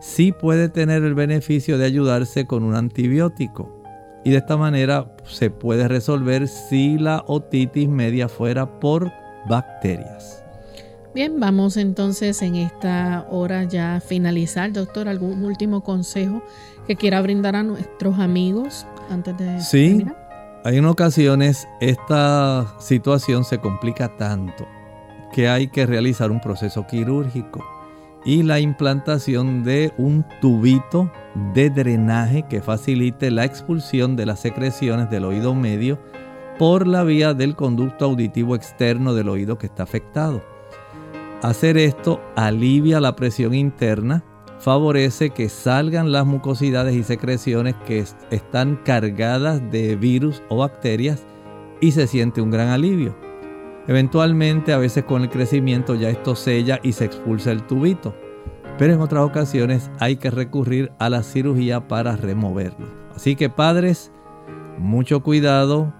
sí 0.00 0.32
puede 0.32 0.68
tener 0.68 1.02
el 1.04 1.14
beneficio 1.14 1.78
de 1.78 1.86
ayudarse 1.86 2.46
con 2.46 2.62
un 2.62 2.74
antibiótico. 2.74 3.82
Y 4.24 4.30
de 4.30 4.38
esta 4.38 4.56
manera 4.56 5.14
se 5.24 5.50
puede 5.50 5.86
resolver 5.86 6.48
si 6.48 6.98
la 6.98 7.22
otitis 7.26 7.88
media 7.88 8.28
fuera 8.28 8.80
por 8.80 9.12
bacterias. 9.48 10.42
Bien, 11.14 11.40
vamos 11.40 11.76
entonces 11.76 12.42
en 12.42 12.56
esta 12.56 13.26
hora 13.30 13.64
ya 13.64 13.96
a 13.96 14.00
finalizar. 14.00 14.72
Doctor, 14.72 15.08
¿algún 15.08 15.44
último 15.44 15.82
consejo 15.82 16.42
que 16.86 16.96
quiera 16.96 17.22
brindar 17.22 17.56
a 17.56 17.62
nuestros 17.62 18.18
amigos 18.18 18.86
antes 19.08 19.36
de 19.38 19.60
Sí, 19.60 20.04
hay 20.64 20.76
en 20.76 20.84
ocasiones 20.86 21.68
esta 21.80 22.66
situación 22.80 23.44
se 23.44 23.58
complica 23.58 24.16
tanto 24.16 24.66
que 25.32 25.48
hay 25.48 25.68
que 25.68 25.86
realizar 25.86 26.30
un 26.30 26.40
proceso 26.40 26.86
quirúrgico 26.86 27.64
y 28.26 28.42
la 28.42 28.58
implantación 28.58 29.62
de 29.62 29.94
un 29.96 30.26
tubito 30.40 31.10
de 31.54 31.70
drenaje 31.70 32.44
que 32.50 32.60
facilite 32.60 33.30
la 33.30 33.44
expulsión 33.44 34.16
de 34.16 34.26
las 34.26 34.40
secreciones 34.40 35.08
del 35.08 35.24
oído 35.24 35.54
medio 35.54 36.00
por 36.58 36.88
la 36.88 37.04
vía 37.04 37.34
del 37.34 37.54
conducto 37.54 38.04
auditivo 38.04 38.56
externo 38.56 39.14
del 39.14 39.28
oído 39.28 39.58
que 39.58 39.66
está 39.66 39.84
afectado. 39.84 40.42
Hacer 41.42 41.78
esto 41.78 42.20
alivia 42.34 43.00
la 43.00 43.14
presión 43.14 43.54
interna 43.54 44.24
favorece 44.58 45.30
que 45.30 45.48
salgan 45.48 46.10
las 46.10 46.26
mucosidades 46.26 46.96
y 46.96 47.04
secreciones 47.04 47.76
que 47.86 48.04
están 48.30 48.76
cargadas 48.84 49.60
de 49.70 49.94
virus 49.94 50.42
o 50.48 50.56
bacterias 50.56 51.22
y 51.80 51.92
se 51.92 52.06
siente 52.06 52.40
un 52.40 52.50
gran 52.50 52.68
alivio. 52.68 53.25
Eventualmente, 53.88 54.72
a 54.72 54.78
veces 54.78 55.04
con 55.04 55.22
el 55.22 55.30
crecimiento 55.30 55.94
ya 55.94 56.10
esto 56.10 56.34
sella 56.34 56.80
y 56.82 56.92
se 56.92 57.04
expulsa 57.04 57.52
el 57.52 57.62
tubito, 57.62 58.14
pero 58.78 58.94
en 58.94 59.00
otras 59.00 59.24
ocasiones 59.24 59.90
hay 60.00 60.16
que 60.16 60.30
recurrir 60.30 60.92
a 60.98 61.08
la 61.08 61.22
cirugía 61.22 61.86
para 61.86 62.16
removerlo. 62.16 62.86
Así 63.14 63.36
que 63.36 63.48
padres, 63.48 64.12
mucho 64.78 65.22
cuidado. 65.22 65.94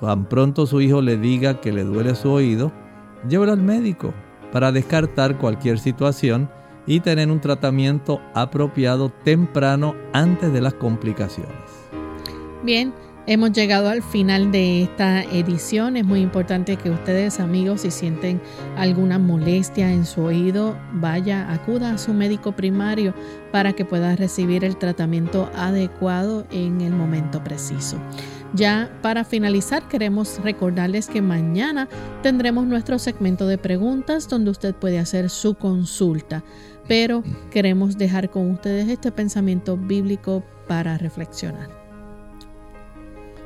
Tan 0.00 0.28
pronto 0.28 0.66
su 0.66 0.80
hijo 0.80 1.00
le 1.00 1.16
diga 1.16 1.60
que 1.60 1.72
le 1.72 1.84
duele 1.84 2.14
su 2.14 2.30
oído, 2.30 2.72
llévelo 3.28 3.52
al 3.52 3.62
médico 3.62 4.12
para 4.52 4.70
descartar 4.70 5.38
cualquier 5.38 5.78
situación 5.78 6.50
y 6.86 7.00
tener 7.00 7.30
un 7.30 7.40
tratamiento 7.40 8.20
apropiado 8.34 9.08
temprano 9.24 9.94
antes 10.12 10.52
de 10.52 10.60
las 10.60 10.74
complicaciones. 10.74 11.54
Bien, 12.62 12.92
hemos 13.26 13.52
llegado 13.52 13.88
al 13.88 14.02
final 14.02 14.52
de 14.52 14.82
esta 14.82 15.22
edición. 15.22 15.96
Es 15.96 16.04
muy 16.04 16.20
importante 16.20 16.76
que 16.76 16.90
ustedes, 16.90 17.40
amigos, 17.40 17.82
si 17.82 17.90
sienten 17.90 18.40
alguna 18.76 19.18
molestia 19.18 19.92
en 19.92 20.04
su 20.04 20.22
oído, 20.22 20.76
vaya, 20.92 21.50
acuda 21.52 21.92
a 21.92 21.98
su 21.98 22.12
médico 22.12 22.52
primario 22.52 23.14
para 23.52 23.72
que 23.72 23.84
pueda 23.84 24.16
recibir 24.16 24.64
el 24.64 24.76
tratamiento 24.76 25.50
adecuado 25.54 26.46
en 26.50 26.80
el 26.80 26.92
momento 26.92 27.42
preciso. 27.42 27.98
Ya 28.52 28.88
para 29.02 29.24
finalizar, 29.24 29.88
queremos 29.88 30.40
recordarles 30.42 31.08
que 31.08 31.20
mañana 31.20 31.88
tendremos 32.22 32.66
nuestro 32.66 33.00
segmento 33.00 33.48
de 33.48 33.58
preguntas 33.58 34.28
donde 34.28 34.50
usted 34.50 34.74
puede 34.74 34.98
hacer 34.98 35.28
su 35.28 35.54
consulta 35.54 36.44
pero 36.86 37.22
queremos 37.50 37.96
dejar 37.96 38.30
con 38.30 38.50
ustedes 38.50 38.88
este 38.88 39.10
pensamiento 39.10 39.76
bíblico 39.76 40.42
para 40.68 40.98
reflexionar. 40.98 41.83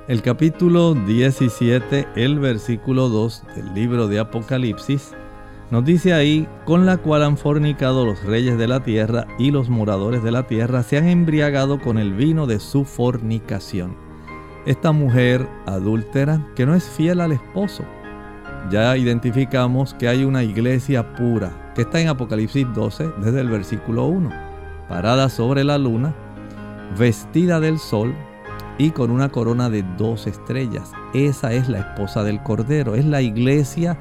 El 0.09 0.22
capítulo 0.22 0.94
17, 0.94 2.09
el 2.16 2.38
versículo 2.38 3.11
2 3.11 3.42
del 3.54 3.74
libro 3.74 4.09
de 4.09 4.18
Apocalipsis, 4.18 5.12
nos 5.70 5.84
dice 5.84 6.14
ahí, 6.14 6.48
con 6.64 6.86
la 6.86 6.96
cual 6.96 7.22
han 7.22 7.36
fornicado 7.36 8.06
los 8.06 8.24
reyes 8.24 8.56
de 8.56 8.68
la 8.68 8.82
tierra 8.82 9.26
y 9.38 9.50
los 9.50 9.68
moradores 9.68 10.22
de 10.22 10.30
la 10.30 10.46
tierra 10.46 10.82
se 10.82 10.96
han 10.96 11.09
embriagado 11.09 11.78
con 11.78 11.98
el 11.98 12.14
vino 12.14 12.46
de 12.46 12.59
su 12.59 12.86
fornicación. 12.86 13.98
Esta 14.64 14.92
mujer 14.92 15.46
adúltera 15.66 16.48
que 16.56 16.64
no 16.64 16.74
es 16.74 16.84
fiel 16.84 17.20
al 17.20 17.32
esposo. 17.32 17.84
Ya 18.70 18.96
identificamos 18.96 19.92
que 19.92 20.09
hay 20.09 20.24
una 20.24 20.42
iglesia 20.42 21.14
pura, 21.16 21.74
que 21.74 21.82
está 21.82 22.00
en 22.00 22.09
Apocalipsis 22.09 22.66
12 22.74 23.11
desde 23.20 23.42
el 23.42 23.50
versículo 23.50 24.06
1, 24.06 24.30
parada 24.88 25.28
sobre 25.28 25.64
la 25.64 25.76
luna, 25.76 26.14
vestida 26.98 27.61
del 27.61 27.78
sol 27.78 28.14
y 28.78 28.90
con 28.92 29.11
una 29.11 29.28
corona 29.28 29.68
de 29.68 29.84
dos 29.96 30.26
estrellas. 30.26 30.92
Esa 31.14 31.52
es 31.52 31.68
la 31.68 31.80
esposa 31.80 32.22
del 32.22 32.42
Cordero, 32.42 32.94
es 32.94 33.04
la 33.04 33.20
iglesia 33.20 33.98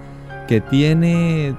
que 0.48 0.62
tiene 0.62 1.56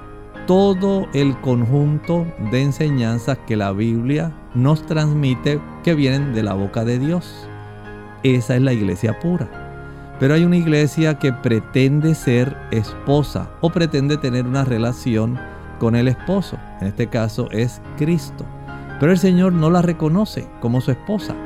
todo 0.46 1.07
el 1.12 1.38
conjunto 1.40 2.26
de 2.51 2.62
enseñanzas 2.62 3.38
que 3.46 3.57
la 3.57 3.72
Biblia 3.72 4.32
nos 4.55 4.86
transmite 4.86 5.61
que 5.84 5.94
vienen 5.94 6.32
de 6.32 6.42
la 6.42 6.55
boca 6.55 6.84
de 6.84 6.99
Dios. 6.99 7.49
Esa 8.22 8.57
es 8.57 8.62
la 8.62 8.72
iglesia 8.72 9.18
pura. 9.18 9.49
Pero 10.18 10.34
hay 10.34 10.44
una 10.44 10.57
iglesia 10.57 11.18
que 11.18 11.32
pretende 11.32 12.14
ser 12.14 12.57
esposa 12.70 13.51
o 13.61 13.70
pretende 13.70 14.16
tener 14.16 14.46
una 14.46 14.64
relación 14.64 15.38
con 15.78 15.94
el 15.94 16.09
esposo. 16.09 16.59
En 16.80 16.88
este 16.88 17.09
caso 17.09 17.49
es 17.51 17.80
Cristo. 17.96 18.44
Pero 18.99 19.12
el 19.12 19.18
Señor 19.18 19.53
no 19.53 19.70
la 19.70 19.82
reconoce 19.82 20.49
como 20.61 20.80
su 20.80 20.90
esposa 20.90 21.36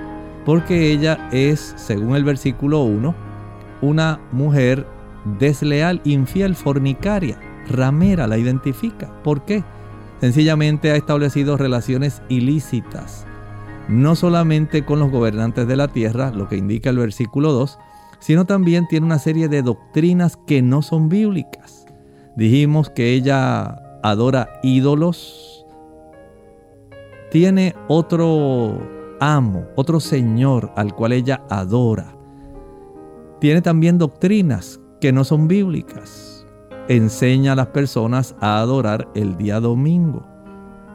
porque 0.45 0.93
ella 0.93 1.29
es, 1.33 1.75
según 1.77 2.17
el 2.17 2.25
versículo 2.25 2.83
1, 2.83 3.15
una 3.81 4.21
mujer 4.33 4.87
desleal, 5.39 6.01
infiel, 6.05 6.55
fornicaria. 6.55 7.39
Ramera 7.69 8.27
la 8.27 8.39
identifica. 8.39 9.23
¿Por 9.23 9.45
qué? 9.45 9.63
Sencillamente 10.21 10.91
ha 10.91 10.97
establecido 10.97 11.57
relaciones 11.57 12.23
ilícitas, 12.29 13.27
no 13.89 14.15
solamente 14.15 14.85
con 14.85 15.01
los 15.01 15.11
gobernantes 15.11 15.67
de 15.67 15.77
la 15.77 15.89
tierra, 15.89 16.31
lo 16.31 16.49
que 16.49 16.57
indica 16.57 16.91
el 16.91 16.99
versículo 16.99 17.53
2, 17.53 17.79
sino 18.21 18.45
también 18.45 18.87
tiene 18.87 19.07
una 19.07 19.19
serie 19.19 19.49
de 19.49 19.63
doctrinas 19.63 20.39
que 20.47 20.63
no 20.63 20.83
son 20.83 21.09
bíblicas. 21.09 21.87
Dijimos 22.37 22.89
que 22.89 23.15
ella 23.15 23.83
adora 24.03 24.49
ídolos, 24.63 25.67
tiene 27.31 27.75
otro 27.89 29.02
amo, 29.23 29.67
otro 29.77 30.01
señor 30.01 30.73
al 30.77 30.95
cual 30.95 31.13
ella 31.13 31.43
adora. 31.49 32.17
Tiene 33.41 33.63
también 33.63 33.99
doctrinas 33.99 34.81
que 35.01 35.13
no 35.13 35.25
son 35.25 35.49
bíblicas 35.49 36.33
enseña 36.89 37.53
a 37.53 37.57
las 37.57 37.69
personas 37.69 38.35
a 38.41 38.59
adorar 38.59 39.09
el 39.15 39.37
día 39.37 39.61
domingo. 39.61 40.27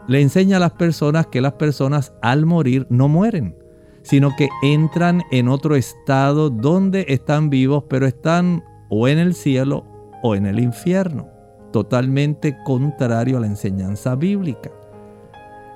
Le 0.08 0.22
enseña 0.22 0.58
a 0.58 0.60
las 0.60 0.72
personas 0.72 1.28
que 1.28 1.42
las 1.42 1.54
personas 1.54 2.14
al 2.22 2.46
morir 2.46 2.88
no 2.90 3.08
mueren, 3.08 3.58
sino 4.04 4.36
que 4.38 4.50
entran 4.62 5.24
en 5.32 5.48
otro 5.48 5.76
estado 5.76 6.50
donde 6.50 7.06
están 7.10 7.50
vivos, 7.50 7.84
pero 7.90 8.06
están 8.06 8.64
o 8.90 9.08
en 9.08 9.20
el 9.20 9.34
cielo 9.34 9.86
o 10.24 10.36
en 10.36 10.46
el 10.46 10.60
infierno, 10.60 11.28
totalmente 11.72 12.58
contrario 12.66 13.38
a 13.38 13.42
la 13.42 13.48
enseñanza 13.48 14.16
bíblica. 14.16 14.72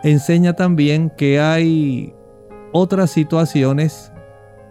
Enseña 0.04 0.54
también 0.54 1.12
que 1.18 1.40
hay 1.40 2.16
otras 2.72 3.12
situaciones 3.12 4.12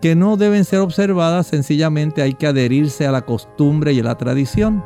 que 0.00 0.14
no 0.14 0.36
deben 0.36 0.64
ser 0.64 0.80
observadas, 0.80 1.48
sencillamente 1.48 2.22
hay 2.22 2.34
que 2.34 2.46
adherirse 2.46 3.06
a 3.06 3.12
la 3.12 3.22
costumbre 3.22 3.92
y 3.92 4.00
a 4.00 4.04
la 4.04 4.16
tradición 4.16 4.82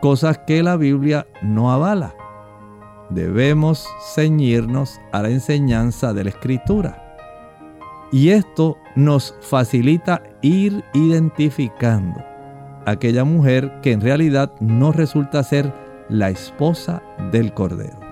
cosas 0.00 0.38
que 0.46 0.62
la 0.62 0.76
Biblia 0.76 1.26
no 1.42 1.70
avala. 1.70 2.14
Debemos 3.10 3.86
ceñirnos 4.14 5.00
a 5.12 5.22
la 5.22 5.30
enseñanza 5.30 6.12
de 6.12 6.24
la 6.24 6.30
Escritura. 6.30 7.06
Y 8.12 8.30
esto 8.30 8.76
nos 8.96 9.34
facilita 9.40 10.22
ir 10.42 10.84
identificando 10.94 12.20
aquella 12.86 13.24
mujer 13.24 13.80
que 13.82 13.92
en 13.92 14.00
realidad 14.00 14.52
no 14.60 14.90
resulta 14.90 15.42
ser 15.44 15.72
la 16.08 16.30
esposa 16.30 17.02
del 17.30 17.52
Cordero. 17.52 18.09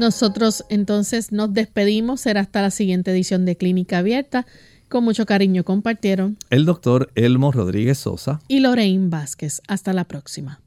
Nosotros 0.00 0.64
entonces 0.70 1.30
nos 1.30 1.52
despedimos, 1.52 2.22
será 2.22 2.40
hasta 2.40 2.62
la 2.62 2.70
siguiente 2.70 3.10
edición 3.10 3.44
de 3.44 3.58
Clínica 3.58 3.98
Abierta. 3.98 4.46
Con 4.88 5.04
mucho 5.04 5.26
cariño 5.26 5.62
compartieron 5.62 6.38
el 6.48 6.64
doctor 6.64 7.12
Elmo 7.16 7.52
Rodríguez 7.52 7.98
Sosa 7.98 8.40
y 8.48 8.60
Lorraine 8.60 9.10
Vázquez. 9.10 9.60
Hasta 9.68 9.92
la 9.92 10.04
próxima. 10.04 10.62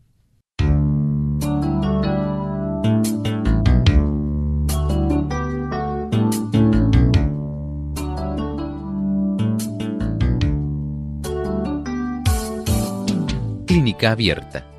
Clínica 13.66 14.12
abierta. 14.12 14.70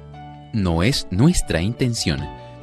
No 0.52 0.84
es 0.84 1.08
nuestra 1.10 1.60
intención 1.60 2.20